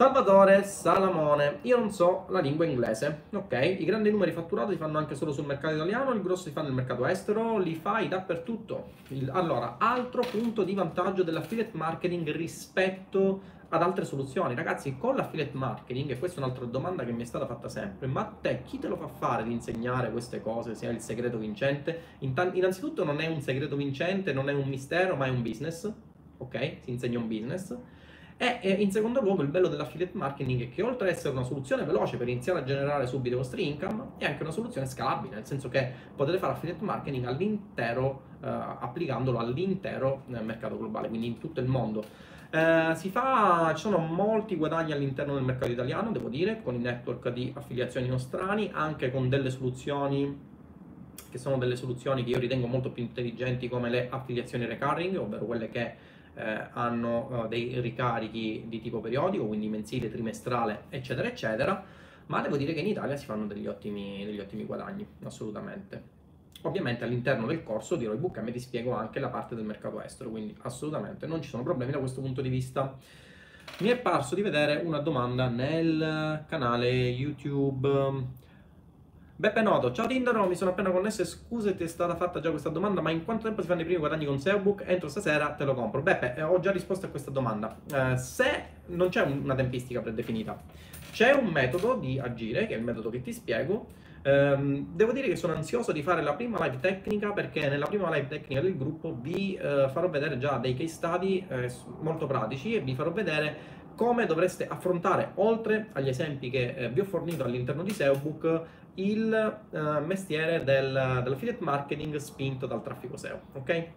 Salvatore 0.00 0.64
Salamone, 0.64 1.58
io 1.60 1.76
non 1.76 1.90
so 1.90 2.24
la 2.30 2.40
lingua 2.40 2.64
inglese, 2.64 3.24
ok? 3.34 3.76
I 3.80 3.84
grandi 3.84 4.10
numeri 4.10 4.32
fatturati 4.32 4.72
si 4.72 4.78
fanno 4.78 4.96
anche 4.96 5.14
solo 5.14 5.30
sul 5.30 5.44
mercato 5.44 5.74
italiano, 5.74 6.12
il 6.12 6.22
grosso 6.22 6.44
si 6.44 6.52
fa 6.52 6.62
nel 6.62 6.72
mercato 6.72 7.04
estero, 7.04 7.58
li 7.58 7.74
fai 7.74 8.08
dappertutto. 8.08 8.92
Il, 9.08 9.28
allora, 9.28 9.76
altro 9.76 10.22
punto 10.22 10.62
di 10.62 10.72
vantaggio 10.72 11.22
dell'affiliate 11.22 11.76
marketing 11.76 12.30
rispetto 12.30 13.42
ad 13.68 13.82
altre 13.82 14.06
soluzioni. 14.06 14.54
Ragazzi, 14.54 14.96
con 14.96 15.16
l'affiliate 15.16 15.54
marketing, 15.58 16.12
e 16.12 16.18
questa 16.18 16.40
è 16.40 16.44
un'altra 16.44 16.64
domanda 16.64 17.04
che 17.04 17.12
mi 17.12 17.20
è 17.20 17.26
stata 17.26 17.44
fatta 17.44 17.68
sempre, 17.68 18.06
ma 18.06 18.24
te 18.24 18.62
chi 18.64 18.78
te 18.78 18.88
lo 18.88 18.96
fa 18.96 19.08
fare 19.08 19.42
di 19.42 19.52
insegnare 19.52 20.10
queste 20.10 20.40
cose, 20.40 20.74
se 20.74 20.88
è 20.88 20.90
il 20.90 21.00
segreto 21.00 21.36
vincente? 21.36 22.04
Innanzitutto 22.20 23.04
non 23.04 23.20
è 23.20 23.26
un 23.26 23.42
segreto 23.42 23.76
vincente, 23.76 24.32
non 24.32 24.48
è 24.48 24.54
un 24.54 24.66
mistero, 24.66 25.14
ma 25.14 25.26
è 25.26 25.28
un 25.28 25.42
business, 25.42 25.92
ok? 26.38 26.76
Si 26.80 26.90
insegna 26.90 27.18
un 27.18 27.28
business. 27.28 27.78
E 28.42 28.70
in 28.70 28.90
secondo 28.90 29.20
luogo 29.20 29.42
il 29.42 29.48
bello 29.48 29.68
dell'affiliate 29.68 30.16
marketing 30.16 30.62
è 30.62 30.70
che 30.70 30.80
oltre 30.80 31.10
ad 31.10 31.14
essere 31.14 31.34
una 31.34 31.42
soluzione 31.42 31.84
veloce 31.84 32.16
per 32.16 32.26
iniziare 32.26 32.60
a 32.60 32.62
generare 32.62 33.06
subito 33.06 33.34
i 33.34 33.36
vostri 33.36 33.68
income, 33.68 34.12
è 34.16 34.24
anche 34.24 34.42
una 34.42 34.50
soluzione 34.50 34.86
scalabile, 34.86 35.34
nel 35.34 35.44
senso 35.44 35.68
che 35.68 35.92
potete 36.16 36.38
fare 36.38 36.54
affiliate 36.54 36.82
marketing 36.82 37.26
all'intero, 37.26 38.22
eh, 38.42 38.48
applicandolo 38.48 39.36
all'intero 39.36 40.22
nel 40.28 40.42
mercato 40.42 40.78
globale, 40.78 41.08
quindi 41.08 41.26
in 41.26 41.36
tutto 41.36 41.60
il 41.60 41.66
mondo. 41.66 42.02
Eh, 42.48 42.94
fa, 43.10 43.72
ci 43.74 43.82
sono 43.82 43.98
molti 43.98 44.56
guadagni 44.56 44.92
all'interno 44.92 45.34
del 45.34 45.44
mercato 45.44 45.70
italiano, 45.72 46.10
devo 46.10 46.30
dire, 46.30 46.62
con 46.62 46.74
i 46.74 46.78
network 46.78 47.28
di 47.28 47.52
affiliazioni 47.54 48.08
nostrani, 48.08 48.70
anche 48.72 49.10
con 49.10 49.28
delle 49.28 49.50
soluzioni 49.50 50.48
che 51.30 51.36
sono 51.36 51.58
delle 51.58 51.76
soluzioni 51.76 52.24
che 52.24 52.30
io 52.30 52.38
ritengo 52.38 52.66
molto 52.66 52.90
più 52.90 53.02
intelligenti 53.02 53.68
come 53.68 53.90
le 53.90 54.08
affiliazioni 54.10 54.64
recurring, 54.64 55.16
ovvero 55.18 55.44
quelle 55.44 55.68
che 55.68 55.94
eh, 56.34 56.68
hanno 56.72 57.44
uh, 57.44 57.48
dei 57.48 57.80
ricarichi 57.80 58.64
di 58.66 58.80
tipo 58.80 59.00
periodico, 59.00 59.46
quindi 59.46 59.68
mensile, 59.68 60.10
trimestrale, 60.10 60.84
eccetera, 60.88 61.28
eccetera, 61.28 61.84
ma 62.26 62.40
devo 62.40 62.56
dire 62.56 62.72
che 62.72 62.80
in 62.80 62.86
Italia 62.86 63.16
si 63.16 63.26
fanno 63.26 63.46
degli 63.46 63.66
ottimi, 63.66 64.24
degli 64.24 64.38
ottimi 64.38 64.64
guadagni, 64.64 65.06
assolutamente. 65.24 66.18
Ovviamente 66.62 67.04
all'interno 67.04 67.46
del 67.46 67.62
corso 67.62 67.96
di 67.96 68.04
Roybook 68.04 68.38
M 68.38 68.52
ti 68.52 68.60
spiego 68.60 68.92
anche 68.92 69.18
la 69.18 69.28
parte 69.28 69.54
del 69.54 69.64
mercato 69.64 70.00
estero, 70.00 70.30
quindi 70.30 70.54
assolutamente 70.62 71.26
non 71.26 71.40
ci 71.40 71.48
sono 71.48 71.62
problemi 71.62 71.92
da 71.92 71.98
questo 71.98 72.20
punto 72.20 72.42
di 72.42 72.48
vista. 72.50 72.96
Mi 73.78 73.88
è 73.88 73.96
parso 73.96 74.34
di 74.34 74.42
vedere 74.42 74.82
una 74.84 74.98
domanda 74.98 75.48
nel 75.48 76.44
canale 76.46 76.90
YouTube 76.90 77.88
Beppe 79.40 79.62
Noto, 79.62 79.90
ciao 79.90 80.06
Tindaro, 80.06 80.46
mi 80.46 80.54
sono 80.54 80.72
appena 80.72 80.90
connesso 80.90 81.22
e 81.22 81.24
scuse 81.24 81.74
ti 81.74 81.82
è 81.82 81.86
stata 81.86 82.14
fatta 82.14 82.40
già 82.40 82.50
questa 82.50 82.68
domanda, 82.68 83.00
ma 83.00 83.08
in 83.08 83.24
quanto 83.24 83.44
tempo 83.44 83.62
si 83.62 83.68
fanno 83.68 83.80
i 83.80 83.84
primi 83.84 83.98
guadagni 83.98 84.26
con 84.26 84.38
SEObook? 84.38 84.84
Entro 84.84 85.08
stasera 85.08 85.52
te 85.52 85.64
lo 85.64 85.72
compro. 85.72 86.02
Beppe, 86.02 86.34
eh, 86.36 86.42
ho 86.42 86.60
già 86.60 86.70
risposto 86.70 87.06
a 87.06 87.08
questa 87.08 87.30
domanda. 87.30 87.74
Eh, 87.90 88.18
se 88.18 88.64
non 88.88 89.08
c'è 89.08 89.22
una 89.22 89.54
tempistica 89.54 90.02
predefinita, 90.02 90.60
c'è 91.10 91.32
un 91.32 91.46
metodo 91.46 91.94
di 91.94 92.18
agire, 92.18 92.66
che 92.66 92.74
è 92.74 92.76
il 92.76 92.84
metodo 92.84 93.08
che 93.08 93.22
ti 93.22 93.32
spiego. 93.32 93.86
Eh, 94.20 94.84
devo 94.92 95.12
dire 95.12 95.28
che 95.28 95.36
sono 95.36 95.54
ansioso 95.54 95.90
di 95.90 96.02
fare 96.02 96.20
la 96.20 96.34
prima 96.34 96.62
live 96.62 96.78
tecnica 96.78 97.32
perché 97.32 97.66
nella 97.70 97.86
prima 97.86 98.14
live 98.14 98.28
tecnica 98.28 98.60
del 98.60 98.76
gruppo 98.76 99.16
vi 99.18 99.54
eh, 99.54 99.88
farò 99.90 100.10
vedere 100.10 100.36
già 100.36 100.58
dei 100.58 100.74
case 100.74 100.88
study 100.88 101.46
eh, 101.48 101.72
molto 102.00 102.26
pratici 102.26 102.74
e 102.74 102.80
vi 102.80 102.94
farò 102.94 103.10
vedere 103.10 103.78
come 103.94 104.24
dovreste 104.24 104.66
affrontare, 104.66 105.32
oltre 105.36 105.88
agli 105.92 106.08
esempi 106.08 106.48
che 106.48 106.90
vi 106.90 107.00
ho 107.00 107.04
fornito 107.04 107.44
all'interno 107.44 107.82
di 107.82 107.90
SEObook, 107.90 108.62
il 108.94 109.32
eh, 109.70 110.00
mestiere 110.00 110.64
del, 110.64 111.20
dell'affiliate 111.22 111.62
marketing 111.62 112.16
spinto 112.16 112.66
dal 112.66 112.82
traffico 112.82 113.16
SEO. 113.16 113.40
Ok? 113.54 113.88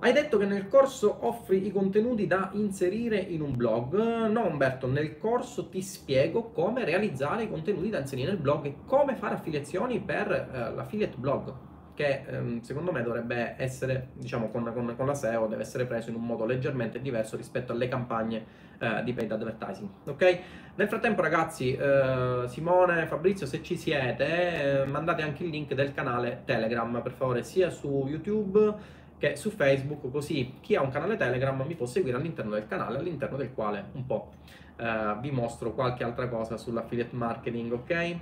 Hai 0.00 0.12
detto 0.12 0.36
che 0.36 0.44
nel 0.44 0.68
corso 0.68 1.26
offri 1.26 1.66
i 1.66 1.72
contenuti 1.72 2.26
da 2.26 2.50
inserire 2.52 3.16
in 3.16 3.40
un 3.40 3.56
blog. 3.56 4.26
No, 4.26 4.46
Umberto, 4.46 4.86
nel 4.86 5.16
corso 5.16 5.68
ti 5.68 5.80
spiego 5.80 6.50
come 6.50 6.84
realizzare 6.84 7.44
i 7.44 7.48
contenuti 7.48 7.88
da 7.88 8.00
inserire 8.00 8.28
nel 8.28 8.40
blog 8.40 8.66
e 8.66 8.74
come 8.84 9.14
fare 9.16 9.36
affiliazioni 9.36 10.00
per 10.00 10.30
eh, 10.30 10.74
l'affiliate 10.74 11.16
blog 11.16 11.54
che 11.94 12.24
ehm, 12.26 12.60
secondo 12.60 12.92
me 12.92 13.02
dovrebbe 13.02 13.54
essere, 13.56 14.08
diciamo, 14.14 14.48
con, 14.48 14.70
con, 14.72 14.94
con, 14.96 15.06
la 15.06 15.14
SEO, 15.14 15.46
deve 15.46 15.62
essere 15.62 15.86
preso 15.86 16.10
in 16.10 16.16
un 16.16 16.24
modo 16.24 16.44
leggermente 16.44 17.00
diverso 17.00 17.36
rispetto 17.36 17.72
alle 17.72 17.88
campagne 17.88 18.44
eh, 18.78 19.02
di 19.04 19.12
paid 19.12 19.30
advertising. 19.30 19.88
Ok? 20.06 20.38
Nel 20.74 20.88
frattempo, 20.88 21.22
ragazzi, 21.22 21.74
eh, 21.74 22.44
Simone, 22.46 23.06
Fabrizio, 23.06 23.46
se 23.46 23.62
ci 23.62 23.76
siete, 23.76 24.82
eh, 24.82 24.86
mandate 24.86 25.22
anche 25.22 25.44
il 25.44 25.50
link 25.50 25.72
del 25.74 25.94
canale 25.94 26.42
Telegram, 26.44 27.00
per 27.00 27.12
favore, 27.12 27.42
sia 27.42 27.70
su 27.70 28.06
YouTube 28.08 29.02
che 29.16 29.36
su 29.36 29.50
Facebook, 29.50 30.10
così 30.10 30.54
chi 30.60 30.74
ha 30.74 30.82
un 30.82 30.90
canale 30.90 31.16
Telegram 31.16 31.62
mi 31.64 31.76
può 31.76 31.86
seguire 31.86 32.16
all'interno 32.16 32.52
del 32.52 32.66
canale, 32.66 32.98
all'interno 32.98 33.36
del 33.36 33.52
quale 33.54 33.84
un 33.92 34.04
po' 34.04 34.32
eh, 34.76 35.16
vi 35.20 35.30
mostro 35.30 35.72
qualche 35.72 36.02
altra 36.02 36.28
cosa 36.28 36.56
sull'affiliate 36.56 37.14
marketing, 37.14 37.72
ok? 37.72 38.16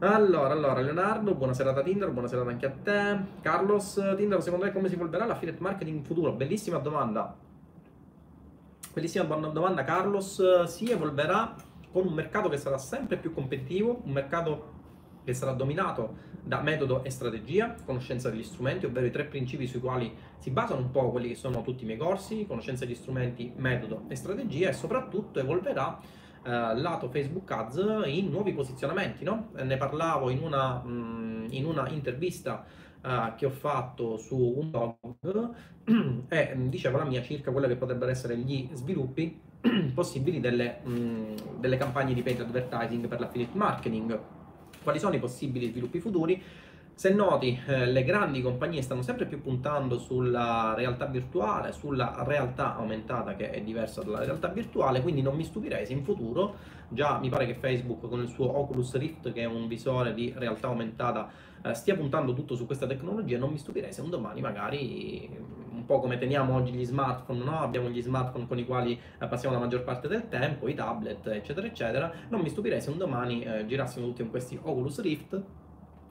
Allora, 0.00 0.52
allora, 0.52 0.80
Leonardo, 0.80 1.34
buona 1.34 1.54
serata 1.54 1.82
Tinder, 1.82 2.12
buona 2.12 2.28
serata 2.28 2.50
anche 2.50 2.66
a 2.66 2.70
te. 2.70 3.18
Carlos, 3.40 4.00
Tinder, 4.16 4.40
secondo 4.40 4.64
te 4.64 4.70
come 4.70 4.86
si 4.88 4.94
evolverà 4.94 5.26
l'affiliate 5.26 5.60
marketing 5.60 5.96
in 5.96 6.04
futuro? 6.04 6.30
Bellissima 6.30 6.78
domanda. 6.78 7.34
Bellissima 8.92 9.24
domanda, 9.24 9.82
Carlos. 9.82 10.66
Si 10.66 10.88
evolverà 10.88 11.52
con 11.90 12.06
un 12.06 12.12
mercato 12.12 12.48
che 12.48 12.58
sarà 12.58 12.78
sempre 12.78 13.16
più 13.16 13.34
competitivo, 13.34 14.02
un 14.04 14.12
mercato 14.12 14.76
che 15.24 15.34
sarà 15.34 15.50
dominato 15.50 16.14
da 16.44 16.60
metodo 16.60 17.02
e 17.02 17.10
strategia, 17.10 17.74
conoscenza 17.84 18.30
degli 18.30 18.44
strumenti, 18.44 18.86
ovvero 18.86 19.04
i 19.04 19.10
tre 19.10 19.24
principi 19.24 19.66
sui 19.66 19.80
quali 19.80 20.14
si 20.38 20.50
basano 20.50 20.80
un 20.80 20.92
po' 20.92 21.10
quelli 21.10 21.30
che 21.30 21.34
sono 21.34 21.62
tutti 21.62 21.82
i 21.82 21.86
miei 21.86 21.98
corsi, 21.98 22.46
conoscenza 22.46 22.84
degli 22.84 22.94
strumenti, 22.94 23.52
metodo 23.56 24.04
e 24.06 24.14
strategia 24.14 24.68
e 24.68 24.74
soprattutto 24.74 25.40
evolverà 25.40 25.98
eh, 26.42 26.50
lato 26.50 27.08
Facebook 27.08 27.50
Ads 27.50 28.04
in 28.06 28.30
nuovi 28.30 28.52
posizionamenti. 28.52 29.24
No? 29.24 29.50
Ne 29.54 29.76
parlavo 29.76 30.30
in 30.30 30.42
una, 30.42 30.82
mh, 30.84 30.90
mm, 30.90 31.46
in 31.50 31.64
una 31.64 31.88
intervista 31.88 32.64
uh, 33.02 33.34
che 33.36 33.46
ho 33.46 33.50
fatto 33.50 34.16
su 34.16 34.36
un 34.36 34.70
blog 34.70 35.54
e 36.28 36.52
mm, 36.54 36.68
dicevo 36.68 36.98
la 36.98 37.04
mia 37.04 37.22
circa 37.22 37.50
quello 37.50 37.66
che 37.66 37.76
potrebbero 37.76 38.10
essere 38.10 38.36
gli 38.36 38.68
sviluppi 38.72 39.40
possibili 39.94 40.40
delle, 40.40 40.80
mh, 40.82 40.90
mm, 40.90 41.34
delle 41.58 41.76
campagne 41.76 42.14
di 42.14 42.22
paid 42.22 42.40
advertising 42.40 43.06
per 43.08 43.20
l'affiliate 43.20 43.56
marketing. 43.56 44.20
Quali 44.82 44.98
sono 44.98 45.14
i 45.14 45.18
possibili 45.18 45.68
sviluppi 45.68 46.00
futuri? 46.00 46.42
Se 46.98 47.10
noti, 47.10 47.56
eh, 47.68 47.86
le 47.86 48.02
grandi 48.02 48.42
compagnie 48.42 48.82
stanno 48.82 49.02
sempre 49.02 49.26
più 49.26 49.40
puntando 49.40 49.98
sulla 50.00 50.74
realtà 50.76 51.06
virtuale, 51.06 51.70
sulla 51.70 52.24
realtà 52.26 52.74
aumentata 52.74 53.36
che 53.36 53.50
è 53.50 53.62
diversa 53.62 54.02
dalla 54.02 54.24
realtà 54.24 54.48
virtuale, 54.48 55.00
quindi 55.00 55.22
non 55.22 55.36
mi 55.36 55.44
stupirei 55.44 55.86
se 55.86 55.92
in 55.92 56.02
futuro, 56.02 56.56
già 56.88 57.20
mi 57.20 57.28
pare 57.28 57.46
che 57.46 57.54
Facebook 57.54 58.08
con 58.08 58.20
il 58.20 58.26
suo 58.26 58.58
Oculus 58.58 58.96
Rift, 58.96 59.32
che 59.32 59.42
è 59.42 59.44
un 59.44 59.68
visore 59.68 60.12
di 60.12 60.34
realtà 60.36 60.66
aumentata, 60.66 61.30
eh, 61.62 61.72
stia 61.72 61.94
puntando 61.94 62.34
tutto 62.34 62.56
su 62.56 62.66
questa 62.66 62.88
tecnologia, 62.88 63.38
non 63.38 63.52
mi 63.52 63.58
stupirei 63.58 63.92
se 63.92 64.00
un 64.00 64.10
domani 64.10 64.40
magari 64.40 65.30
un 65.70 65.84
po' 65.86 66.00
come 66.00 66.18
teniamo 66.18 66.52
oggi 66.52 66.72
gli 66.72 66.84
smartphone, 66.84 67.44
no? 67.44 67.60
abbiamo 67.60 67.88
gli 67.90 68.02
smartphone 68.02 68.48
con 68.48 68.58
i 68.58 68.66
quali 68.66 68.98
eh, 69.20 69.26
passiamo 69.28 69.54
la 69.54 69.60
maggior 69.60 69.84
parte 69.84 70.08
del 70.08 70.28
tempo, 70.28 70.66
i 70.66 70.74
tablet, 70.74 71.24
eccetera, 71.28 71.64
eccetera, 71.64 72.12
non 72.28 72.40
mi 72.40 72.48
stupirei 72.48 72.80
se 72.80 72.90
un 72.90 72.98
domani 72.98 73.44
eh, 73.44 73.66
girassimo 73.66 74.06
tutti 74.06 74.22
con 74.22 74.30
questi 74.30 74.58
Oculus 74.60 75.00
Rift 75.00 75.40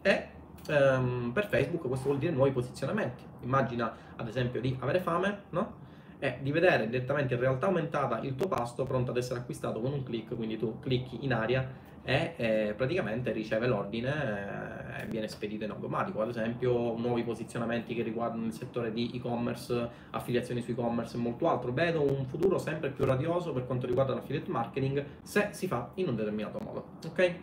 e 0.02 0.36
ehm, 0.70 1.32
per 1.34 1.48
Facebook 1.48 1.88
questo 1.88 2.08
vuol 2.08 2.20
dire 2.20 2.32
nuovi 2.32 2.52
posizionamenti. 2.52 3.24
Immagina 3.42 3.94
ad 4.16 4.28
esempio 4.28 4.62
di 4.62 4.76
avere 4.80 5.00
fame, 5.00 5.44
no? 5.50 5.86
E 6.20 6.40
di 6.42 6.52
vedere 6.52 6.90
direttamente 6.90 7.36
in 7.36 7.40
realtà 7.40 7.68
aumentata 7.68 8.20
il 8.22 8.36
tuo 8.36 8.48
pasto 8.48 8.84
pronto 8.84 9.12
ad 9.12 9.18
essere 9.18 9.40
acquistato 9.40 9.80
con 9.80 9.94
un 9.94 10.04
click, 10.04 10.36
quindi 10.36 10.58
tu 10.58 10.80
clicchi 10.80 11.24
in 11.24 11.34
aria 11.34 11.86
e 12.04 12.34
eh, 12.38 12.74
praticamente 12.74 13.34
riceve 13.34 13.68
l'ordine 13.68 14.14
eh, 14.98 15.04
e 15.04 15.06
viene 15.08 15.28
spedito 15.28 15.66
in 15.66 15.72
automatico. 15.72 16.22
Ad 16.22 16.30
esempio, 16.30 16.98
nuovi 16.98 17.22
posizionamenti 17.24 17.94
che 17.94 18.02
riguardano 18.02 18.46
il 18.46 18.54
settore 18.54 18.94
di 18.94 19.12
e-commerce, 19.14 19.90
affiliazioni 20.12 20.62
su 20.62 20.72
e-commerce 20.72 21.18
e 21.18 21.20
molto 21.20 21.50
altro. 21.50 21.74
Vedo 21.74 22.02
un 22.02 22.26
futuro 22.26 22.60
sempre 22.60 22.92
più 22.92 23.04
radioso 23.04 23.52
per 23.52 23.66
quanto 23.66 23.86
riguarda 23.88 24.14
l'affiliate 24.14 24.50
marketing 24.50 25.06
se 25.22 25.50
si 25.52 25.68
fa 25.68 25.92
in 25.96 26.08
un 26.08 26.16
determinato 26.16 26.60
modo. 26.64 26.86
Ok? 27.06 27.36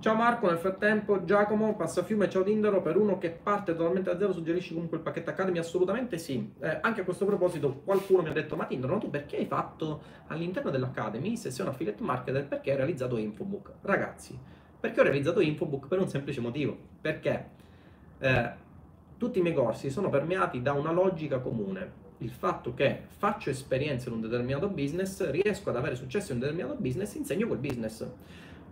Ciao 0.00 0.14
Marco, 0.14 0.46
nel 0.46 0.58
frattempo 0.58 1.24
Giacomo, 1.24 1.74
Passafiume, 1.74 2.30
ciao 2.30 2.44
Tindaro, 2.44 2.80
per 2.82 2.96
uno 2.96 3.18
che 3.18 3.30
parte 3.30 3.74
totalmente 3.74 4.12
da 4.12 4.16
zero 4.16 4.32
suggerisci 4.32 4.72
comunque 4.72 4.98
il 4.98 5.02
pacchetto 5.02 5.30
Academy? 5.30 5.58
Assolutamente 5.58 6.18
sì. 6.18 6.52
Eh, 6.60 6.78
anche 6.82 7.00
a 7.00 7.04
questo 7.04 7.24
proposito 7.24 7.80
qualcuno 7.84 8.22
mi 8.22 8.28
ha 8.28 8.32
detto, 8.32 8.54
ma 8.54 8.66
Tindaro, 8.66 8.98
tu 8.98 9.10
perché 9.10 9.38
hai 9.38 9.46
fatto 9.46 10.00
all'interno 10.28 10.70
dell'Academy, 10.70 11.36
se 11.36 11.50
sei 11.50 11.66
un 11.66 11.72
affiliate 11.72 12.00
marketer, 12.04 12.46
perché 12.46 12.70
hai 12.70 12.76
realizzato 12.76 13.16
Infobook? 13.16 13.72
Ragazzi, 13.82 14.38
perché 14.78 15.00
ho 15.00 15.02
realizzato 15.02 15.40
Infobook 15.40 15.88
per 15.88 15.98
un 15.98 16.08
semplice 16.08 16.40
motivo, 16.40 16.78
perché 17.00 17.48
eh, 18.20 18.50
tutti 19.16 19.40
i 19.40 19.42
miei 19.42 19.54
corsi 19.56 19.90
sono 19.90 20.10
permeati 20.10 20.62
da 20.62 20.74
una 20.74 20.92
logica 20.92 21.40
comune, 21.40 22.06
il 22.18 22.30
fatto 22.30 22.72
che 22.72 23.02
faccio 23.08 23.50
esperienza 23.50 24.08
in 24.10 24.14
un 24.14 24.20
determinato 24.20 24.68
business, 24.68 25.28
riesco 25.28 25.70
ad 25.70 25.76
avere 25.76 25.96
successo 25.96 26.30
in 26.30 26.38
un 26.38 26.44
determinato 26.44 26.76
business, 26.78 27.14
insegno 27.14 27.48
quel 27.48 27.58
business. 27.58 28.06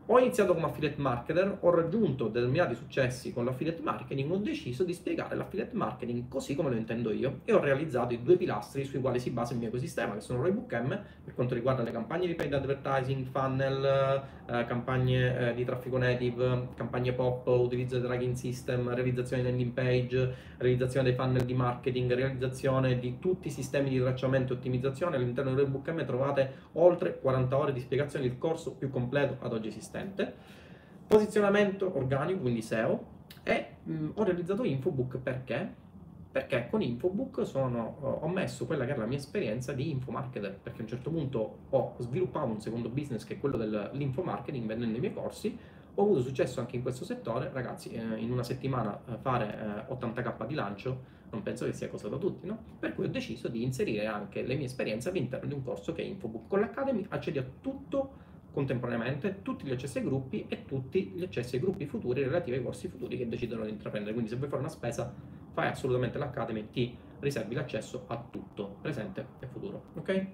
Ho 0.08 0.20
iniziato 0.20 0.54
come 0.54 0.66
affiliate 0.66 1.00
marketer, 1.00 1.58
ho 1.62 1.70
raggiunto 1.70 2.28
determinati 2.28 2.76
successi 2.76 3.32
con 3.32 3.44
l'affiliate 3.44 3.82
marketing, 3.82 4.30
ho 4.30 4.36
deciso 4.36 4.84
di 4.84 4.92
spiegare 4.92 5.34
l'affiliate 5.34 5.74
marketing 5.74 6.28
così 6.28 6.54
come 6.54 6.70
lo 6.70 6.76
intendo 6.76 7.10
io 7.10 7.40
e 7.44 7.52
ho 7.52 7.58
realizzato 7.58 8.14
i 8.14 8.22
due 8.22 8.36
pilastri 8.36 8.84
sui 8.84 9.00
quali 9.00 9.18
si 9.18 9.30
basa 9.30 9.54
il 9.54 9.58
mio 9.58 9.66
ecosistema, 9.66 10.14
che 10.14 10.20
sono 10.20 10.42
Roybook 10.42 10.72
M 10.74 11.00
per 11.24 11.34
quanto 11.34 11.54
riguarda 11.54 11.82
le 11.82 11.90
campagne 11.90 12.28
di 12.28 12.36
paid 12.36 12.54
advertising, 12.54 13.26
funnel, 13.26 14.22
eh, 14.46 14.64
campagne 14.66 15.48
eh, 15.50 15.54
di 15.54 15.64
traffico 15.64 15.98
native, 15.98 16.68
campagne 16.76 17.12
pop, 17.12 17.44
utilizzo 17.48 17.98
del 17.98 18.06
tracking 18.06 18.34
system, 18.34 18.94
realizzazione 18.94 19.42
di 19.42 19.48
landing 19.48 19.72
page, 19.72 20.34
realizzazione 20.58 21.08
dei 21.08 21.16
funnel 21.16 21.44
di 21.44 21.54
marketing, 21.54 22.14
realizzazione 22.14 23.00
di 23.00 23.18
tutti 23.18 23.48
i 23.48 23.50
sistemi 23.50 23.90
di 23.90 23.98
tracciamento 23.98 24.52
e 24.52 24.56
ottimizzazione. 24.56 25.16
All'interno 25.16 25.50
di 25.50 25.56
Roybook 25.62 25.88
M 25.88 26.04
trovate 26.04 26.52
oltre 26.74 27.18
40 27.18 27.58
ore 27.58 27.72
di 27.72 27.80
spiegazione, 27.80 28.24
il 28.24 28.38
corso 28.38 28.76
più 28.76 28.88
completo 28.88 29.38
ad 29.40 29.52
oggi 29.52 29.66
esistente 29.66 29.95
consistente, 29.96 30.34
posizionamento 31.06 31.96
organico, 31.96 32.40
quindi 32.40 32.62
SEO, 32.62 33.14
e 33.42 33.66
mh, 33.82 34.10
ho 34.14 34.24
realizzato 34.24 34.64
Infobook 34.64 35.18
perché? 35.18 35.84
Perché 36.30 36.66
con 36.68 36.82
Infobook 36.82 37.46
sono, 37.46 37.96
ho 38.20 38.28
messo 38.28 38.66
quella 38.66 38.84
che 38.84 38.90
era 38.90 39.00
la 39.00 39.06
mia 39.06 39.16
esperienza 39.16 39.72
di 39.72 39.90
infomarketer, 39.90 40.58
perché 40.62 40.80
a 40.80 40.82
un 40.82 40.88
certo 40.88 41.10
punto 41.10 41.58
ho 41.70 41.94
sviluppato 41.98 42.46
un 42.46 42.60
secondo 42.60 42.90
business 42.90 43.24
che 43.24 43.34
è 43.34 43.40
quello 43.40 43.56
dell'infomarketing 43.56 44.66
vendendo 44.66 44.98
i 44.98 45.00
miei 45.00 45.14
corsi, 45.14 45.56
ho 45.94 46.02
avuto 46.02 46.20
successo 46.20 46.60
anche 46.60 46.76
in 46.76 46.82
questo 46.82 47.06
settore, 47.06 47.48
ragazzi, 47.54 47.90
eh, 47.90 48.02
in 48.18 48.30
una 48.30 48.42
settimana 48.42 49.00
eh, 49.08 49.16
fare 49.16 49.86
eh, 49.88 49.94
80k 49.94 50.46
di 50.46 50.54
lancio 50.54 51.14
non 51.30 51.42
penso 51.42 51.64
che 51.64 51.72
sia 51.72 51.88
cosa 51.88 52.08
da 52.08 52.18
tutti, 52.18 52.46
no? 52.46 52.58
Per 52.78 52.94
cui 52.94 53.06
ho 53.06 53.08
deciso 53.08 53.48
di 53.48 53.62
inserire 53.62 54.06
anche 54.06 54.42
le 54.42 54.56
mie 54.56 54.66
esperienze 54.66 55.08
all'interno 55.08 55.48
di 55.48 55.54
un 55.54 55.64
corso 55.64 55.92
che 55.92 56.02
è 56.02 56.04
Infobook. 56.04 56.48
Con 56.48 56.60
l'Academy 56.60 57.04
accedi 57.08 57.38
a 57.38 57.44
tutto 57.60 58.24
contemporaneamente 58.56 59.42
tutti 59.42 59.66
gli 59.66 59.70
accessi 59.70 59.98
ai 59.98 60.04
gruppi 60.04 60.46
e 60.48 60.64
tutti 60.64 61.12
gli 61.14 61.22
accessi 61.22 61.56
ai 61.56 61.60
gruppi 61.60 61.84
futuri 61.84 62.22
relativi 62.22 62.56
ai 62.56 62.62
corsi 62.62 62.88
futuri 62.88 63.18
che 63.18 63.28
decidono 63.28 63.66
di 63.66 63.70
intraprendere. 63.70 64.14
Quindi 64.14 64.30
se 64.30 64.36
vuoi 64.36 64.48
fare 64.48 64.62
una 64.62 64.70
spesa, 64.70 65.12
fai 65.52 65.68
assolutamente 65.68 66.16
l'Academy, 66.16 66.70
ti 66.70 66.96
riservi 67.20 67.54
l'accesso 67.54 68.04
a 68.06 68.16
tutto, 68.30 68.78
presente 68.80 69.26
e 69.40 69.46
futuro. 69.46 69.82
Ok? 69.96 70.26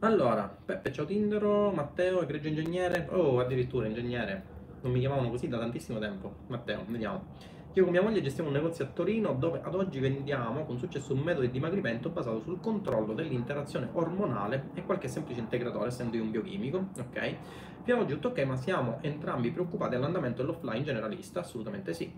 Allora, 0.00 0.46
Peppe, 0.62 0.92
ciao 0.92 1.06
Tindero, 1.06 1.70
Matteo, 1.70 2.20
egregio 2.20 2.48
ingegnere, 2.48 3.08
oh 3.10 3.40
addirittura 3.40 3.86
ingegnere, 3.86 4.44
non 4.82 4.92
mi 4.92 5.00
chiamavano 5.00 5.30
così 5.30 5.48
da 5.48 5.56
tantissimo 5.58 5.98
tempo. 5.98 6.34
Matteo, 6.48 6.84
vediamo. 6.86 7.53
Io 7.76 7.82
con 7.82 7.90
mia 7.90 8.02
moglie 8.02 8.22
gestiamo 8.22 8.50
un 8.50 8.54
negozio 8.54 8.84
a 8.84 8.86
Torino 8.86 9.32
dove 9.34 9.60
ad 9.60 9.74
oggi 9.74 9.98
vendiamo 9.98 10.64
con 10.64 10.78
successo 10.78 11.12
un 11.12 11.18
metodo 11.18 11.44
di 11.44 11.50
dimagrimento 11.50 12.08
basato 12.08 12.40
sul 12.40 12.60
controllo 12.60 13.14
dell'interazione 13.14 13.88
ormonale 13.94 14.70
e 14.74 14.84
qualche 14.84 15.08
semplice 15.08 15.40
integratore, 15.40 15.88
essendo 15.88 16.14
io 16.14 16.22
un 16.22 16.30
biochimico, 16.30 16.90
ok? 16.96 17.36
Fino 17.82 17.96
ad 17.96 18.04
oggi 18.04 18.12
tutto 18.12 18.28
ok, 18.28 18.44
ma 18.44 18.54
siamo 18.54 18.98
entrambi 19.00 19.50
preoccupati 19.50 19.96
all'andamento 19.96 20.42
dell'offline 20.42 20.84
generalista? 20.84 21.40
Assolutamente 21.40 21.94
sì. 21.94 22.12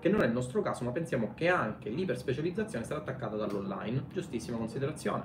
Che 0.00 0.08
non 0.08 0.22
è 0.22 0.26
il 0.26 0.32
nostro 0.32 0.60
caso, 0.60 0.82
ma 0.82 0.90
pensiamo 0.90 1.34
che 1.34 1.46
anche 1.46 1.88
l'iperspecializzazione 1.88 2.84
sarà 2.84 2.98
attaccata 2.98 3.36
dall'online. 3.36 4.06
Giustissima 4.12 4.56
considerazione. 4.56 5.22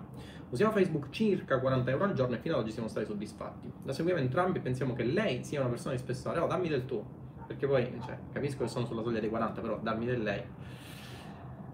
Usiamo 0.51 0.71
Facebook 0.73 1.09
circa 1.09 1.59
40 1.59 1.89
euro 1.89 2.03
al 2.03 2.13
giorno 2.13 2.35
e 2.35 2.37
fino 2.37 2.53
ad 2.53 2.61
oggi 2.61 2.71
siamo 2.71 2.87
stati 2.87 3.07
soddisfatti. 3.07 3.71
La 3.83 3.93
seguiamo 3.93 4.19
entrambi 4.19 4.59
e 4.59 4.61
pensiamo 4.61 4.93
che 4.93 5.03
lei 5.03 5.43
sia 5.43 5.59
una 5.59 5.69
persona 5.69 5.95
di 5.95 5.99
spessore. 5.99 6.39
Oh, 6.39 6.45
dammi 6.45 6.69
del 6.69 6.85
tuo 6.85 7.20
perché 7.51 7.67
poi 7.67 7.91
cioè, 8.05 8.17
capisco 8.31 8.63
che 8.63 8.69
sono 8.69 8.85
sulla 8.85 9.03
soglia 9.03 9.19
dei 9.19 9.27
40, 9.29 9.59
però 9.61 9.77
darmi 9.81 10.05
del 10.05 10.23
lei. 10.23 10.41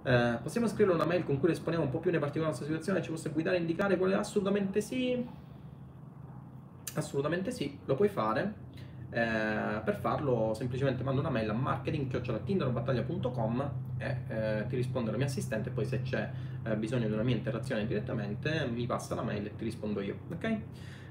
Eh, 0.04 0.40
possiamo 0.42 0.68
scrivere 0.68 0.96
una 0.96 1.06
mail 1.06 1.24
con 1.24 1.40
cui 1.40 1.52
esponiamo 1.52 1.86
un 1.86 1.92
po' 1.92 2.00
più 2.00 2.10
nei 2.12 2.20
particolari 2.20 2.52
la 2.52 2.58
nostra 2.58 2.66
situazione, 2.66 3.04
ci 3.04 3.12
possa 3.12 3.30
guidare 3.30 3.58
e 3.58 3.60
indicare 3.60 3.98
quale 3.98 4.16
assolutamente 4.16 4.82
sì. 4.82 5.24
Assolutamente 6.96 7.52
sì, 7.52 7.78
lo 7.86 7.94
puoi 7.96 8.10
fare. 8.10 8.66
Eh, 9.10 9.82
per 9.86 9.96
farlo 9.96 10.54
semplicemente 10.54 11.02
mando 11.04 11.22
una 11.22 11.30
mail 11.30 11.50
a 11.50 11.54
marketing.tinderbattaglia.com 11.54 13.72
e 14.00 14.18
eh, 14.28 14.66
ti 14.68 14.76
risponde 14.76 15.12
la 15.12 15.18
mia 15.18 15.28
assistente 15.28 15.70
poi 15.70 15.86
se 15.86 16.02
c'è 16.02 16.30
eh, 16.64 16.76
bisogno 16.76 17.08
di 17.08 17.14
una 17.14 17.24
mia 17.24 17.38
interazione 17.38 17.88
direttamente 17.88 18.68
mi 18.68 18.86
passa 18.86 19.16
la 19.16 19.22
mail 19.22 19.46
e 19.46 19.56
ti 19.56 19.64
rispondo 19.64 20.02
io 20.02 20.18
ok 20.30 20.60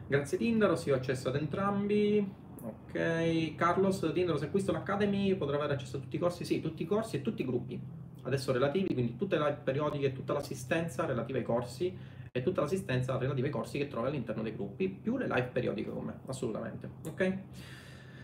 grazie 0.09 0.37
Tinder 0.37 0.77
sì 0.77 0.91
ho 0.91 0.95
accesso 0.95 1.29
ad 1.29 1.37
entrambi 1.37 2.31
Ok, 2.62 3.54
Carlos 3.54 4.11
Tindaro, 4.12 4.38
se 4.38 4.46
acquisto 4.46 4.72
l'Academy 4.72 5.34
potrà 5.34 5.57
avere 5.57 5.74
accesso 5.74 5.98
a 5.98 6.00
tutti 6.00 6.16
i 6.16 6.18
corsi? 6.18 6.44
Sì, 6.44 6.61
tutti 6.61 6.82
i 6.82 6.86
corsi 6.86 7.16
e 7.16 7.22
tutti 7.22 7.42
i 7.42 7.44
gruppi, 7.44 7.80
adesso 8.22 8.52
relativi, 8.52 8.92
quindi 8.92 9.16
tutte 9.16 9.38
le 9.38 9.59
periodiche, 9.62 10.12
tutta 10.12 10.32
l'assistenza 10.32 11.04
relativa 11.04 11.38
ai 11.38 11.44
corsi 11.44 11.96
e 12.32 12.42
tutta 12.42 12.62
l'assistenza 12.62 13.16
relativa 13.16 13.46
ai 13.46 13.52
corsi 13.52 13.78
che 13.78 13.88
trovi 13.88 14.09
all'interno 14.09 14.42
dei 14.42 14.54
gruppi, 14.54 14.88
più 14.88 15.16
le 15.16 15.26
live 15.26 15.50
periodiche 15.52 15.90
con 15.90 16.04
me, 16.04 16.14
assolutamente, 16.26 16.88
ok? 17.07 17.38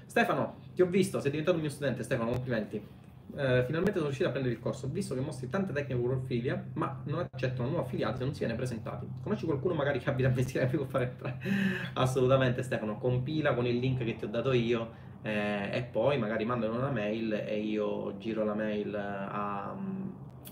Stefano, 0.07 0.57
ti 0.75 0.83
ho 0.83 0.87
visto, 0.87 1.21
sei 1.21 1.31
diventato 1.31 1.57
un 1.57 1.63
mio 1.63 1.71
studente, 1.71 2.03
Stefano, 2.03 2.31
complimenti 2.31 3.01
eh, 3.35 3.63
finalmente 3.65 3.93
sono 3.93 4.07
riuscito 4.07 4.29
a 4.29 4.31
prendere 4.31 4.55
il 4.55 4.61
corso, 4.61 4.89
visto 4.89 5.15
che 5.15 5.21
mostri 5.21 5.49
tante 5.49 5.73
tecniche 5.73 5.95
Worldfilia, 5.95 6.63
ma 6.75 7.01
non 7.05 7.27
accettano 7.31 7.69
nuovi 7.69 7.85
affiliati 7.85 8.19
se 8.19 8.25
non 8.25 8.33
si 8.35 8.41
viene 8.41 8.55
presentati. 8.55 9.09
Conosci 9.23 9.47
qualcuno 9.47 9.75
magari 9.75 9.99
che 9.99 10.11
abbia 10.11 10.25
da 10.25 10.31
investire 10.31 10.67
più 10.67 10.85
fare 10.85 11.05
entrare? 11.11 11.39
Assolutamente 11.95 12.63
Stefano, 12.63 12.99
compila 12.99 13.55
con 13.55 13.67
il 13.67 13.79
link 13.79 14.05
che 14.05 14.17
ti 14.17 14.25
ho 14.25 14.29
dato 14.29 14.53
io 14.53 15.11
eh, 15.23 15.71
e 15.73 15.83
poi 15.83 16.19
magari 16.19 16.45
mandano 16.45 16.77
una 16.77 16.91
mail 16.91 17.33
e 17.33 17.59
io 17.61 18.17
giro 18.19 18.45
la 18.45 18.55
mail 18.55 18.95
a, 18.95 19.75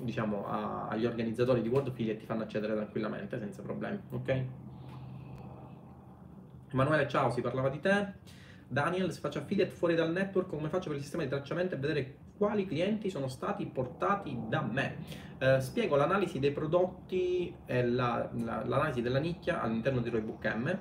diciamo, 0.01 0.47
a, 0.47 0.89
agli 0.89 1.05
organizzatori 1.05 1.61
di 1.61 1.69
Worldfilia 1.69 2.15
e 2.15 2.17
ti 2.17 2.25
fanno 2.25 2.45
accedere 2.45 2.75
tranquillamente 2.75 3.39
senza 3.39 3.61
problemi, 3.63 4.01
ok? 4.11 4.45
Emanuele, 6.73 7.09
ciao, 7.09 7.31
si 7.31 7.41
parlava 7.41 7.69
di 7.69 7.81
te. 7.81 8.13
Daniel, 8.69 9.13
se 9.13 9.19
faccio 9.19 9.41
affiliate 9.41 9.73
fuori 9.73 9.97
dal 9.97 10.13
network, 10.13 10.49
come 10.49 10.69
faccio 10.69 10.89
per 10.89 10.97
il 10.97 11.03
sistema 11.03 11.25
di 11.25 11.29
tracciamento 11.29 11.75
e 11.75 11.79
vedere 11.79 12.17
quali 12.41 12.65
clienti 12.65 13.11
sono 13.11 13.29
stati 13.29 13.67
portati 13.67 14.35
da 14.49 14.63
me? 14.63 14.97
Eh, 15.37 15.61
spiego 15.61 15.97
l'analisi 15.97 16.39
dei 16.39 16.53
prodotti 16.53 17.55
e 17.67 17.87
la, 17.87 18.31
la, 18.33 18.65
l'analisi 18.65 19.03
della 19.03 19.19
nicchia 19.19 19.61
all'interno 19.61 20.01
di 20.01 20.09
Roybook 20.09 20.47
M. 20.55 20.79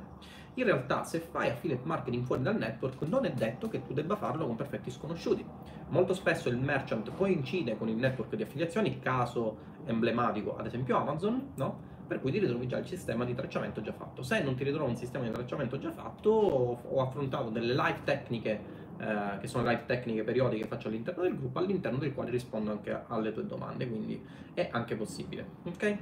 In 0.54 0.64
realtà, 0.64 1.04
se 1.04 1.20
fai 1.20 1.50
affiliate 1.50 1.86
marketing 1.86 2.24
fuori 2.24 2.44
dal 2.44 2.56
network, 2.56 3.02
non 3.02 3.26
è 3.26 3.34
detto 3.34 3.68
che 3.68 3.84
tu 3.84 3.92
debba 3.92 4.16
farlo 4.16 4.46
con 4.48 4.56
perfetti 4.56 4.90
sconosciuti. 4.90 5.46
Molto 5.90 6.14
spesso 6.14 6.48
il 6.48 6.58
merchant 6.58 7.14
coincide 7.14 7.78
con 7.78 7.90
il 7.90 7.98
network 7.98 8.36
di 8.36 8.44
affiliazioni, 8.44 9.00
caso 9.00 9.58
emblematico, 9.86 10.56
ad 10.56 10.66
esempio 10.66 10.96
Amazon, 10.96 11.52
no? 11.56 11.98
per 12.08 12.22
cui 12.22 12.32
ti 12.32 12.40
ritrovi 12.40 12.68
già 12.68 12.78
il 12.78 12.88
sistema 12.88 13.26
di 13.26 13.36
tracciamento 13.36 13.82
già 13.82 13.92
fatto. 13.92 14.24
Se 14.24 14.42
non 14.42 14.56
ti 14.56 14.64
ritrovi 14.64 14.90
un 14.90 14.96
sistema 14.96 15.26
di 15.26 15.32
tracciamento 15.32 15.78
già 15.78 15.92
fatto, 15.92 16.30
ho 16.30 17.02
affrontato 17.02 17.50
delle 17.50 17.74
live 17.74 18.00
tecniche, 18.06 18.79
eh, 19.00 19.38
che 19.40 19.48
sono 19.48 19.68
live 19.68 19.86
tecniche 19.86 20.24
periodiche 20.24 20.64
che 20.64 20.68
faccio 20.68 20.90
all'interno 20.90 21.24
del 21.24 21.36
gruppo, 21.36 21.60
all'interno 21.60 21.98
del 21.98 22.14
quale 22.14 22.30
rispondo 22.32 22.72
anche 22.72 23.04
alle 23.08 23.32
tue 23.32 23.46
domande, 23.46 23.88
quindi 23.88 24.22
è 24.54 24.68
anche 24.72 24.96
possibile. 24.96 25.46
Ok? 25.64 25.98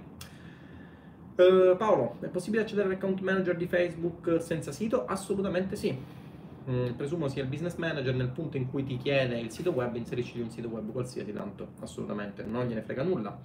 Uh, 1.36 1.78
Paolo, 1.78 2.18
è 2.22 2.28
possibile 2.28 2.64
accedere 2.64 2.88
all'account 2.88 3.20
manager 3.22 3.56
di 3.56 3.68
Facebook 3.68 4.42
senza 4.42 4.72
sito? 4.72 5.06
Assolutamente 5.06 5.76
sì. 5.76 5.96
Mm, 6.70 6.94
presumo 6.94 7.28
sia 7.28 7.44
il 7.44 7.48
business 7.48 7.76
manager 7.76 8.16
nel 8.16 8.30
punto 8.30 8.58
in 8.58 8.68
cui 8.70 8.84
ti 8.84 8.98
chiede 8.98 9.40
il 9.40 9.52
sito 9.52 9.70
web, 9.70 9.96
inserisci 9.96 10.40
un 10.40 10.50
sito 10.50 10.68
web 10.68 10.92
qualsiasi, 10.92 11.32
tanto 11.32 11.74
assolutamente 11.82 12.44
non 12.44 12.66
gliene 12.66 12.82
frega 12.82 13.04
nulla. 13.04 13.40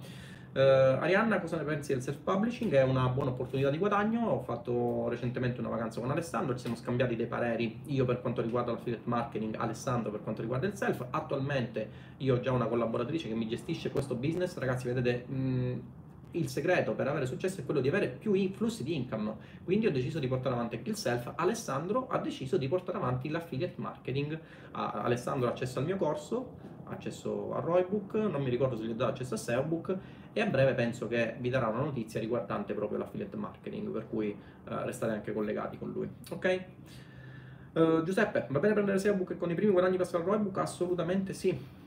Uh, 0.53 1.01
Arianna, 1.01 1.39
cosa 1.39 1.57
ne 1.57 1.63
pensi 1.63 1.93
del 1.93 2.03
self-publishing? 2.03 2.71
È 2.73 2.83
una 2.83 3.07
buona 3.07 3.31
opportunità 3.31 3.71
di 3.71 3.79
guadagno. 3.79 4.27
Ho 4.27 4.41
fatto 4.43 5.07
recentemente 5.09 5.59
una 5.59 5.69
vacanza 5.69 5.99
con 5.99 6.11
Alessandro, 6.11 6.53
ci 6.53 6.61
siamo 6.61 6.75
scambiati 6.75 7.15
dei 7.15 7.25
pareri, 7.25 7.81
io 7.85 8.05
per 8.05 8.21
quanto 8.21 8.43
riguarda 8.43 8.71
l'affiliate 8.71 9.01
marketing, 9.05 9.55
Alessandro 9.57 10.11
per 10.11 10.21
quanto 10.21 10.41
riguarda 10.41 10.67
il 10.67 10.75
self. 10.75 11.07
Attualmente 11.09 11.89
io 12.17 12.35
ho 12.35 12.39
già 12.39 12.51
una 12.51 12.67
collaboratrice 12.67 13.29
che 13.29 13.33
mi 13.33 13.47
gestisce 13.47 13.89
questo 13.89 14.13
business. 14.13 14.55
Ragazzi, 14.55 14.85
vedete, 14.85 15.25
mh, 15.25 15.35
mm, 15.35 15.79
il 16.33 16.47
segreto 16.47 16.93
per 16.93 17.07
avere 17.07 17.25
successo 17.25 17.61
è 17.61 17.65
quello 17.65 17.81
di 17.81 17.87
avere 17.87 18.07
più 18.09 18.35
flussi 18.51 18.83
di 18.83 18.95
income. 18.95 19.35
Quindi 19.63 19.87
ho 19.87 19.91
deciso 19.91 20.19
di 20.19 20.27
portare 20.27 20.53
avanti 20.53 20.75
anche 20.75 20.91
il 20.91 20.97
self. 20.97 21.33
Alessandro 21.35 22.07
ha 22.09 22.19
deciso 22.19 22.57
di 22.57 22.67
portare 22.67 22.99
avanti 22.99 23.27
l'affiliate 23.29 23.75
marketing. 23.77 24.33
Uh, 24.33 24.39
Alessandro 24.71 25.47
ha 25.47 25.51
accesso 25.51 25.79
al 25.79 25.85
mio 25.85 25.97
corso, 25.97 26.57
accesso 26.85 27.55
a 27.55 27.59
Roybook, 27.59 28.13
non 28.13 28.43
mi 28.43 28.51
ricordo 28.51 28.77
se 28.77 28.83
gli 28.83 28.91
ho 28.91 28.93
dato 28.93 29.11
accesso 29.11 29.33
a 29.33 29.37
SEObook 29.37 29.97
e 30.33 30.41
a 30.41 30.45
breve 30.47 30.73
penso 30.73 31.07
che 31.07 31.35
vi 31.39 31.49
darà 31.49 31.67
una 31.67 31.81
notizia 31.81 32.19
riguardante 32.19 32.73
proprio 32.73 32.97
l'affiliate 32.97 33.37
marketing, 33.37 33.89
per 33.89 34.07
cui 34.09 34.29
uh, 34.29 34.73
restate 34.83 35.13
anche 35.13 35.31
collegati 35.31 35.77
con 35.77 35.91
lui. 35.91 36.09
Ok? 36.31 36.63
Uh, 37.73 38.03
Giuseppe, 38.03 38.47
va 38.49 38.59
bene 38.59 38.73
prendere 38.73 38.99
SEObook 38.99 39.31
e 39.31 39.37
con 39.37 39.49
i 39.51 39.55
primi 39.55 39.71
guadagni 39.71 39.97
passare 39.97 40.23
al 40.23 40.29
Roybook? 40.29 40.57
Assolutamente 40.57 41.33
sì. 41.33 41.81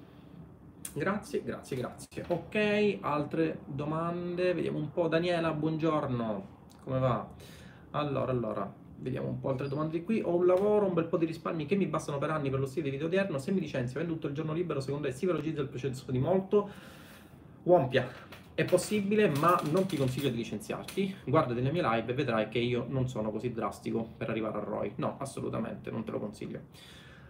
Grazie, 0.94 1.42
grazie, 1.42 1.76
grazie. 1.76 2.24
Ok, 2.28 2.98
altre 3.00 3.58
domande? 3.66 4.54
Vediamo 4.54 4.78
un 4.78 4.90
po'. 4.90 5.08
Daniela, 5.08 5.52
buongiorno. 5.52 6.46
Come 6.84 6.98
va? 6.98 7.28
Allora, 7.90 8.30
allora, 8.30 8.72
vediamo 8.98 9.28
un 9.28 9.40
po' 9.40 9.50
altre 9.50 9.68
domande 9.68 9.98
di 9.98 10.04
qui. 10.04 10.22
Ho 10.24 10.36
un 10.36 10.46
lavoro, 10.46 10.86
un 10.86 10.94
bel 10.94 11.06
po' 11.06 11.18
di 11.18 11.26
risparmi 11.26 11.66
che 11.66 11.76
mi 11.76 11.86
bastano 11.86 12.18
per 12.18 12.30
anni 12.30 12.48
per 12.48 12.60
lo 12.60 12.66
stile 12.66 12.84
di 12.84 12.92
vita 12.92 13.04
odierno. 13.04 13.38
Se 13.38 13.52
mi 13.52 13.60
licenzio, 13.60 13.98
avendo 13.98 14.14
tutto 14.14 14.28
il 14.28 14.34
giorno 14.34 14.52
libero, 14.52 14.80
secondo 14.80 15.08
te 15.08 15.12
si 15.12 15.26
velocizza 15.26 15.60
il 15.60 15.68
processo 15.68 16.10
di 16.10 16.18
molto? 16.18 16.70
Wampia, 17.64 18.08
è 18.56 18.64
possibile, 18.64 19.28
ma 19.28 19.60
non 19.70 19.84
ti 19.84 19.98
consiglio 19.98 20.30
di 20.30 20.36
licenziarti. 20.36 21.14
Guarda 21.26 21.52
delle 21.52 21.70
mie 21.70 21.82
live 21.82 22.10
e 22.10 22.14
vedrai 22.14 22.48
che 22.48 22.58
io 22.58 22.86
non 22.88 23.06
sono 23.06 23.30
così 23.30 23.52
drastico 23.52 24.14
per 24.16 24.30
arrivare 24.30 24.56
a 24.56 24.60
ROI. 24.60 24.92
No, 24.96 25.16
assolutamente, 25.20 25.90
non 25.90 26.04
te 26.04 26.10
lo 26.10 26.18
consiglio. 26.18 26.60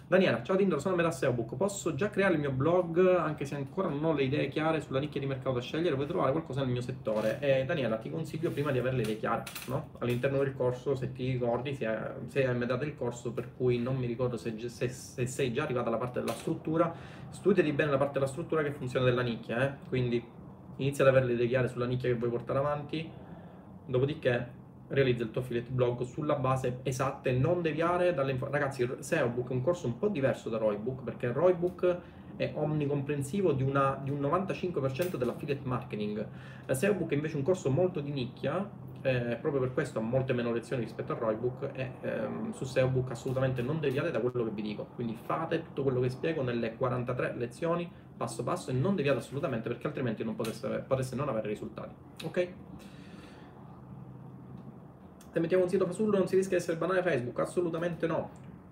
Daniela, 0.07 0.45
ciao 0.45 0.55
Tinder, 0.55 0.79
sono 0.81 0.95
a 0.95 0.97
metà 0.99 1.11
SEObook. 1.11 1.57
Posso 1.57 1.97
già 1.97 2.11
creare 2.11 2.35
il 2.35 2.39
mio 2.39 2.53
blog, 2.53 3.05
anche 3.17 3.45
se 3.45 3.57
ancora 3.57 3.89
non 3.89 4.05
ho 4.05 4.13
le 4.13 4.23
idee 4.23 4.47
chiare 4.47 4.81
sulla 4.81 5.01
nicchia 5.01 5.19
di 5.19 5.27
mercato 5.27 5.57
da 5.57 5.61
scegliere, 5.61 5.97
vuoi 5.97 6.07
trovare 6.07 6.31
qualcosa 6.31 6.61
nel 6.61 6.71
mio 6.71 6.81
settore? 6.81 7.41
E 7.41 7.65
Daniela, 7.65 7.97
ti 7.97 8.09
consiglio 8.09 8.53
prima 8.53 8.71
di 8.71 8.79
avere 8.79 8.95
le 8.95 9.03
idee 9.03 9.17
chiare, 9.17 9.43
no? 9.67 9.89
All'interno 9.99 10.39
del 10.39 10.55
corso, 10.55 10.95
se 10.95 11.11
ti 11.11 11.33
ricordi, 11.33 11.75
sei 11.75 12.45
a 12.45 12.53
metà 12.53 12.77
del 12.77 12.95
corso, 12.95 13.33
per 13.33 13.49
cui 13.57 13.81
non 13.81 13.97
mi 13.97 14.07
ricordo 14.07 14.37
se, 14.37 14.57
se, 14.69 14.89
se 14.91 15.27
sei 15.27 15.53
già 15.53 15.65
arrivata 15.65 15.89
alla 15.89 15.99
parte 15.99 16.21
della 16.21 16.35
struttura, 16.35 16.95
studiati 17.31 17.73
bene 17.73 17.91
la 17.91 17.99
parte 17.99 18.21
della 18.21 18.31
struttura 18.31 18.63
che 18.63 18.71
funziona 18.71 19.05
della 19.05 19.23
nicchia, 19.23 19.67
eh? 19.67 19.89
Quindi 19.89 20.25
inizia 20.77 21.05
ad 21.05 21.11
avere 21.11 21.27
le 21.27 21.33
idee 21.35 21.49
chiare 21.49 21.69
sulla 21.69 21.87
nicchia 21.87 22.09
che 22.09 22.17
vuoi 22.17 22.31
portare 22.31 22.59
avanti, 22.59 23.09
dopodiché 23.87 24.65
realizza 24.89 25.25
il 25.25 25.31
tuo 25.31 25.41
affiliate 25.41 25.71
blog 25.71 26.03
sulla 26.03 26.37
base 26.37 26.79
esatta 26.83 27.29
e 27.29 27.33
non 27.33 27.63
deviare 27.63 28.15
dalle 28.15 28.33
informazioni. 28.33 28.91
Ragazzi, 28.91 29.03
SEObook 29.03 29.51
è 29.51 29.53
un 29.53 29.63
corso 29.63 29.87
un 29.87 29.99
po' 29.99 30.09
diverso 30.09 30.49
da 30.49 30.59
Roybook 30.59 31.03
perché 31.03 31.33
Roybook 31.33 31.99
è 32.37 32.53
omnicomprensivo 32.55 33.53
di, 33.53 33.63
una, 33.63 33.99
di 34.03 34.11
un 34.11 34.21
95% 34.21 35.17
dell'affiliate 35.17 35.63
marketing. 35.65 36.27
SEObook 36.71 37.11
è 37.11 37.15
invece 37.15 37.37
un 37.37 37.43
corso 37.43 37.71
molto 37.71 38.01
di 38.01 38.13
nicchia, 38.13 38.69
eh, 39.03 39.39
proprio 39.41 39.61
per 39.61 39.73
questo 39.73 39.99
ha 39.99 40.03
molte 40.03 40.33
meno 40.33 40.53
lezioni 40.53 40.83
rispetto 40.83 41.13
a 41.13 41.17
Roybook 41.17 41.71
e 41.73 41.93
ehm, 42.01 42.53
su 42.53 42.65
SEObook 42.65 43.11
assolutamente 43.11 43.63
non 43.63 43.81
deviate 43.81 44.11
da 44.11 44.21
quello 44.21 44.45
che 44.45 44.51
vi 44.51 44.63
dico. 44.63 44.89
Quindi 44.95 45.17
fate 45.21 45.63
tutto 45.63 45.83
quello 45.83 46.01
che 46.01 46.11
spiego 46.11 46.43
nelle 46.43 46.77
43 46.77 47.35
lezioni 47.37 47.91
passo 48.17 48.43
passo 48.43 48.71
e 48.71 48.73
non 48.73 48.95
deviate 48.95 49.19
assolutamente 49.19 49.69
perché 49.69 49.87
altrimenti 49.87 50.25
non 50.25 50.35
potesse, 50.35 50.85
potesse 50.87 51.15
non 51.15 51.29
avere 51.29 51.49
risultati. 51.49 51.95
Ok? 52.25 52.49
Se 55.33 55.41
mettiamo 55.41 55.65
un 55.65 55.69
sito 55.69 55.85
fasullo 55.85 56.17
non 56.17 56.27
si 56.27 56.37
rischia 56.37 56.57
di 56.57 56.63
essere 56.63 56.79
banale 56.79 57.03
Facebook? 57.03 57.39
Assolutamente 57.41 58.07
no. 58.07 58.31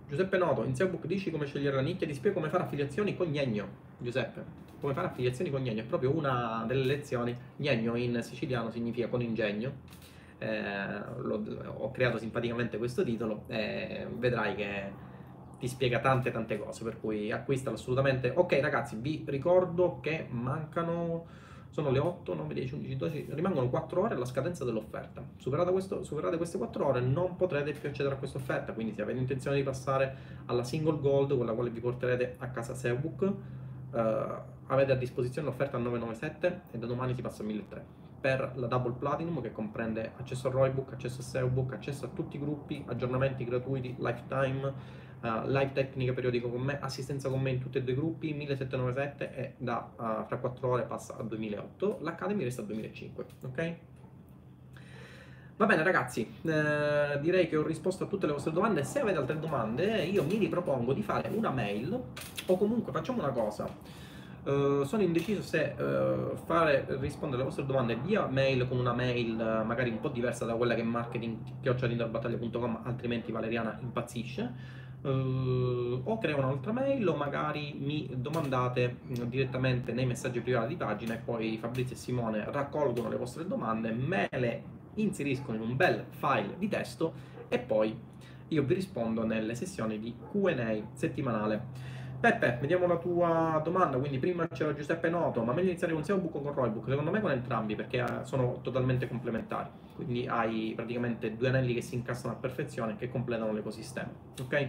Giuseppe 0.08 0.38
Noto, 0.38 0.64
in 0.64 0.74
SEObook 0.74 1.06
dici 1.06 1.30
come 1.30 1.46
scegliere 1.46 1.76
la 1.76 1.82
nicchia, 1.82 2.06
ti 2.06 2.14
spiego 2.14 2.36
come 2.36 2.48
fare 2.48 2.64
affiliazioni 2.64 3.16
con 3.16 3.28
Gnegno. 3.28 3.68
Giuseppe, 3.98 4.44
come 4.80 4.94
fare 4.94 5.08
affiliazioni 5.08 5.50
con 5.50 5.62
Gnegno, 5.62 5.82
è 5.82 5.84
proprio 5.84 6.14
una 6.14 6.64
delle 6.66 6.84
lezioni. 6.84 7.36
Gnegno 7.56 7.96
in 7.96 8.22
siciliano 8.22 8.70
significa 8.70 9.08
con 9.08 9.20
ingegno. 9.20 9.72
Eh, 10.38 10.98
ho 11.76 11.90
creato 11.90 12.18
simpaticamente 12.18 12.78
questo 12.78 13.02
titolo 13.02 13.44
e 13.46 14.06
vedrai 14.16 14.54
che 14.54 14.92
ti 15.64 15.68
spiega 15.68 15.98
tante 15.98 16.30
tante 16.30 16.58
cose, 16.58 16.84
per 16.84 17.00
cui 17.00 17.32
acquistalo 17.32 17.76
assolutamente. 17.76 18.30
Ok 18.34 18.58
ragazzi, 18.60 18.96
vi 18.96 19.24
ricordo 19.26 19.98
che 20.00 20.26
mancano, 20.28 21.24
sono 21.70 21.90
le 21.90 21.98
8, 21.98 22.34
9, 22.34 22.52
10, 22.52 22.74
11, 22.74 22.96
12, 22.96 23.26
rimangono 23.30 23.70
4 23.70 24.02
ore 24.02 24.14
alla 24.14 24.26
scadenza 24.26 24.64
dell'offerta. 24.64 25.22
Superate, 25.38 26.36
queste 26.36 26.58
4 26.58 26.86
ore 26.86 27.00
non 27.00 27.36
potrete 27.36 27.72
più 27.72 27.88
accedere 27.88 28.14
a 28.14 28.18
questa 28.18 28.36
offerta, 28.36 28.74
quindi 28.74 28.92
se 28.92 29.00
avete 29.00 29.18
intenzione 29.18 29.56
di 29.56 29.62
passare 29.62 30.16
alla 30.46 30.64
single 30.64 31.00
gold, 31.00 31.34
con 31.34 31.46
la 31.46 31.52
quale 31.52 31.70
vi 31.70 31.80
porterete 31.80 32.36
a 32.38 32.48
casa 32.48 32.74
Seobook, 32.74 33.32
eh, 33.94 34.52
avete 34.66 34.92
a 34.92 34.96
disposizione 34.96 35.48
l'offerta 35.48 35.78
a 35.78 35.80
997 35.80 36.60
e 36.72 36.78
da 36.78 36.86
domani 36.86 37.14
si 37.14 37.22
passa 37.22 37.42
a 37.42 37.46
1300 37.46 38.02
per 38.20 38.52
la 38.54 38.66
Double 38.66 38.94
Platinum 38.98 39.42
che 39.42 39.52
comprende 39.52 40.12
accesso 40.16 40.48
a 40.48 40.50
Roybook, 40.50 40.94
accesso 40.94 41.20
a 41.20 41.24
SEObook, 41.24 41.74
accesso 41.74 42.06
a 42.06 42.08
tutti 42.08 42.36
i 42.36 42.38
gruppi, 42.40 42.82
aggiornamenti 42.86 43.44
gratuiti, 43.44 43.94
lifetime, 43.98 44.72
uh, 45.24 45.48
live 45.48 45.72
tecnica 45.72 46.12
periodico 46.12 46.50
con 46.50 46.60
me, 46.60 46.78
assistenza 46.80 47.28
con 47.28 47.40
me 47.40 47.50
in 47.50 47.60
tutti 47.60 47.78
e 47.78 47.82
due 47.82 47.92
i 47.92 47.96
gruppi, 47.96 48.32
1797 48.34 49.34
e 49.34 49.54
da 49.56 49.90
uh, 49.96 50.26
fra 50.26 50.36
4 50.38 50.68
ore 50.68 50.82
passa 50.84 51.16
a 51.16 51.22
2008, 51.22 51.98
l'Academy 52.02 52.44
resta 52.44 52.62
a 52.62 52.64
2005, 52.66 53.24
ok? 53.44 53.74
Va 55.56 55.66
bene 55.66 55.84
ragazzi, 55.84 56.28
eh, 56.42 57.20
direi 57.20 57.48
che 57.48 57.56
ho 57.56 57.62
risposto 57.62 58.02
a 58.04 58.06
tutte 58.08 58.26
le 58.26 58.32
vostre 58.32 58.50
domande, 58.50 58.82
se 58.82 58.98
avete 58.98 59.18
altre 59.18 59.38
domande 59.38 60.02
io 60.02 60.24
mi 60.24 60.36
ripropongo 60.36 60.92
di 60.92 61.00
fare 61.00 61.28
una 61.32 61.50
mail 61.50 61.96
o 62.46 62.58
comunque 62.58 62.90
facciamo 62.90 63.20
una 63.22 63.30
cosa, 63.30 63.68
uh, 64.42 64.82
sono 64.82 65.02
indeciso 65.02 65.42
se 65.42 65.76
uh, 65.78 66.34
fare 66.44 66.84
rispondere 66.98 67.42
alle 67.42 67.44
vostre 67.44 67.66
domande 67.66 67.94
via 67.94 68.26
mail 68.26 68.66
con 68.66 68.78
una 68.78 68.94
mail 68.94 69.62
magari 69.64 69.90
un 69.90 70.00
po' 70.00 70.08
diversa 70.08 70.44
da 70.44 70.56
quella 70.56 70.74
che 70.74 70.80
è 70.80 70.84
marketing.com 70.84 72.80
altrimenti 72.82 73.30
Valeriana 73.30 73.78
impazzisce 73.80 74.82
Uh, 75.04 76.00
o 76.02 76.16
creo 76.16 76.38
un'altra 76.38 76.72
mail 76.72 77.06
o 77.06 77.14
magari 77.14 77.76
mi 77.78 78.08
domandate 78.16 79.00
direttamente 79.26 79.92
nei 79.92 80.06
messaggi 80.06 80.40
privati 80.40 80.68
di 80.68 80.76
pagina 80.76 81.12
e 81.12 81.18
poi 81.18 81.58
Fabrizio 81.58 81.94
e 81.94 81.98
Simone 81.98 82.44
raccolgono 82.50 83.10
le 83.10 83.16
vostre 83.16 83.46
domande, 83.46 83.90
me 83.90 84.28
le 84.30 84.62
inseriscono 84.94 85.58
in 85.58 85.62
un 85.62 85.76
bel 85.76 86.06
file 86.08 86.56
di 86.56 86.68
testo 86.68 87.12
e 87.48 87.58
poi 87.58 87.94
io 88.48 88.62
vi 88.62 88.74
rispondo 88.74 89.26
nelle 89.26 89.54
sessioni 89.54 89.98
di 89.98 90.14
Q&A 90.30 90.80
settimanale. 90.94 91.92
Peppe, 92.24 92.56
vediamo 92.58 92.86
la 92.86 92.96
tua 92.96 93.60
domanda. 93.62 93.98
Quindi 93.98 94.18
prima 94.18 94.48
c'era 94.48 94.72
Giuseppe 94.72 95.10
Noto, 95.10 95.42
ma 95.42 95.52
meglio 95.52 95.68
iniziare 95.68 95.92
con 95.92 96.02
SEObook 96.02 96.36
o 96.36 96.40
con 96.40 96.54
Roybook? 96.54 96.88
Secondo 96.88 97.10
me 97.10 97.20
con 97.20 97.30
entrambi, 97.30 97.74
perché 97.74 97.98
eh, 97.98 98.24
sono 98.24 98.60
totalmente 98.62 99.06
complementari. 99.06 99.68
Quindi 99.94 100.26
hai 100.26 100.72
praticamente 100.74 101.36
due 101.36 101.48
anelli 101.48 101.74
che 101.74 101.82
si 101.82 101.96
incastrano 101.96 102.34
a 102.34 102.38
perfezione 102.38 102.92
e 102.92 102.96
che 102.96 103.10
completano 103.10 103.52
l'ecosistema. 103.52 104.08
Ok? 104.40 104.68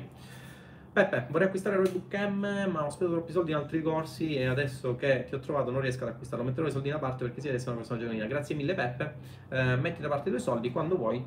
Peppe, 0.92 1.28
vorrei 1.30 1.48
acquistare 1.48 1.78
Roybook 1.78 2.14
M, 2.14 2.70
ma 2.74 2.86
ho 2.86 2.90
speso 2.90 3.12
troppi 3.12 3.32
soldi 3.32 3.52
in 3.52 3.58
altri 3.58 3.82
corsi 3.82 4.36
e 4.36 4.48
adesso 4.48 4.98
che 4.98 5.24
ti 5.24 5.34
ho 5.34 5.40
trovato 5.40 5.72
non 5.72 5.80
riesco 5.80 6.04
ad 6.04 6.10
acquistarlo. 6.10 6.44
Metterò 6.44 6.68
i 6.68 6.72
soldi 6.72 6.90
da 6.90 7.00
parte 7.00 7.24
perché 7.24 7.40
sei 7.40 7.52
adesso 7.52 7.70
una 7.70 7.78
persona 7.78 8.02
genuina. 8.02 8.26
Grazie 8.26 8.54
mille 8.56 8.74
Peppe, 8.74 9.14
eh, 9.48 9.78
metti 9.78 10.02
da 10.02 10.10
parte 10.10 10.28
i 10.28 10.32
tuoi 10.32 10.44
soldi 10.44 10.72
quando 10.74 10.98
vuoi 10.98 11.26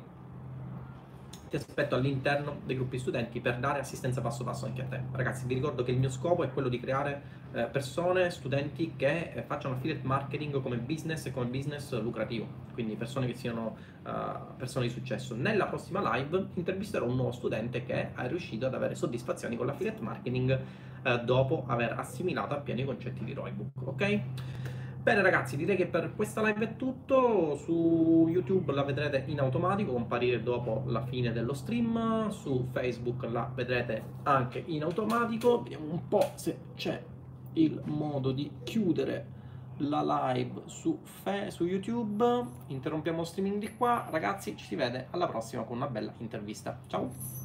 ti 1.49 1.55
aspetto 1.55 1.95
all'interno 1.95 2.59
dei 2.65 2.75
gruppi 2.75 2.99
studenti 2.99 3.39
per 3.39 3.57
dare 3.57 3.79
assistenza 3.79 4.21
passo 4.21 4.43
passo 4.43 4.65
anche 4.65 4.81
a 4.81 4.85
te. 4.85 5.01
Ragazzi, 5.11 5.45
vi 5.47 5.55
ricordo 5.55 5.83
che 5.83 5.91
il 5.91 5.97
mio 5.97 6.09
scopo 6.09 6.43
è 6.43 6.51
quello 6.51 6.69
di 6.69 6.79
creare 6.79 7.21
eh, 7.53 7.63
persone, 7.63 8.29
studenti 8.29 8.93
che 8.95 9.31
eh, 9.33 9.41
facciano 9.41 9.75
affiliate 9.75 10.05
marketing 10.05 10.61
come 10.61 10.77
business 10.77 11.25
e 11.25 11.31
come 11.31 11.47
business 11.47 11.99
lucrativo, 11.99 12.47
quindi 12.73 12.95
persone 12.95 13.25
che 13.25 13.33
siano 13.33 13.75
uh, 14.03 14.55
persone 14.55 14.87
di 14.87 14.91
successo. 14.91 15.35
Nella 15.35 15.65
prossima 15.65 16.15
live 16.15 16.49
intervisterò 16.53 17.05
un 17.05 17.15
nuovo 17.15 17.31
studente 17.31 17.83
che 17.83 18.13
è 18.13 18.27
riuscito 18.27 18.67
ad 18.67 18.75
avere 18.75 18.95
soddisfazioni 18.95 19.55
con 19.55 19.65
l'affiliate 19.65 20.01
marketing 20.01 20.59
dopo 21.23 21.63
aver 21.67 21.93
assimilato 21.97 22.53
appieno 22.53 22.81
i 22.81 22.83
concetti 22.83 23.23
di 23.23 23.33
Roybook, 23.33 23.87
ok? 23.87 24.21
Bene 25.09 25.23
ragazzi, 25.23 25.57
direi 25.57 25.75
che 25.75 25.87
per 25.87 26.13
questa 26.15 26.39
live 26.43 26.65
è 26.65 26.75
tutto, 26.75 27.55
su 27.55 28.27
YouTube 28.29 28.71
la 28.71 28.83
vedrete 28.83 29.23
in 29.25 29.39
automatico 29.39 29.91
comparire 29.91 30.43
dopo 30.43 30.83
la 30.85 31.03
fine 31.03 31.31
dello 31.31 31.55
stream, 31.55 32.29
su 32.29 32.67
Facebook 32.71 33.23
la 33.23 33.51
vedrete 33.51 34.03
anche 34.21 34.61
in 34.67 34.83
automatico, 34.83 35.63
vediamo 35.63 35.91
un 35.91 36.07
po' 36.07 36.33
se 36.35 36.59
c'è 36.75 37.01
il 37.53 37.81
modo 37.85 38.31
di 38.31 38.51
chiudere 38.61 39.25
la 39.77 40.31
live 40.31 40.61
su, 40.65 40.99
su 41.47 41.65
YouTube, 41.65 42.45
interrompiamo 42.67 43.17
lo 43.17 43.25
streaming 43.25 43.57
di 43.57 43.75
qua, 43.75 44.05
ragazzi 44.11 44.55
ci 44.55 44.65
si 44.65 44.75
vede 44.75 45.07
alla 45.09 45.25
prossima 45.25 45.63
con 45.63 45.77
una 45.77 45.87
bella 45.87 46.13
intervista, 46.19 46.81
ciao! 46.85 47.38